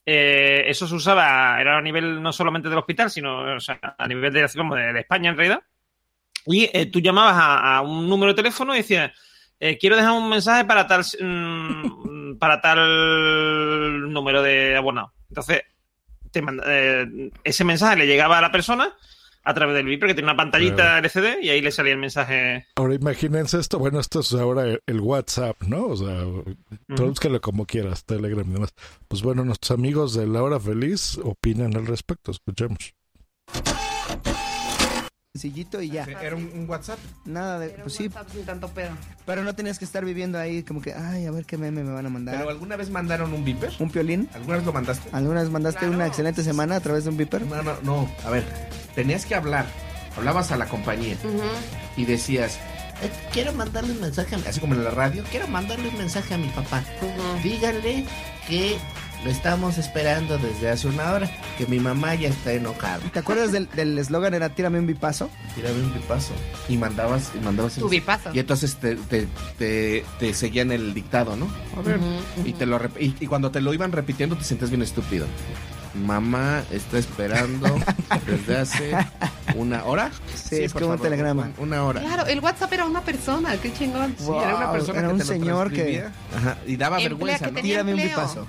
[0.06, 4.08] eh, eso se usaba, era a nivel no solamente del hospital, sino o sea, a
[4.08, 5.62] nivel de, como de, de España en realidad.
[6.48, 9.12] Y eh, tú llamabas a, a un número de teléfono y decías,
[9.60, 15.14] eh, quiero dejar un mensaje para tal, mm, para tal número de abonado.
[15.30, 15.62] Entonces,
[16.32, 18.92] te manda- eh, ese mensaje le llegaba a la persona
[19.44, 21.00] a través del Viper, que tiene una pantallita.
[21.00, 22.68] LCD, y ahí le salía el mensaje.
[22.76, 25.88] Ahora imagínense esto, bueno, esto es ahora el, WhatsApp, ¿no?
[25.88, 26.24] O sea,
[26.96, 28.74] tradúzcalo como quieras, Telegram y demás.
[29.08, 32.94] Pues bueno, nuestros amigos de La Hora Feliz opinan al respecto, escuchemos.
[35.42, 36.04] Sencillito y ya.
[36.04, 37.00] ¿Era un, un WhatsApp?
[37.24, 38.10] Nada de, pues sí.
[38.34, 38.90] sin tanto pedo.
[39.26, 41.92] Pero no tenías que estar viviendo ahí como que, ay, a ver qué meme me
[41.94, 42.36] van a mandar.
[42.38, 43.72] ¿Pero alguna vez mandaron un Viper?
[43.80, 44.28] ¿Un piolín?
[44.34, 45.10] ¿Alguna vez lo mandaste?
[45.14, 47.44] ¿Alguna vez mandaste una excelente semana a través de un Viper?
[47.44, 48.12] No, no, no.
[48.26, 48.44] A ver,
[48.94, 49.66] tenías que hablar.
[50.18, 51.16] Hablabas a la compañía
[51.96, 52.58] y decías,
[53.02, 56.34] "Eh, quiero mandarle un mensaje, a- así como en la radio, quiero mandarle un mensaje
[56.34, 56.84] a mi papá.
[57.42, 58.06] Díganle
[58.50, 58.76] que
[59.24, 63.00] lo estamos esperando desde hace una hora, que mi mamá ya está enojada.
[63.14, 65.30] ¿Te acuerdas del del eslogan era tírame un bipazo?
[65.56, 66.34] Tírame un bipazo.
[66.70, 68.32] Y mandabas, y mandabas Tu el- bipazo.
[68.34, 71.48] Y entonces te, te, te, te seguían el dictado, ¿no?
[71.78, 72.00] A ver.
[72.46, 75.28] Y te lo y, y cuando te lo iban repitiendo te sentías bien estúpido.
[75.94, 77.68] Mamá está esperando
[78.26, 78.92] desde hace
[79.56, 80.10] una hora.
[80.34, 81.52] Sí, es como un telegrama.
[81.58, 82.00] un- Una hora.
[82.02, 84.16] Claro, el WhatsApp era una persona, qué chingón.
[84.18, 86.06] Sí, era una persona era que un te lo señor que-.
[86.36, 87.62] Ajá, y daba Emplea- vergüenza, que ¿no?
[87.62, 88.20] Tírame un empleo.
[88.22, 88.46] Ahora-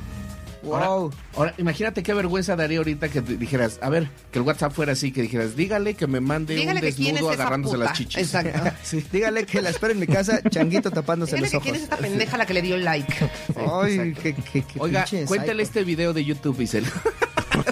[0.63, 1.13] Wow.
[1.37, 5.11] Ahora, imagínate qué vergüenza daría ahorita que dijeras, a ver, que el WhatsApp fuera así,
[5.13, 8.19] que dijeras, dígale que me mande Dígale un desnudo es agarrándose las chichis.
[8.19, 8.61] Exacto.
[8.83, 11.83] Sí, Dígale que la espero en mi casa, changuito tapándose Dígale los que quién es
[11.83, 13.13] esta pendeja la que le dio like.
[13.57, 15.81] Ay, qué, qué, qué Oiga, cuéntale psycho.
[15.81, 16.85] este video de YouTube, Isel.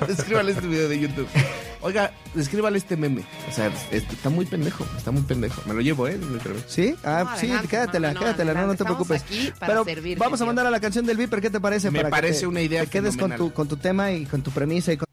[0.06, 1.28] Descríbale este video de YouTube.
[1.82, 3.24] Oiga, descríbale este meme.
[3.48, 5.62] O sea, es- está muy pendejo, está muy pendejo.
[5.66, 6.18] Me lo llevo, ¿eh?
[6.18, 6.94] Me lo- ¿Sí?
[7.02, 9.22] Ah, No, sí, adelante, quédatela, quédatela, no, no te preocupes.
[9.22, 11.90] aquí para Pero servirte, vamos a mandar a la canción del Viper, ¿qué te parece?
[11.90, 14.26] Me Para que parece te- una idea Te quedes con tu, con tu tema y
[14.26, 15.06] con tu premisa y con...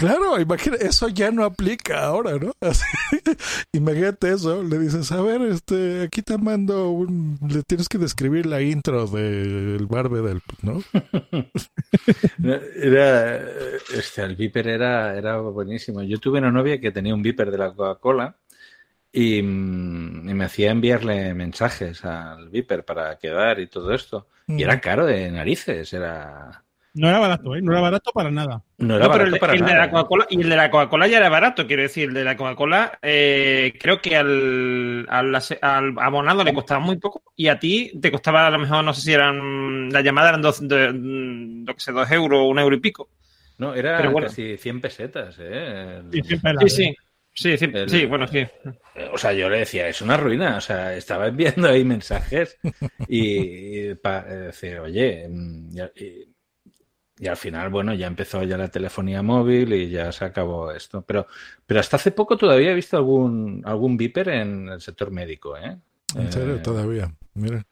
[0.00, 2.54] Claro, imagina, eso ya no aplica ahora, ¿no?
[2.62, 2.86] Así,
[3.74, 8.46] imagínate eso, le dices, a ver, este, aquí te mando un, le tienes que describir
[8.46, 10.82] la intro del barbe del, ¿no?
[12.82, 13.40] Era,
[13.94, 16.02] este, el Viper era, era buenísimo.
[16.02, 18.38] Yo tuve una novia que tenía un Viper de la Coca-Cola
[19.12, 24.28] y, mm, y me hacía enviarle mensajes al Viper para quedar y todo esto.
[24.46, 26.64] Y era caro de narices, era...
[26.94, 27.62] No era barato, ¿eh?
[27.62, 28.64] No era barato para nada.
[28.78, 29.74] No era No, pero barato el, de- para el de nada.
[29.74, 32.36] la Coca-Cola y el de la Coca-Cola ya era barato, quiero decir, el de la
[32.36, 37.92] Coca-Cola eh, creo que al, al, al abonado le costaba muy poco y a ti
[38.00, 41.64] te costaba a lo mejor, no sé si eran, la llamada eran dos, de, mm,
[41.66, 43.08] lo que sé, dos euros, un euro y pico.
[43.58, 44.28] No, era Pero bueno.
[44.28, 46.02] casi 100 pesetas, ¿eh?
[46.12, 46.66] Sí, siempre era.
[46.66, 46.94] Sí, sí,
[47.34, 48.46] sí, sí, El- sí, bueno, sí.
[49.12, 50.56] O sea, yo le decía, es una ruina.
[50.58, 52.58] O sea, estaba enviando ahí mensajes
[53.06, 56.29] y, para decir, oye, mm, y, y-
[57.20, 61.02] y al final, bueno, ya empezó ya la telefonía móvil y ya se acabó esto.
[61.02, 61.26] Pero,
[61.66, 65.76] pero hasta hace poco todavía he visto algún, algún viper en el sector médico, ¿eh?
[66.16, 67.14] En serio, Eh, todavía.
[67.34, 67.64] Mira.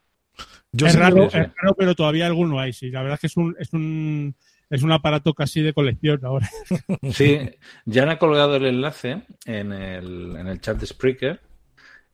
[0.70, 2.90] Yo es, raro, es raro, pero todavía alguno hay, sí.
[2.90, 4.36] La verdad es que es un, es un,
[4.68, 6.48] es un aparato casi de colección ahora.
[7.12, 7.40] Sí,
[7.86, 11.40] ya han colgado el enlace en el, en el chat de Spreaker.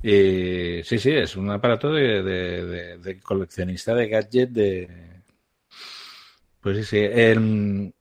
[0.03, 5.14] Y sí, sí, es un aparato de, de- de- de coleccionista de gadget de...
[6.65, 6.99] Pues sí, sí.
[6.99, 7.95] El-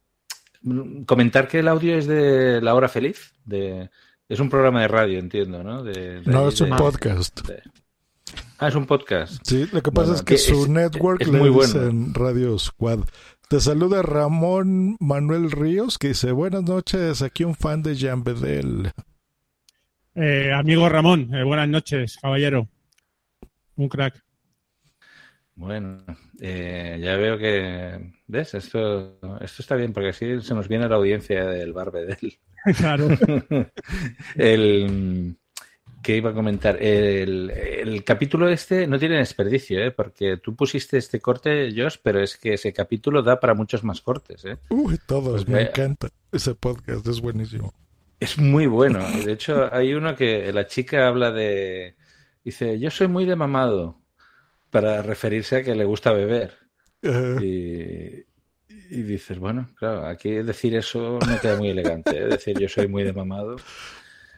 [1.06, 3.34] comentar que el audio es de La Hora Feliz.
[3.44, 3.90] De,
[4.30, 5.84] es un programa de radio, entiendo, ¿no?
[5.84, 7.46] De- de- No, es un de- podcast.
[7.46, 7.62] de-
[8.60, 9.42] ah, es un podcast.
[9.46, 11.74] Sí, lo que pasa Bueno, es que que su es- network es le muy bueno.
[11.74, 13.00] dicen Radio Squad.
[13.50, 18.94] Te saluda Ramón Manuel Ríos, que dice, buenas noches, aquí un fan de Jean Bedel.
[20.16, 22.70] Eh, amigo Ramón, eh, buenas noches, caballero.
[23.76, 24.24] Un crack.
[25.56, 26.04] Bueno,
[26.42, 28.14] eh, ya veo que...
[28.28, 28.54] ¿Ves?
[28.56, 32.18] Esto, esto está bien, porque así se nos viene la audiencia del Barbedel.
[32.78, 33.10] Claro.
[34.36, 35.36] el,
[36.02, 36.82] ¿Qué iba a comentar?
[36.82, 39.92] El, el capítulo este no tiene desperdicio, ¿eh?
[39.92, 44.02] porque tú pusiste este corte, Josh, pero es que ese capítulo da para muchos más
[44.02, 44.44] cortes.
[44.46, 44.58] ¿eh?
[44.70, 47.74] Uy, todos, Porque- me encanta ese podcast, es buenísimo.
[48.20, 49.00] Es muy bueno.
[49.26, 51.96] De hecho, hay uno que la chica habla de.
[52.46, 54.00] Dice, yo soy muy de mamado.
[54.74, 56.58] Para referirse a que le gusta beber.
[57.04, 58.26] Y,
[58.90, 62.18] y dices, bueno, claro, aquí decir eso no queda muy elegante.
[62.18, 62.26] ¿eh?
[62.26, 63.58] Decir yo soy muy de mamado.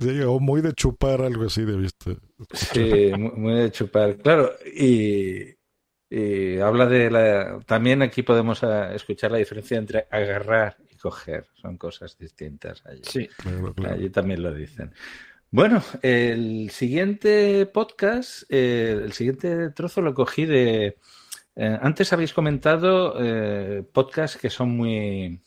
[0.02, 2.18] Sí, o muy de chupar, algo así debiste.
[2.52, 4.18] Sí, muy, muy de chupar.
[4.18, 5.56] Claro, y,
[6.10, 7.60] y habla de la.
[7.66, 11.46] También aquí podemos ah, escuchar la diferencia entre agarrar y coger.
[11.54, 13.04] Son cosas distintas allí.
[13.06, 13.30] Sí.
[13.90, 14.94] Allí también lo dicen.
[15.56, 20.98] Bueno, el siguiente podcast, eh, el siguiente trozo lo cogí de.
[21.56, 25.42] eh, antes habéis comentado eh, podcasts que son muy.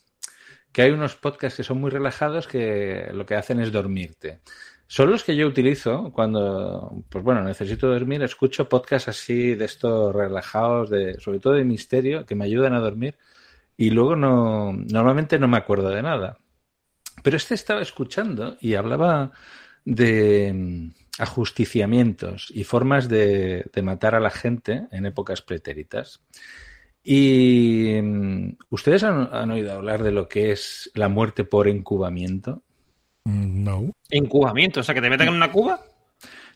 [0.73, 4.41] que hay unos podcasts que son muy relajados que lo que hacen es dormirte.
[4.87, 10.15] Son los que yo utilizo cuando, pues bueno, necesito dormir, escucho podcasts así de estos
[10.15, 13.19] relajados, de, sobre todo de misterio, que me ayudan a dormir
[13.77, 16.39] y luego no, normalmente no me acuerdo de nada.
[17.23, 19.33] Pero este estaba escuchando y hablaba
[19.85, 26.21] de mm, ajusticiamientos y formas de, de matar a la gente en épocas pretéritas.
[27.03, 32.63] Y mm, ustedes han, han oído hablar de lo que es la muerte por encubamiento.
[33.25, 33.91] No.
[34.11, 35.83] Incubamiento, o sea, que te meten en una cuba.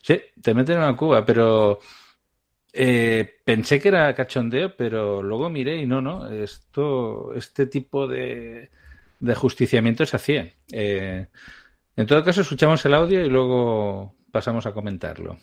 [0.01, 1.79] Sí, te meten en una cuba, pero
[2.73, 8.71] eh, pensé que era cachondeo, pero luego miré y no, no, esto, este tipo de,
[9.19, 10.53] de ajusticiamiento se hacía.
[10.71, 11.27] Eh,
[11.95, 15.37] en todo caso, escuchamos el audio y luego pasamos a comentarlo.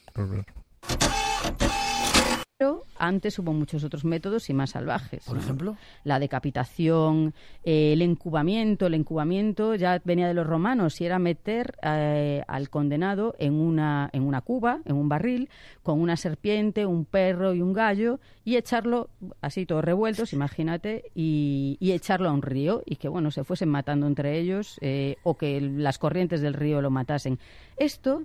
[3.01, 5.25] Antes hubo muchos otros métodos y más salvajes.
[5.25, 5.77] ¿Por ejemplo?
[6.05, 8.87] La decapitación, eh, el incubamiento.
[8.87, 14.11] El incubamiento ya venía de los romanos y era meter eh, al condenado en una,
[14.13, 15.49] en una cuba, en un barril,
[15.83, 19.09] con una serpiente, un perro y un gallo y echarlo
[19.41, 23.69] así todos revueltos, imagínate, y, y echarlo a un río y que, bueno, se fuesen
[23.69, 27.39] matando entre ellos eh, o que las corrientes del río lo matasen.
[27.77, 28.23] Esto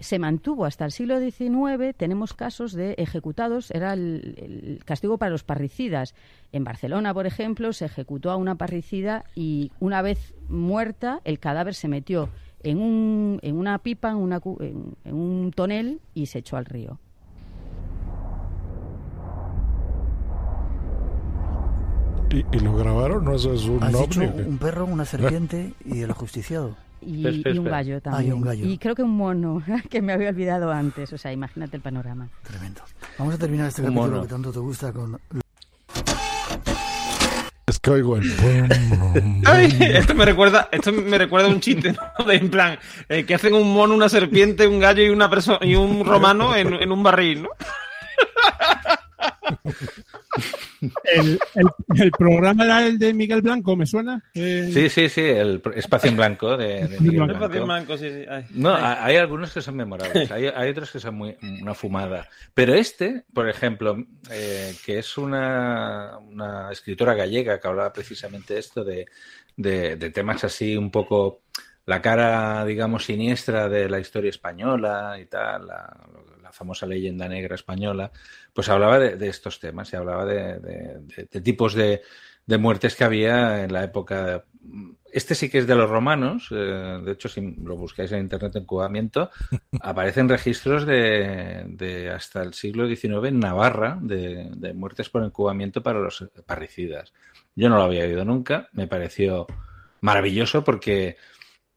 [0.00, 1.94] se mantuvo hasta el siglo XIX.
[1.96, 6.14] Tenemos casos de ejecutados, era el, el, castigo para los parricidas.
[6.52, 11.74] En Barcelona, por ejemplo, se ejecutó a una parricida y una vez muerta, el cadáver
[11.74, 12.28] se metió
[12.62, 16.66] en, un, en una pipa, en, una, en, en un tonel y se echó al
[16.66, 16.98] río.
[22.30, 23.24] ¿Y, y lo grabaron?
[23.24, 26.76] ¿No eso es un Has dicho un perro, una serpiente y el ajusticiado.
[27.00, 28.32] Y, un gallo también.
[28.34, 28.66] un gallo.
[28.66, 31.12] Y creo que un mono, que me había olvidado antes.
[31.12, 32.28] O sea, imagínate el panorama.
[32.42, 32.82] Tremendo.
[33.18, 34.22] Vamos a terminar este Un capítulo mono.
[34.22, 35.18] que tanto te gusta con...
[37.66, 38.22] Es que oigo el...
[39.44, 42.24] Ay, esto me recuerda, esto me recuerda a un chiste, ¿no?
[42.24, 42.78] De en plan,
[43.08, 46.54] eh, que hacen un mono, una serpiente, un gallo y una persona y un romano
[46.54, 47.48] en, en un barril, ¿no?
[51.04, 54.22] El, el- el programa era el de Miguel Blanco, ¿me suena?
[54.34, 57.34] Eh, Sí, sí, sí, el espacio en blanco de, de Miguel Blanco.
[57.34, 58.24] Espacio en blanco, sí, sí.
[58.28, 58.44] Ay.
[58.50, 58.82] No, Ay.
[58.84, 62.28] ha- hay algunos que son memorables, hay, hay otros que son muy una fumada.
[62.54, 63.96] Pero este, por ejemplo,
[64.30, 69.06] eh, que es una, una escritora gallega que hablaba precisamente de esto, de,
[69.56, 71.40] de, de temas así un poco
[71.86, 75.96] la cara, digamos, siniestra de la historia española y tal, la
[76.56, 78.10] famosa leyenda negra española,
[78.52, 82.02] pues hablaba de, de estos temas y hablaba de, de- de- de tipos de,
[82.58, 84.44] muertes que había en la época.
[85.12, 88.56] Este sí que es de los romanos, eh, de hecho, si lo buscáis en internet,
[88.56, 89.30] encubamiento,
[89.80, 95.82] aparecen registros de, de hasta el siglo XIX en Navarra de, de muertes por encubamiento
[95.82, 97.12] para los parricidas.
[97.54, 99.46] Yo no lo había oído nunca, me pareció
[100.00, 101.16] maravilloso porque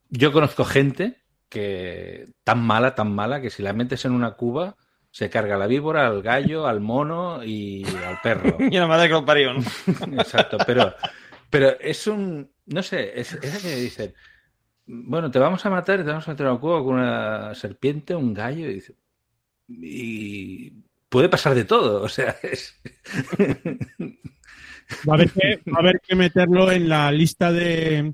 [0.10, 1.19] yo conozco gente
[1.50, 4.76] que tan mala, tan mala, que si la metes en una cuba
[5.12, 8.58] se carga la víbora, al gallo, al mono y al perro.
[8.72, 9.58] Y la madre que lo.
[10.18, 10.94] Exacto, pero,
[11.50, 14.14] pero es un, no sé, es, es que dicen,
[14.88, 17.56] bueno, te vamos a matar y te vamos a meter en una cuba con una
[17.56, 18.96] serpiente, un gallo, y, dice-
[19.70, 20.72] y
[21.10, 22.80] puede pasar de todo, o sea, es...
[25.08, 28.14] Va a haber que, va a haber que meterlo en la lista de.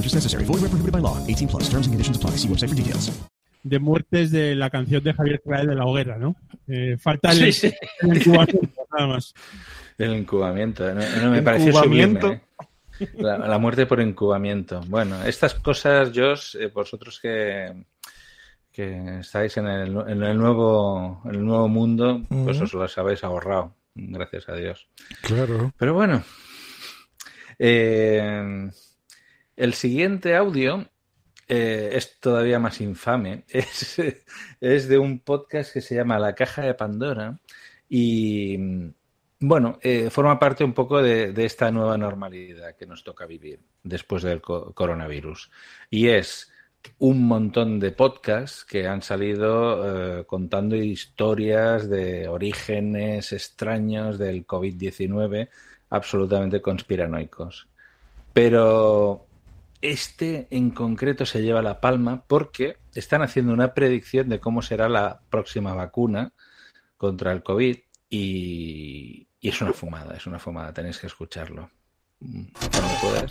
[0.00, 0.44] No purchase necessary.
[0.44, 1.18] Void where prohibited by law.
[1.28, 1.68] 18 plus.
[1.68, 2.30] Terms and conditions apply.
[2.38, 3.10] See website for details.
[3.62, 6.34] De muertes de la canción de Javier Crae de la hoguera, ¿no?
[6.66, 7.74] Eh, falta el, Sí, sí.
[8.00, 9.34] el incubamiento, nada más.
[9.98, 10.94] El incubamiento.
[10.94, 12.20] No, no me pareció Incubamiento.
[12.28, 12.42] sublime.
[13.00, 13.08] ¿eh?
[13.18, 14.80] La, la muerte por incubamiento.
[14.86, 17.84] Bueno, estas cosas, Josh, eh, vosotros que,
[18.72, 23.22] que estáis en el, en el nuevo, en el nuevo mundo, pues os las habéis
[23.24, 24.88] ahorrado, gracias a Dios.
[25.20, 25.70] Claro.
[25.76, 26.22] Pero bueno,
[27.58, 28.70] eh,
[29.56, 30.86] el siguiente audio
[31.48, 33.44] eh, es todavía más infame.
[34.60, 37.40] Es, de un podcast que se llama La Caja de Pandora
[37.88, 38.56] y,
[39.40, 44.22] bueno, eh, forma parte un poco de, esta nueva normalidad que nos toca vivir después
[44.22, 45.50] del co- coronavirus.
[45.90, 46.52] Y es
[46.98, 55.48] un montón de podcasts que han salido eh, contando historias de orígenes extraños del COVID-19
[55.90, 57.66] absolutamente conspiranoicos.
[58.32, 59.26] Pero
[59.82, 64.88] este en concreto se lleva la palma porque están haciendo una predicción de cómo será
[64.88, 66.32] la próxima vacuna
[66.96, 67.78] contra el COVID
[68.10, 71.70] y, es una fumada, es una fumada, tenéis que escucharlo.
[72.20, 73.30] Mm, Cuando puedas.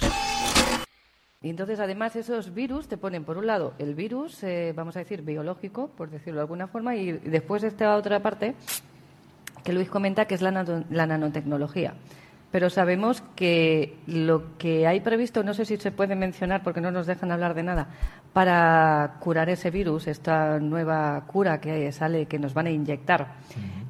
[1.41, 4.99] Y entonces, además, esos virus te ponen, por un lado, el virus, eh, vamos a
[4.99, 8.55] decir, biológico, por decirlo de alguna forma, y después esta otra parte
[9.63, 10.51] que Luis comenta, que es la,
[10.89, 11.93] la nanotecnología.
[12.51, 16.89] Pero sabemos que lo que hay previsto, no sé si se puede mencionar porque no
[16.89, 17.88] nos dejan hablar de nada,
[18.34, 23.35] para curar ese virus, esta nueva cura que sale, que nos van a inyectar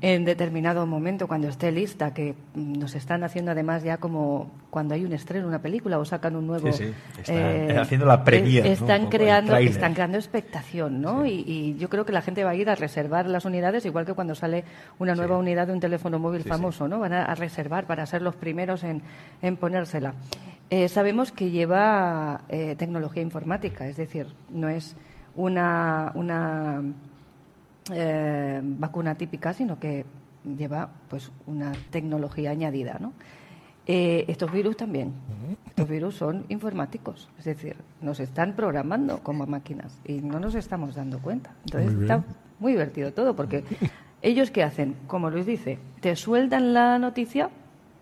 [0.01, 4.95] en determinado momento, cuando esté lista, que mm, nos están haciendo además ya como cuando
[4.95, 6.71] hay un estreno, una película o sacan un nuevo...
[6.71, 6.93] Sí,
[7.23, 7.33] sí.
[7.33, 8.69] Están haciendo la eh, ¿no?
[8.69, 11.25] Están creando, están creando expectación, ¿no?
[11.25, 14.05] Y, y yo creo que la gente va a ir a reservar las unidades, igual
[14.05, 14.63] que cuando sale
[14.99, 16.99] una nueva unidad de un teléfono móvil famoso, ¿no?
[16.99, 19.01] Van a, a reservar para ser los primeros en,
[19.41, 20.13] en ponérsela.
[20.69, 24.95] Eh, sabemos que lleva eh, tecnología informática, es decir, no es
[25.35, 26.83] una, una
[27.93, 30.05] eh, vacuna típica, sino que
[30.57, 33.13] lleva pues una tecnología añadida, ¿no?
[33.91, 35.13] Eh, estos virus también.
[35.65, 40.93] Estos virus son informáticos, es decir, nos están programando como máquinas y no nos estamos
[40.93, 41.55] dando cuenta.
[41.65, 42.23] Entonces Muy está
[42.59, 43.63] muy divertido todo porque
[44.21, 47.49] ellos qué hacen, como Luis dice, te sueltan la noticia,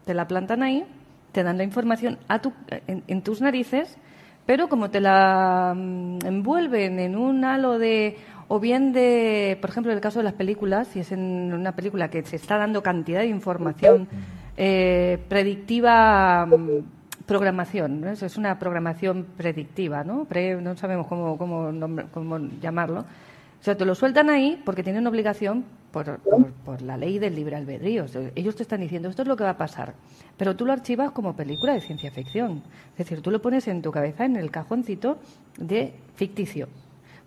[0.04, 0.84] te la plantan ahí,
[1.32, 2.52] te dan la información a tu,
[2.88, 3.98] en, en tus narices,
[4.46, 8.18] pero como te la mm, envuelven en un halo de
[8.48, 11.74] o bien de, por ejemplo, en el caso de las películas, si es en una
[11.76, 14.08] película que se está dando cantidad de información
[14.56, 18.10] eh, predictiva, mm, programación, ¿no?
[18.10, 20.26] Eso es una programación predictiva, ¿no?
[20.26, 21.70] Pre- no sabemos cómo, cómo,
[22.14, 23.02] cómo llamarlo.
[23.02, 27.20] O sea, te lo sueltan ahí porque tienen una obligación por, por, por la ley
[27.20, 28.06] del libre albedrío.
[28.06, 29.94] O sea, ellos te están diciendo esto es lo que va a pasar,
[30.38, 32.62] pero tú lo archivas como película de ciencia ficción.
[32.94, 35.18] Es decir, tú lo pones en tu cabeza en el cajoncito
[35.58, 36.68] de ficticio.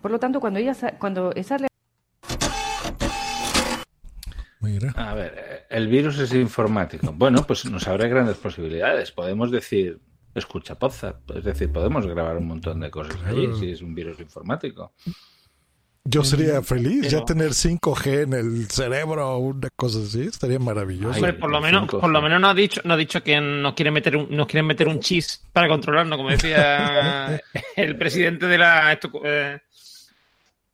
[0.00, 1.58] Por lo tanto, cuando, ella, cuando esa
[4.96, 7.12] A ver, eh, el virus es informático.
[7.12, 9.10] Bueno, pues nos abre grandes posibilidades.
[9.10, 9.98] Podemos decir,
[10.34, 14.20] escucha Poza, es decir, podemos grabar un montón de cosas allí si es un virus
[14.20, 14.92] informático.
[16.04, 20.22] Yo sería feliz Pero- ya tener 5G en el cerebro o una cosa así.
[20.22, 21.16] Estaría maravilloso.
[21.16, 23.74] Hombre, por lo menos, por lo menos no ha dicho, no ha dicho que nos
[23.74, 27.40] quiere meter un, nos quieren meter un chis para controlarnos, como decía
[27.76, 28.98] el presidente de la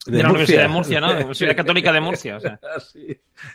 [0.09, 1.07] eh, de, la Universidad de Murcia, ¿no?
[1.09, 2.61] De la Universidad Católica de Murcia, o sea.
[2.63, 3.07] Ah, sí,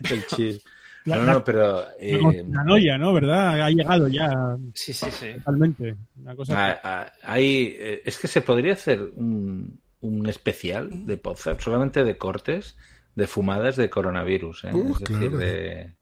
[0.09, 0.63] el chis.
[1.05, 3.11] La- No, no, pero eh, La conspiranoia, ¿no?
[3.13, 3.61] ¿Verdad?
[3.63, 4.29] Ha llegado ya.
[4.75, 5.33] Sí, sí, sí.
[5.33, 5.95] Totalmente.
[6.21, 11.17] Una cosa ah, ah, hay, eh, es que se podría hacer un, un especial de
[11.17, 12.77] Poza, solamente de cortes
[13.15, 14.73] de fumadas de coronavirus, ¿eh?
[14.73, 15.37] Uh, es decir, claro.
[15.37, 15.95] de,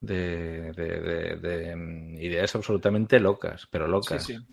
[0.00, 4.24] de- de- de, mm, ideas absolutamente locas, pero locas.
[4.24, 4.44] Sí, sí.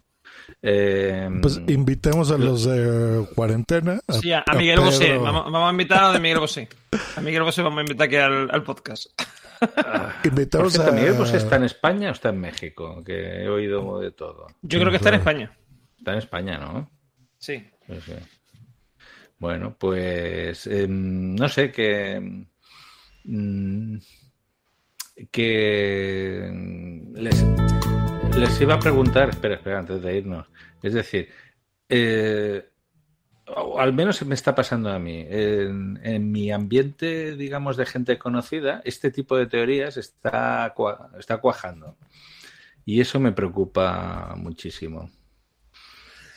[0.61, 3.99] Eh, Pues invitemos a los de cuarentena.
[4.21, 5.17] Sí, a, a Miguel Bosé.
[5.17, 6.67] Vamos, vamos a invitar a de Miguel Bosé.
[7.15, 9.07] A Miguel Bosé vamos a invitar aquí al, al podcast.
[10.23, 10.93] Invitamos cierto, a...
[10.93, 14.47] Miguel Bosé está en España o está en México, que he oído de todo.
[14.61, 15.51] Yo creo que está en España.
[15.97, 16.89] Está en España, ¿no?
[17.39, 17.67] Sí.
[19.39, 22.45] Bueno, pues em, no sé que
[23.23, 23.97] mm,
[25.31, 27.45] que mm, les,
[28.35, 30.47] les iba a preguntar, espera, espera, antes de irnos.
[30.81, 31.29] Es decir,
[31.89, 32.69] eh,
[33.77, 35.25] al menos me está pasando a mí.
[35.29, 40.73] En, en, mi ambiente, digamos, de gente conocida, este tipo de teorías está,
[41.17, 41.97] está cuajando.
[42.85, 45.09] Y eso me preocupa muchísimo.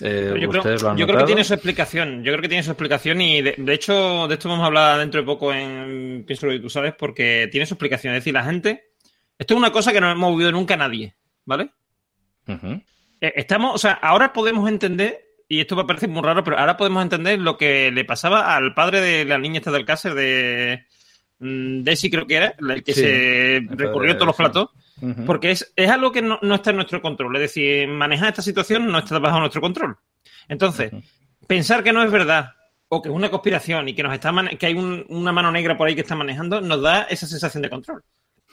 [0.01, 2.25] Eh, yo, creo, yo creo, que tiene su explicación.
[2.25, 4.99] Yo creo que tiene su explicación y de, de, hecho de esto vamos a hablar
[4.99, 8.15] dentro de poco en Pienso lo que tú sabes porque tiene su explicación.
[8.15, 8.87] Es decir, la gente...
[9.39, 11.71] Esto es una cosa que no hemos vivido nunca nadie, ¿vale?
[12.47, 12.81] Uh
[13.21, 16.77] Estamos, o sea, ahora podemos entender y esto va a parecer muy raro, pero ahora
[16.77, 20.87] podemos entender lo que le pasaba al padre de la niña esta del Cáceres, de
[21.41, 24.69] mm, Desi creo que era, el que se recorrió todos los platos,
[25.27, 27.35] porque es, es, algo que no, no, está en nuestro control.
[27.35, 29.97] Es decir, manejar esta situación no está bajo nuestro control.
[30.49, 30.93] Entonces,
[31.49, 32.53] pensar que no es verdad
[32.89, 35.77] o que es una conspiración y que nos está que hay un, una mano negra
[35.77, 38.05] por ahí que está manejando, nos da esa sensación de control.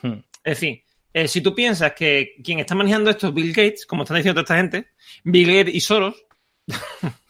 [0.01, 0.81] Es decir,
[1.13, 4.43] eh, si tú piensas que quien está manejando esto es Bill Gates, como están diciendo
[4.43, 4.91] toda esta gente,
[5.23, 6.15] Bill Gates y Soros,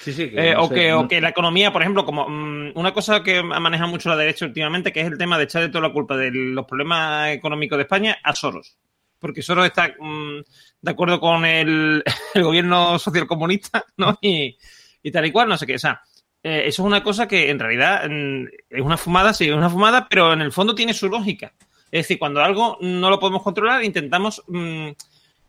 [0.00, 2.92] Sí, sí, que eh, o, que, o, que, la economía, por ejemplo, como mmm, una
[2.92, 5.88] cosa que ha manejado mucho la derecha últimamente, que es el tema de echarle toda
[5.88, 8.76] la culpa de los problemas económicos de España a Soros.
[9.18, 10.40] Porque Soros está mmm,
[10.80, 12.02] de acuerdo con el,
[12.34, 14.18] el gobierno socialcomunista, ¿no?
[14.20, 14.56] Y,
[15.02, 15.74] y, tal y cual, no sé qué.
[15.74, 16.00] O sea,
[16.42, 19.70] eh, eso es una cosa que en realidad mmm, es una fumada, sí, es una
[19.70, 21.52] fumada, pero en el fondo tiene su lógica.
[21.92, 24.88] Es decir, cuando algo no lo podemos controlar, intentamos mm,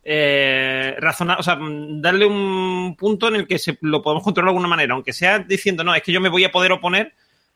[0.03, 4.51] eh, razonar, o sea, darle un punto en el que se, lo podemos controlar de
[4.51, 7.13] alguna manera, aunque sea diciendo, no, es que yo me voy a poder oponer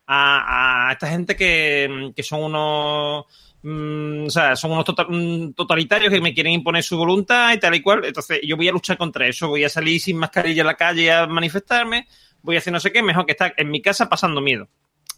[0.07, 3.25] a, a esta gente que, que son unos,
[3.63, 7.59] mm, o sea, son unos total, mm, totalitarios que me quieren imponer su voluntad y
[7.59, 10.63] tal y cual, entonces yo voy a luchar contra eso, voy a salir sin mascarilla
[10.63, 12.07] a la calle a manifestarme,
[12.41, 14.69] voy a hacer no sé qué, mejor que estar en mi casa pasando miedo.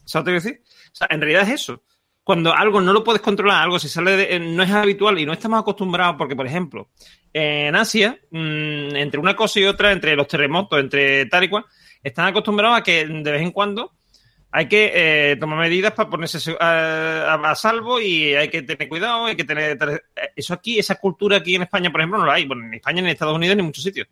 [0.06, 0.62] ¿Sabes lo que decir?
[0.92, 1.84] O sea, en realidad es eso
[2.24, 5.34] cuando algo no lo puedes controlar, algo se sale de, no es habitual y no
[5.34, 6.90] estamos acostumbrados, porque, por ejemplo,
[7.34, 11.66] en Asia, mmm, entre una cosa y otra, entre los terremotos, entre tal y cual,
[12.04, 13.94] están acostumbrados a que de vez en cuando
[14.52, 19.36] hay que eh, tomar medidas para ponerse a, salvo y hay que tener cuidado, hay
[19.36, 19.78] que tener...
[20.36, 22.46] Eso aquí, esa cultura aquí en España, por ejemplo, no la hay.
[22.46, 24.08] Bueno, en España, en Estados Unidos, ni en muchos sitios.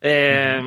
[0.00, 0.62] Eh,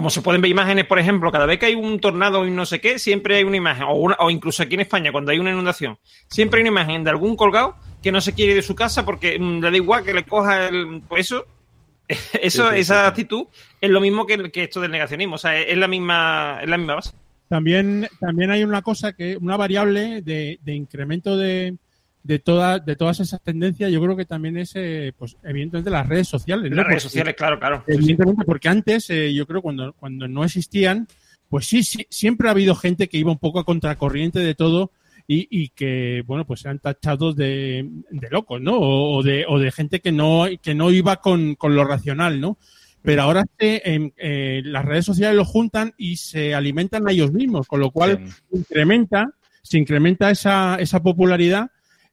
[0.00, 2.64] como se pueden ver imágenes, por ejemplo, cada vez que hay un tornado y no
[2.64, 5.38] sé qué, siempre hay una imagen, o, una, o incluso aquí en España, cuando hay
[5.38, 8.62] una inundación, siempre hay una imagen de algún colgado que no se quiere ir de
[8.62, 11.02] su casa porque mmm, le da igual que le coja el.
[11.06, 11.44] Pues eso,
[12.08, 13.08] eso sí, sí, esa sí.
[13.08, 13.44] actitud
[13.78, 16.78] es lo mismo que, que, esto del negacionismo, o sea, es la misma, es la
[16.78, 17.10] misma base.
[17.50, 21.76] También, también hay una cosa que, una variable de, de incremento de,
[22.22, 26.06] de, toda, de todas esas tendencias, yo creo que también es, eh, pues, evidentemente, las
[26.06, 26.70] redes sociales.
[26.70, 26.76] ¿no?
[26.76, 27.84] Las redes sociales, claro, claro.
[27.86, 31.06] Evidentemente, porque antes, eh, yo creo, cuando, cuando no existían,
[31.48, 34.92] pues sí, sí, siempre ha habido gente que iba un poco a contracorriente de todo
[35.26, 38.76] y, y que, bueno, pues se han tachado de, de locos, ¿no?
[38.78, 42.40] O, o, de, o de gente que no, que no iba con, con lo racional,
[42.40, 42.58] ¿no?
[43.02, 47.66] Pero ahora eh, eh, las redes sociales lo juntan y se alimentan a ellos mismos,
[47.66, 48.58] con lo cual sí.
[48.58, 49.30] incrementa,
[49.62, 51.70] se incrementa esa, esa popularidad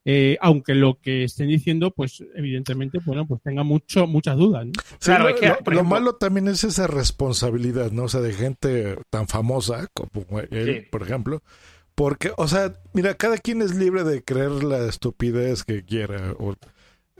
[0.09, 4.65] eh, aunque lo que estén diciendo, pues evidentemente, bueno, pues tenga mucho, muchas dudas.
[4.65, 4.71] ¿no?
[4.99, 8.03] Sí, claro, lo, es que, lo, ejemplo, lo, malo también es esa responsabilidad, ¿no?
[8.03, 10.89] O sea, de gente tan famosa como él, sí.
[10.89, 11.43] por ejemplo.
[11.93, 16.55] Porque, o sea, mira, cada quien es libre de creer la estupidez que quiera o,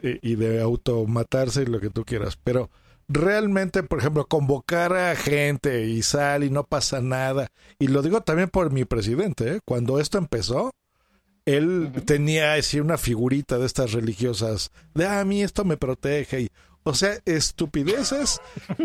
[0.02, 2.70] y de automatarse y lo que tú quieras, pero
[3.10, 7.50] realmente, por ejemplo, convocar a gente y sal y no pasa nada,
[7.80, 9.60] y lo digo también por mi presidente, ¿eh?
[9.66, 10.72] cuando esto empezó,
[11.48, 12.06] él uh -huh.
[12.06, 16.42] tenía así una figurita de estas religiosas, de ah, a mí esto me protege.
[16.42, 16.50] Y,
[16.84, 18.40] o sea, estupideces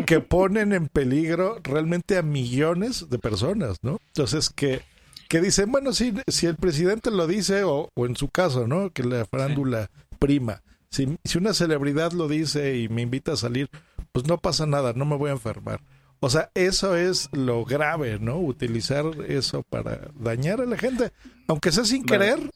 [0.05, 3.99] que ponen en peligro realmente a millones de personas, ¿no?
[4.07, 4.81] Entonces, que,
[5.29, 8.89] que dicen, bueno, si, si el presidente lo dice, o, o en su caso, ¿no?
[8.91, 10.17] Que la farándula sí.
[10.19, 10.63] prima.
[10.89, 13.69] Si, si una celebridad lo dice y me invita a salir,
[14.11, 15.81] pues no pasa nada, no me voy a enfermar.
[16.25, 18.39] O sea, eso es lo grave, ¿no?
[18.39, 21.11] Utilizar eso para dañar a la gente,
[21.49, 22.25] aunque sea sin vale.
[22.25, 22.49] querer.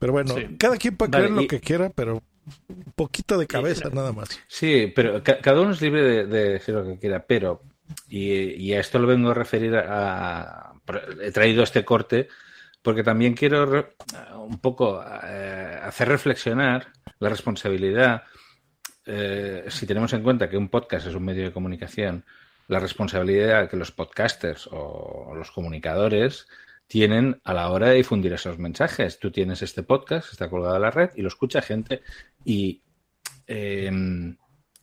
[0.00, 0.56] Pero bueno, sí.
[0.58, 1.42] cada quien puede vale, creer y...
[1.44, 2.20] lo que quiera, pero
[2.68, 4.28] un poquito de cabeza nada más.
[4.48, 7.62] Sí, pero ca cada uno es libre de, de, decir lo que quiera, pero,
[8.08, 10.72] y, y, a esto lo vengo a referir a, a,
[11.22, 12.26] He traído este corte
[12.82, 13.88] porque también quiero
[14.36, 16.88] un poco eh, hacer reflexionar
[17.20, 18.24] la responsabilidad,
[19.04, 22.24] eh, si tenemos en cuenta que un podcast es un medio de comunicación,
[22.68, 26.46] la responsabilidad que los podcasters o los comunicadores
[26.86, 29.18] tienen a la hora de difundir esos mensajes.
[29.18, 32.02] Tú tienes este podcast, está colgado en la red y lo escucha gente.
[32.44, 32.82] Y
[33.46, 33.90] eh,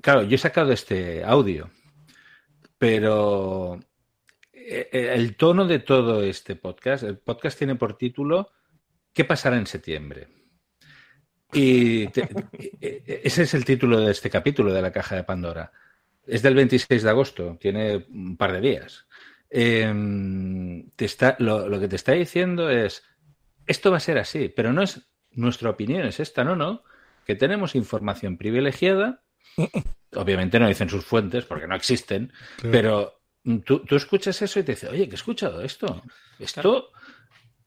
[0.01, 1.69] claro, yo he sacado este audio,
[2.77, 3.79] pero
[4.51, 8.51] eh, el tono de todo este podcast, el podcast tiene por título
[9.13, 10.27] ¿Qué pasará en septiembre?
[11.53, 12.27] Y te,
[12.81, 15.71] ese es el título de este capítulo de la caja de Pandora.
[16.27, 19.05] Es del 26 de agosto, tiene un par de días.
[19.49, 23.03] Em, te está, lo, lo que te está diciendo es,
[23.67, 25.01] esto va a ser así, pero no es
[25.31, 26.83] nuestra opinión, es esta, no, no,
[27.25, 29.23] que tenemos información privilegiada.
[30.15, 32.71] Obviamente no dicen sus fuentes porque no existen, Claro.
[32.71, 33.21] pero
[33.65, 36.03] tú, tú escuchas eso y te dices, oye, que he escuchado esto.
[36.39, 36.91] Esto.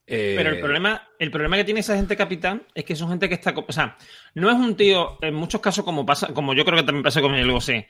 [0.06, 3.28] Eh, Pero el problema, el problema que tiene esa gente capitán es que son gente
[3.28, 3.52] que está.
[3.56, 3.96] O sea,
[4.34, 7.20] no es un tío, en muchos casos, como pasa, como yo creo que también pasa
[7.20, 7.88] con Miguel Bosé.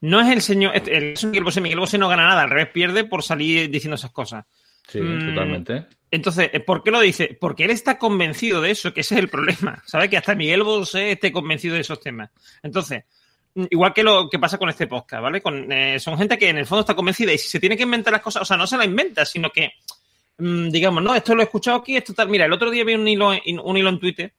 [0.00, 0.76] No es el señor.
[0.76, 1.60] este- El, es Miguel Bosé.
[1.60, 4.44] Miguel Bosé no gana nada, al revés, pierde por salir diciendo esas cosas.
[4.86, 5.86] Sí, Mm, totalmente.
[6.10, 7.36] Entonces, ¿por qué lo dice?
[7.40, 9.82] Porque él está convencido de eso, que ese es el problema.
[9.86, 10.10] ¿Sabe?
[10.10, 12.30] Que hasta Miguel Bosé esté convencido de esos temas.
[12.62, 13.04] Entonces,
[13.54, 15.40] mm, igual que lo que pasa con este podcast, ¿vale?
[15.40, 17.84] Con, eh, son gente que en el fondo está convencida y si se tiene que
[17.84, 19.72] inventar las cosas, o sea, no se las inventa, sino que,
[20.38, 22.28] digamos, no, esto lo he escuchado aquí, esto tal.
[22.28, 24.34] Mira, el otro día vi un hilo, un hilo en Twitter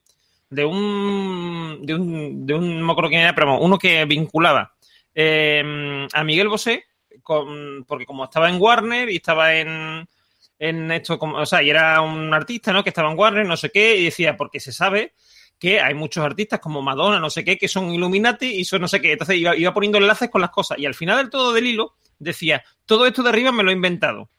[0.50, 4.76] de un, de un, no me acuerdo quién era, pero uno que vinculaba
[5.14, 6.86] eh, a Miguel Bosé,
[7.88, 10.08] porque como estaba en Warner y estaba en,
[10.60, 12.84] en esto, como, o sea, y era un artista, ¿no?
[12.84, 15.14] Que estaba en Warner, no sé qué, y decía, porque se sabe
[15.58, 18.88] que hay muchos artistas como Madonna, no sé qué, que son Illuminati y son no
[18.88, 19.14] sé qué.
[19.14, 20.78] Entonces iba, iba poniendo enlaces con las cosas.
[20.78, 23.74] Y al final del todo del hilo decía, todo esto de arriba me lo he
[23.74, 24.30] inventado.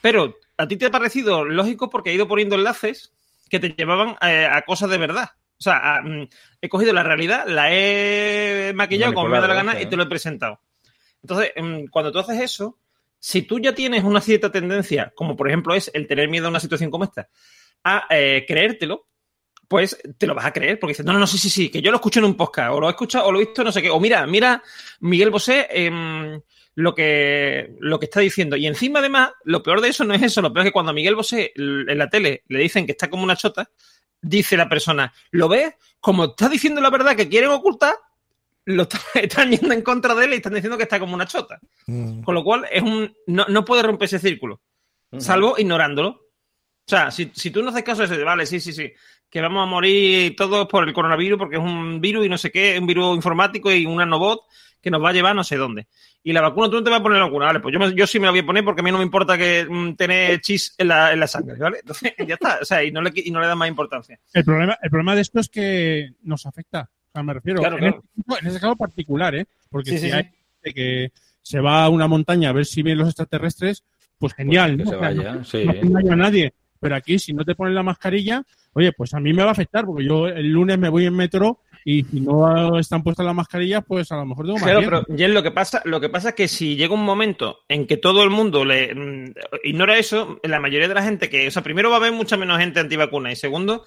[0.00, 3.12] Pero a ti te ha parecido lógico porque he ido poniendo enlaces
[3.50, 5.30] que te llevaban eh, a cosas de verdad.
[5.58, 6.28] O sea, a, mm,
[6.60, 10.04] he cogido la realidad, la he maquillado como me da la gana y te lo
[10.04, 10.60] he presentado.
[11.20, 12.78] Entonces, mm, cuando tú haces eso,
[13.18, 16.50] si tú ya tienes una cierta tendencia, como por ejemplo es el tener miedo a
[16.50, 17.28] una situación como esta,
[17.84, 19.06] a eh, creértelo,
[19.68, 21.80] pues te lo vas a creer, porque dices, no, no, no, sí, sí, sí, que
[21.80, 23.72] yo lo escucho en un podcast, o lo he escuchado, o lo he visto, no
[23.72, 24.62] sé qué, o mira, mira,
[25.00, 26.40] Miguel Bosé, em,
[26.74, 28.56] lo, que, lo que está diciendo.
[28.56, 30.90] Y encima, además, lo peor de eso no es eso, lo peor es que cuando
[30.90, 33.68] a Miguel Bosé en la tele le dicen que está como una chota,
[34.20, 35.74] dice la persona, ¿lo ves?
[36.00, 37.94] Como está diciendo la verdad que quieren ocultar,
[38.64, 41.26] lo está- están yendo en contra de él y están diciendo que está como una
[41.26, 41.60] chota.
[42.24, 44.60] Con lo cual, es un no, no puede romper ese círculo,
[45.18, 46.08] salvo ignorándolo.
[46.08, 48.92] O sea, si, si tú no haces caso de ese, vale, sí, sí, sí,
[49.30, 52.50] que vamos a morir todos por el coronavirus porque es un virus y no sé
[52.50, 54.40] qué, un virus informático y un nanobot
[54.80, 55.86] que nos va a llevar no sé dónde.
[56.24, 57.94] Y la vacuna, tú no te vas a poner la vacuna, vale, pues yo, me-
[57.94, 59.94] yo sí me la voy a poner porque a mí no me importa que mm,
[59.96, 61.78] tener chis en la, en la sangre, ¿vale?
[61.80, 64.18] Entonces, ya está, o sea, y no le, y no le da más importancia.
[64.32, 66.88] El problema, el problema de esto es que nos afecta.
[67.08, 68.02] O sea, me refiero, Claro, en, claro.
[68.16, 69.46] Este, en ese caso particular, ¿eh?
[69.68, 70.30] Porque Sí, si sí, hay sí.
[70.62, 71.12] gente que
[71.42, 73.82] se va a una montaña a ver si ven los extraterrestres,
[74.18, 74.90] pues genial, que ¿no?
[74.90, 75.64] se O sea, vaya, no, sí.
[75.64, 76.54] no engaño a nadie.
[76.78, 78.44] Pero aquí, si no te pones la mascarilla,
[78.74, 81.14] oye, pues a mí me va a afectar, porque yo el lunes me voy en
[81.14, 84.80] metro y si no están puestas las mascarillas, pues a lo mejor tengo más Claro,
[84.84, 87.86] pero Jen, lo que pasa, lo que pasa es que si llega un momento en
[87.86, 89.34] que todo el mundo le mm,
[89.64, 92.36] ignora eso, la mayoría de la gente que, o sea, primero va a haber mucha
[92.36, 93.84] menos gente antivacuna y segundo,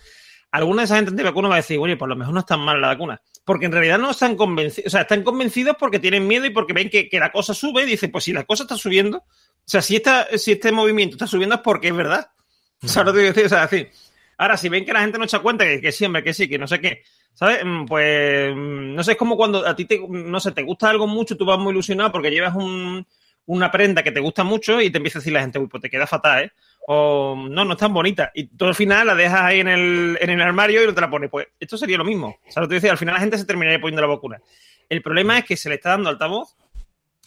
[0.52, 2.60] alguna de esa gente antivacuna va a decir, oye, por lo mejor no es tan
[2.60, 3.22] mal la vacuna.
[3.44, 6.74] Porque en realidad no están convencidos, o sea, están convencidos porque tienen miedo y porque
[6.74, 9.24] ven que, que la cosa sube y dicen, pues si la cosa está subiendo, o
[9.64, 12.30] sea, si, esta, si este movimiento está subiendo es porque es verdad.
[12.84, 13.90] O sea, no te digo decir, o sea, decir,
[14.38, 16.60] ahora si ven que la gente no echa cuenta que, que siempre, que sí, que
[16.60, 17.04] no sé qué,
[17.36, 17.64] ¿sabes?
[17.64, 20.90] Mm, Pues mm, no sé, es como cuando a ti te, no sé, te gusta
[20.90, 23.06] algo mucho, tú vas muy ilusionado porque llevas un,
[23.46, 25.82] una prenda que te gusta mucho y te empieza a decir la gente, uy, pues
[25.84, 26.52] te queda fatal, ¿eh?
[26.88, 28.32] O no, no es tan bonita.
[28.36, 31.02] Y tú al final la dejas ahí en el, en el armario y no te
[31.02, 31.30] la pones.
[31.32, 32.38] Pues esto sería lo mismo.
[32.48, 34.40] O sea, lo que te decía, al final la gente se terminaría poniendo la vacuna.
[34.88, 36.56] El problema es que se le está dando altavoz.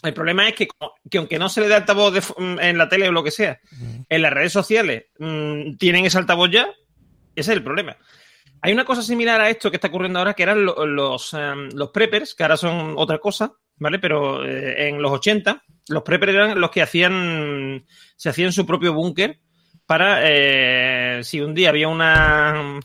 [0.05, 0.69] El problema es que,
[1.11, 3.33] que aunque no se le dé altavoz de f- en la tele o lo que
[3.33, 3.59] sea,
[4.09, 6.67] en las redes sociales mm, tienen ese altavoz ya,
[7.35, 7.97] ese es el problema.
[8.63, 11.69] Hay una cosa similar a esto que está ocurriendo ahora, que eran lo- los, em,
[11.75, 13.99] los preppers, que ahora son otra cosa, ¿vale?
[13.99, 17.85] Pero eh, en los 80, los preppers eran los que hacían,
[18.17, 19.39] se hacían su propio búnker
[19.87, 22.79] para, eh, si un día había una,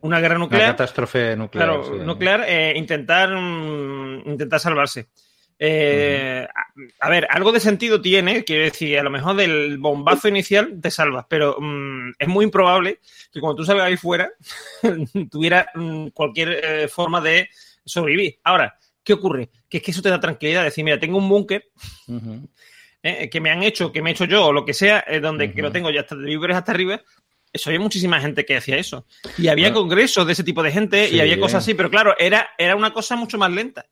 [0.00, 1.66] una guerra nuclear, Una catástrofe nuclear.
[1.68, 2.04] Claro, sí.
[2.04, 5.08] nuclear, eh, intentar, mm, intentar salvarse.
[5.66, 6.46] Eh,
[7.00, 10.90] a, ver, algo de sentido tiene, quiero decir, a lo mejor del bombazo inicial te
[10.90, 13.00] salvas, pero mm, es muy improbable
[13.32, 14.30] que cuando tú salgas ahí fuera
[15.30, 17.48] tuviera mm, cualquier eh, forma de
[17.84, 18.38] sobrevivir.
[18.44, 19.48] Ahora, ¿qué ocurre?
[19.68, 21.70] Que es que eso te da tranquilidad, decir, mira, tengo un búnker
[23.02, 25.20] eh, que me han hecho, que me he hecho yo, o lo que sea, eh,
[25.20, 27.00] donde que lo tengo ya hasta de víveres hasta arriba.
[27.52, 29.06] Eso había muchísima gente que hacía eso.
[29.38, 29.82] Y había Bueno.
[29.82, 31.16] congresos de ese tipo de gente Sí.
[31.16, 33.86] y había cosas así, pero claro, era, era una cosa mucho más lenta.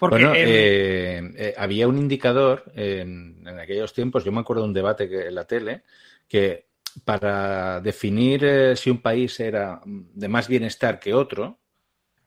[0.00, 4.68] Porque bueno, eh, eh, había un indicador en, en aquellos tiempos, yo me acuerdo de
[4.68, 5.82] un debate que, en la tele,
[6.26, 6.66] que
[7.04, 11.58] para definir eh, si un país era de más bienestar que otro,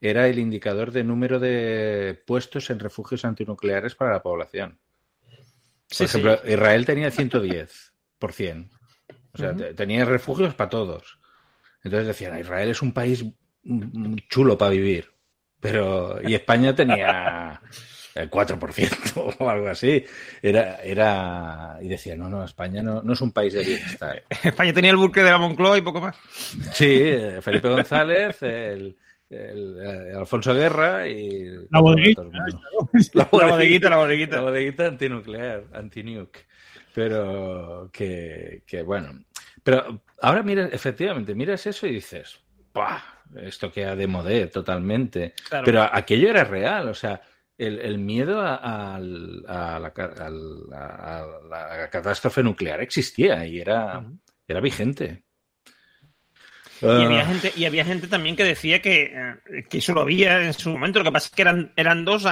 [0.02, 4.80] era el indicador de número de puestos en refugios antinucleares para la población.
[5.90, 6.52] Por Sí, ejemplo, sí.
[6.54, 8.76] Israel tenía el 110%.
[9.34, 9.58] O sea, Ujú.
[9.60, 11.20] te- tenía refugios para todos.
[11.84, 13.26] Entonces decían, Israel es un país
[14.30, 15.13] chulo para vivir.
[15.64, 17.62] Pero, y España tenía
[18.16, 20.04] el 4% o algo así.
[20.42, 24.24] Era, era, y decía, no, no, España no, no es un país de bienestar.
[24.44, 26.18] España tenía el buque de la Moncloa y poco más.
[26.74, 28.98] Sí, eh, Felipe González, el,
[29.30, 31.46] el, eh, Alfonso Guerra y...
[31.72, 32.24] La bodeguita.
[33.14, 34.36] La La bodeguita, la bodeguita.
[34.36, 36.46] La bodeguita antinuclear, antinuke.
[36.94, 39.24] Pero que, que, bueno.
[39.64, 42.38] Pero ahora mira, efectivamente, miras eso y dices,
[42.74, 43.13] ¡pah!
[43.42, 45.34] Esto queda de modé totalmente.
[45.50, 45.66] Claro.
[45.66, 47.22] Pero aquello era real, o sea,
[47.58, 49.88] el, el miedo a, a- a la,
[51.84, 54.04] a- catástrofe nuclear existía y era,
[54.48, 55.24] era vigente.
[56.82, 60.02] Y había, Ah, gente, y había gente también que decía que, eh, que eso lo
[60.02, 61.00] había en su momento.
[61.00, 62.26] Lo que pasa es que eran, eran dos.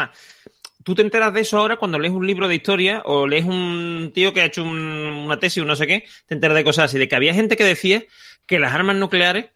[0.84, 4.12] tú te enteras de eso ahora cuando lees un libro de historia o lees un
[4.14, 6.86] tío que ha hecho un- una tesis o no sé qué, te enteras de cosas
[6.86, 6.98] así.
[7.00, 8.04] De que había gente que decía
[8.46, 9.52] que las armas nucleares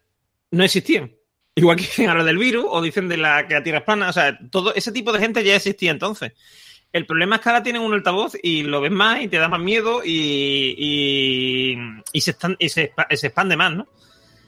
[0.50, 1.12] no existían.
[1.56, 4.08] Igual que dicen ahora del virus o dicen de la que la Tierra es plana.
[4.10, 6.32] O sea, todo ese tipo de gente ya existía entonces.
[6.92, 9.48] El problema es que ahora tienen un altavoz y lo ves más y te da
[9.48, 11.78] más miedo y, y,
[12.12, 13.86] y se, están- y se, expa- se expande más, ¿no?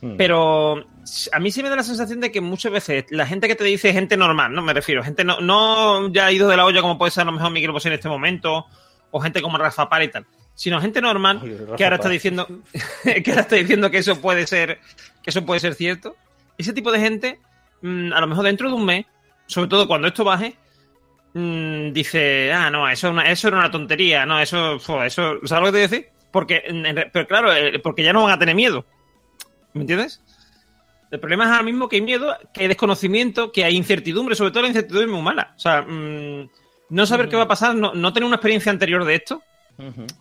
[0.01, 0.17] Hmm.
[0.17, 0.85] Pero
[1.33, 3.65] a mí sí me da la sensación de que muchas veces la gente que te
[3.65, 4.63] dice gente normal, ¿no?
[4.63, 7.27] Me refiero, gente no, no ya ha ido de la olla como puede ser a
[7.27, 8.67] lo mejor Miguel Bosé en este momento,
[9.11, 10.25] o gente como Rafa Par y tal,
[10.55, 11.41] sino gente normal
[11.77, 12.47] que ahora está diciendo
[13.25, 14.79] que ahora está diciendo que eso puede ser
[15.23, 16.15] que eso puede ser cierto.
[16.59, 17.41] Ese tipo de gente,
[17.83, 19.07] mm, a lo mejor dentro de un mes,
[19.47, 20.55] sobre todo cuando esto baje,
[21.35, 25.37] mm, dice, ah, no, eso, es una- eso era una tontería, no, eso, fue, eso,
[25.45, 26.09] ¿sabes lo que te decir?
[26.31, 28.85] Porque, en- pero claro, eh, porque ya no van a tener miedo.
[29.73, 30.21] ¿Me entiendes?
[31.11, 34.51] El problema es ahora mismo que hay miedo, que hay desconocimiento, que hay incertidumbre, sobre
[34.51, 35.55] todo la incertidumbre es muy mala.
[35.57, 36.51] O sea, mm,
[36.91, 39.43] no saber qué va a pasar, no, no tener una experiencia anterior de esto,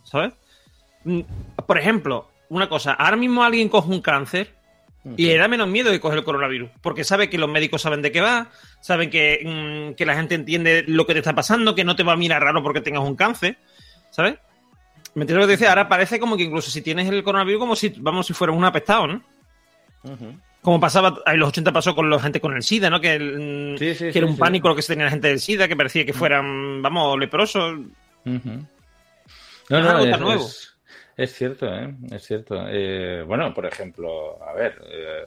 [0.04, 0.34] ¿sabes?
[1.66, 4.56] Por ejemplo, una cosa, ahora mismo alguien coge un cáncer
[5.16, 8.02] y le da menos miedo que coger el coronavirus, porque sabe que los médicos saben
[8.02, 8.50] de qué va,
[8.82, 9.40] saben que,
[9.92, 12.18] mm, que la gente entiende lo que te está pasando, que no te va a
[12.18, 13.58] mirar raro porque tengas un cáncer,
[14.10, 14.36] ¿sabes?
[15.16, 15.70] ¿Me entiendes lo que te decía?
[15.70, 18.66] Ahora parece como que incluso si tienes el coronavirus, como si, vamos, si fueras un
[18.66, 19.24] apestado, ¿no?
[20.62, 23.00] Como pasaba, en los 80 pasó con la gente con el SIDA, ¿no?
[23.00, 25.40] Que, el- Sí, sí, que era un pánico lo que se tenía la gente del
[25.40, 27.80] SIDA, que parecía que fueran, vamos, leprosos.
[29.70, 30.46] No, no, es, nuevo.
[30.46, 30.77] es-
[31.18, 31.94] es cierto, ¿eh?
[32.12, 32.66] Es cierto.
[32.70, 35.26] Eh, bueno, por ejemplo, a ver, eh,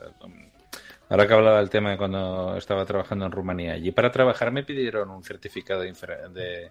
[1.09, 4.63] ahora que hablaba del tema de cuando estaba trabajando en Rumanía, allí para trabajar me
[4.63, 6.71] pidieron un certificado de, infer- de-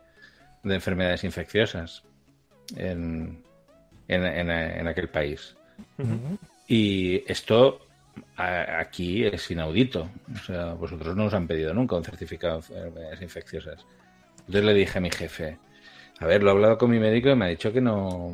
[0.64, 2.04] de enfermedades infecciosas
[2.76, 3.44] en,
[4.08, 5.56] en, en- en aquel país.
[6.68, 7.80] Y esto
[8.38, 10.10] a- aquí es inaudito.
[10.34, 13.86] O sea, vosotros no os han pedido nunca un certificado de enfermedades infecciosas.
[14.40, 15.58] Entonces le dije a mi jefe,
[16.20, 18.34] a ver, lo he hablado con mi médico y me ha dicho que no,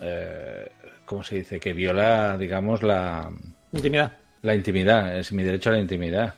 [0.00, 0.70] eh,
[1.04, 1.60] ¿cómo se dice?
[1.60, 3.30] Que viola, digamos, la
[3.72, 4.12] Intimidad.
[4.42, 6.34] la intimidad, es mi derecho a la intimidad.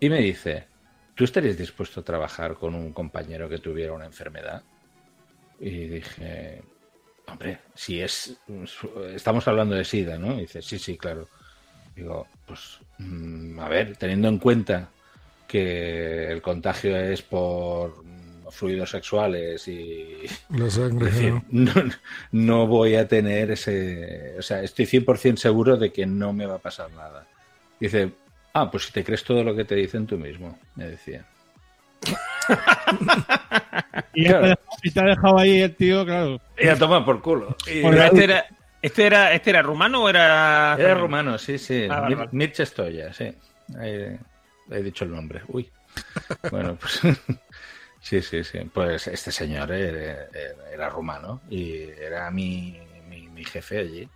[0.00, 0.66] Y me dice,
[1.14, 4.62] ¿tú estarías dispuesto a trabajar con un compañero que tuviera una enfermedad?
[5.60, 6.62] Y dije,
[7.26, 8.36] hombre, si es,
[9.14, 10.34] estamos hablando de SIDA, ¿no?
[10.34, 11.28] Y dice, sí, sí, claro.
[11.94, 14.90] Digo, pues, mm, a ver, teniendo en cuenta
[15.46, 18.04] que el contagio es por
[18.50, 20.18] fluidos sexuales y...
[20.50, 21.72] La sangre, decir, no,
[22.32, 24.34] no voy a tener ese...
[24.38, 27.26] O sea, estoy 100% seguro de que no me va a pasar nada.
[27.80, 28.10] Dice,
[28.54, 31.24] ah, pues si te crees todo lo que te dicen tú mismo, me decía.
[34.14, 34.40] Y, Claro.
[34.42, 36.40] te, ha dejado- y te ha dejado ahí el tío, claro.
[36.58, 37.56] Y a tomar por culo.
[37.66, 38.46] Y- este era,
[38.82, 40.76] este era, este era rumano o era.
[40.78, 41.86] Era rumano, sí, sí.
[41.90, 42.30] Ah, vale, Mir- vale.
[42.32, 43.32] Mircea Stoya, sí.
[43.78, 44.16] Ahí
[44.70, 45.42] he dicho el nombre.
[45.48, 45.70] Uy.
[46.50, 47.00] Bueno, pues.
[48.06, 48.58] Sí, sí, sí.
[48.72, 52.78] Pues este señor era, era- era rumano y era mi,
[53.08, 54.08] mi, mi jefe allí.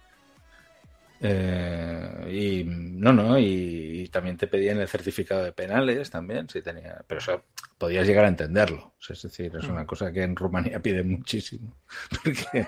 [1.22, 6.62] Eh, y no, no, y, y también te pedían el certificado de penales también, si
[6.62, 7.44] tenía, pero eso
[7.78, 8.94] podías llegar a entenderlo.
[8.98, 11.74] O sea, es decir, es una cosa que en Rumanía piden muchísimo.
[12.24, 12.66] Porque-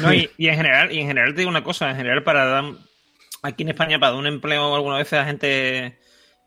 [0.00, 2.44] No, y, y en general, y en general te digo una cosa, en general para
[2.46, 2.64] dar
[3.42, 5.98] aquí en España para dar un empleo alguna vez a gente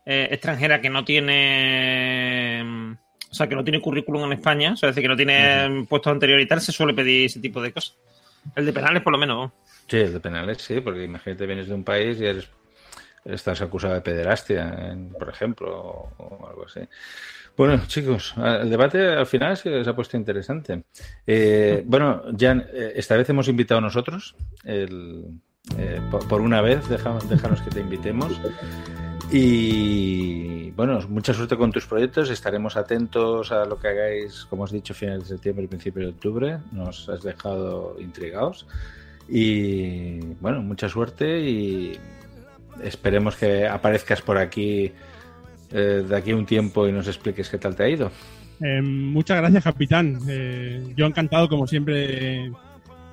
[0.06, 2.92] eh, extranjera que no tiene mm,
[3.30, 5.68] o sea que no tiene currículum en España, o sea, es decir, que no tiene
[5.68, 7.96] mm, puestos anteriores y tal, se suele pedir ese tipo de cosas.
[8.54, 9.36] El de penales por lo menos.
[9.36, 9.52] ¿no?
[9.88, 12.48] Sí, el de penales sí, porque imagínate vienes de un país y eres
[13.24, 16.80] estás acusado de pederastia, en- por ejemplo, o, o algo así.
[17.56, 20.84] Bueno, chicos, el debate al final se, se ha puesto interesante.
[21.26, 25.24] Eh, bueno, Jan, eh, esta vez hemos invitado nosotros, el,
[25.76, 28.40] eh, por, por una vez, deja- déjanos que te invitemos.
[29.32, 32.30] Y bueno, mucha suerte con tus proyectos.
[32.30, 36.08] Estaremos atentos a lo que hagáis, como has dicho, finales de septiembre y principio de
[36.10, 36.58] octubre.
[36.72, 38.66] Nos has dejado intrigados.
[39.28, 41.98] Y bueno, mucha suerte y
[42.82, 44.92] esperemos que aparezcas por aquí
[45.72, 48.10] eh, de aquí un tiempo y nos expliques qué tal te ha ido.
[48.60, 50.18] Eh, muchas gracias, capitán.
[50.28, 52.50] Eh, yo encantado, como siempre,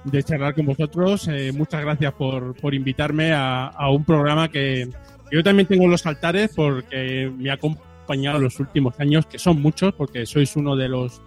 [0.06, 1.28] de, charlar con vosotros.
[1.28, 4.90] Eh, muchas gracias por, por invitarme a, un programa que
[5.34, 9.62] yo también tengo en los altares porque me ha acompañado los últimos años, que son
[9.62, 11.22] muchos, porque sois uno de los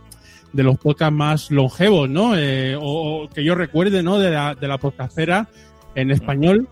[0.52, 2.36] de los podcasts más longevos, ¿no?
[2.36, 4.18] Eh, o, que yo recuerde, ¿no?
[4.18, 5.48] De la, de la podcastera
[5.96, 6.68] en español.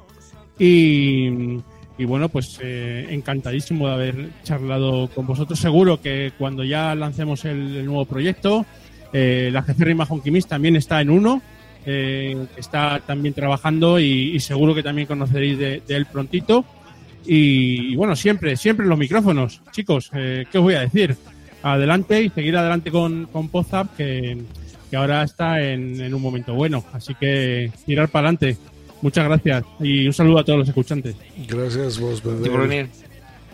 [0.59, 1.59] Y,
[1.99, 5.59] y bueno, pues eh, encantadísimo de haber charlado con vosotros.
[5.59, 8.65] Seguro que cuando ya lancemos el, nuevo proyecto,
[9.13, 11.43] eh, la Jeferrima Honkimis también está en uno,
[11.85, 16.65] está también trabajando y, seguro que también conoceréis de él prontito.
[17.27, 21.17] Y, y bueno, siempre, siempre los micrófonos, chicos, eh, ¿qué os voy a decir?
[21.63, 24.39] Adelante y seguir adelante con, con Podzap, que,
[24.91, 26.85] que ahora está en, en un momento bueno.
[26.93, 28.59] Así que tirar para adelante.
[29.01, 31.15] Muchas gracias y un saludo a todos los escuchantes.
[31.49, 32.89] Gracias vos, Gracias por venir.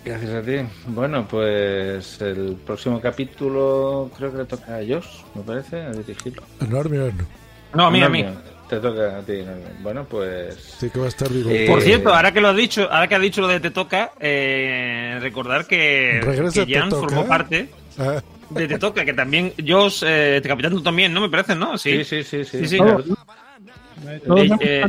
[0.05, 0.57] Gracias a ti.
[0.87, 6.43] Bueno, pues el próximo capítulo creo que le toca a Josh, me parece, a dirigirlo.
[6.61, 7.13] Enorme, no.
[7.75, 8.25] No, a mí, a mí.
[8.71, 9.43] Te toca a ti.
[9.83, 10.55] Bueno, pues...
[10.79, 11.51] Sí que va a estar vivo.
[11.51, 13.71] Eh, Por cierto, ahora que lo has dicho, ahora que has dicho lo de Te
[13.73, 16.21] Toca, eh, recordar que,
[16.55, 17.69] que Jan formó parte
[17.99, 21.21] Ah, de Te Toca, que también Josh, eh, capitán tú también, ¿no?
[21.21, 21.77] Me parece, ¿no?
[21.77, 22.79] Sí, Sí, sí, sí, sí.
[22.79, 24.85] Eh, eh.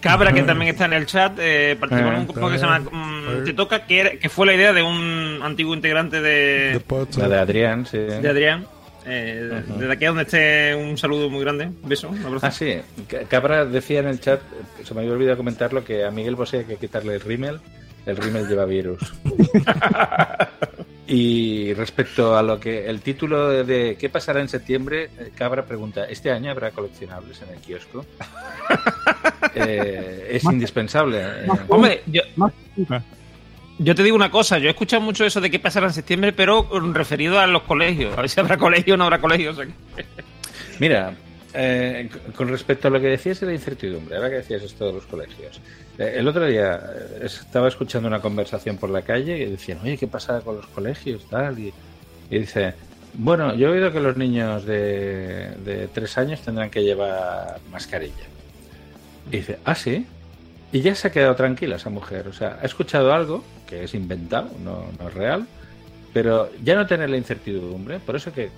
[0.00, 2.78] Cabra, que también está en el chat, eh, participó en un grupo que se llama
[2.80, 7.28] mm, Te Toca, que, era- que fue la idea de un antiguo integrante de, de
[7.28, 7.96] de Adrián, sí.
[7.98, 8.66] de Adrián.
[9.06, 9.62] Eh.
[9.78, 11.66] Desde aquí a donde esté, un saludo muy grande.
[11.66, 12.46] Un beso, un abrazo.
[12.46, 12.74] Ah, sí.
[13.08, 14.40] Ca- Cabra decía en el chat,
[14.82, 17.60] se me había olvidado comentarlo, que a Miguel Bosé hay que quitarle el rímel.
[18.04, 19.00] El rímel lleva virus.
[21.08, 25.10] y respecto a lo que el título de, ¿Qué pasará en septiembre?
[25.18, 28.04] eh, Cabra pregunta, ¿este año habrá coleccionables en el kiosco?
[29.58, 31.18] Eh, es indispensable.
[31.22, 31.46] eh.
[31.68, 32.20] Hombre, yo.
[33.78, 36.32] Yo te digo una cosa, yo he escuchado mucho eso de qué pasará en septiembre,
[36.32, 38.16] pero referido a los colegios.
[38.16, 39.54] A ver si habrá colegio o no habrá colegio.
[40.78, 41.14] Mira,
[41.54, 44.92] eh, con respecto a lo que decías de la incertidumbre, ahora que decías esto de
[44.94, 45.60] los colegios,
[45.98, 46.80] eh, el otro día
[47.20, 50.66] eh, estaba escuchando una conversación por la calle y decían, oye, ¿qué pasa con los
[50.66, 51.26] colegios?
[51.28, 51.72] Tal, y,
[52.30, 52.74] y dice,
[53.14, 58.24] bueno, yo he oído que los niños de, de tres años tendrán que llevar mascarilla.
[59.30, 60.06] Y dice, ah, sí.
[60.72, 62.28] Y ya se ha quedado tranquila esa mujer.
[62.28, 65.46] O sea, ha escuchado algo que es inventado, no, no es real,
[66.12, 67.98] pero ya no tener la incertidumbre.
[68.00, 68.50] Por eso que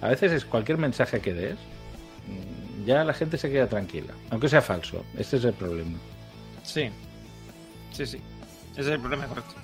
[0.00, 4.48] a veces es cualquier mensaje que des, mm, ya la gente se queda tranquila, aunque
[4.48, 5.04] sea falso.
[5.18, 5.98] Este es el problema.
[6.62, 6.88] Sí.
[7.92, 8.20] Sí, sí.
[8.72, 9.54] Ese es el problema, correcto.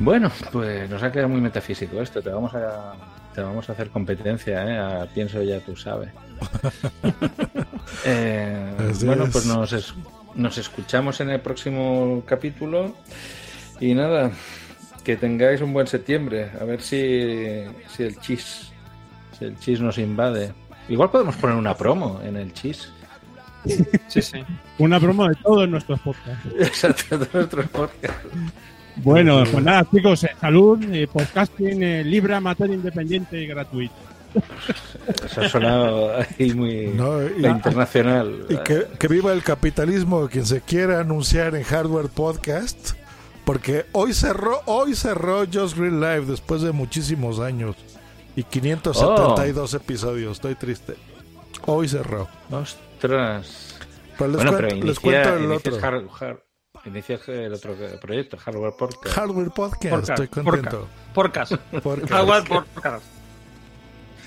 [0.00, 2.22] Bueno, pues nos ha quedado muy metafísico esto.
[2.22, 2.94] Te vamos a,
[3.34, 4.78] te vamos a hacer competencia, ¿eh?
[4.78, 6.10] A pienso ya tú sabes.
[8.04, 8.74] Eh,
[9.04, 9.30] bueno, es.
[9.30, 9.94] pues nos, es-
[10.34, 12.94] nos escuchamos en el próximo capítulo.
[13.80, 14.30] Y nada,
[15.04, 16.50] que tengáis un buen septiembre.
[16.60, 18.72] A ver si, si el chis,
[19.38, 20.52] si el chis nos invade.
[20.88, 22.90] Igual podemos poner una promo en el chis.
[24.08, 24.44] Sí, sí.
[24.78, 26.48] Una broma de todos nuestros podcasts.
[26.58, 28.26] Exacto, de nuestros podcasts.
[28.96, 33.94] Bueno, pues nada, chicos, eh, salud, eh, podcasting eh, libre, amateur, independiente y gratuito.
[35.24, 38.46] Eso ha sonado ahí muy No, y- internacional.
[38.48, 42.90] Y que, que viva el capitalismo, quien se quiera anunciar en Hardware Podcast,
[43.44, 47.76] porque hoy cerró, hoy cerró Just Green Live después de muchísimos años
[48.36, 50.32] y 572 episodios.
[50.38, 50.94] Estoy triste.
[51.66, 52.28] Hoy cerró.
[52.50, 53.76] Ostras.
[54.18, 55.88] Pero les, bueno, cuento, pero les inicia- cuento el inicias otro.
[55.88, 56.42] Hard- Hard-
[56.84, 59.14] inicias el otro proyecto, Hardware Podcast.
[59.14, 60.88] Hardware Podcast, Podcast, estoy contento.
[61.14, 61.50] Porcas.
[61.82, 62.10] Podcast.
[62.12, 63.02] Hardware porcas.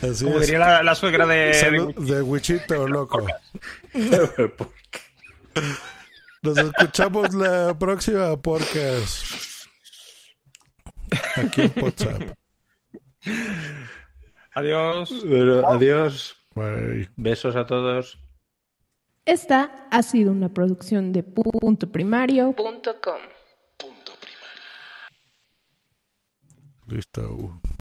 [0.02, 0.48] Así Como es.
[0.48, 1.54] diría la, la suegra de...
[1.54, 3.26] Salud de Wichito, loco.
[6.42, 9.26] Nos escuchamos la próxima podcast.
[11.38, 12.22] Aquí en WhatsApp.
[14.54, 15.26] Adiós.
[15.26, 16.36] Bueno, adiós.
[16.54, 17.10] Bye.
[17.16, 18.20] Besos a todos.
[19.26, 23.20] Esta ha sido una producción de punto primario.com.
[26.88, 27.60] Listo.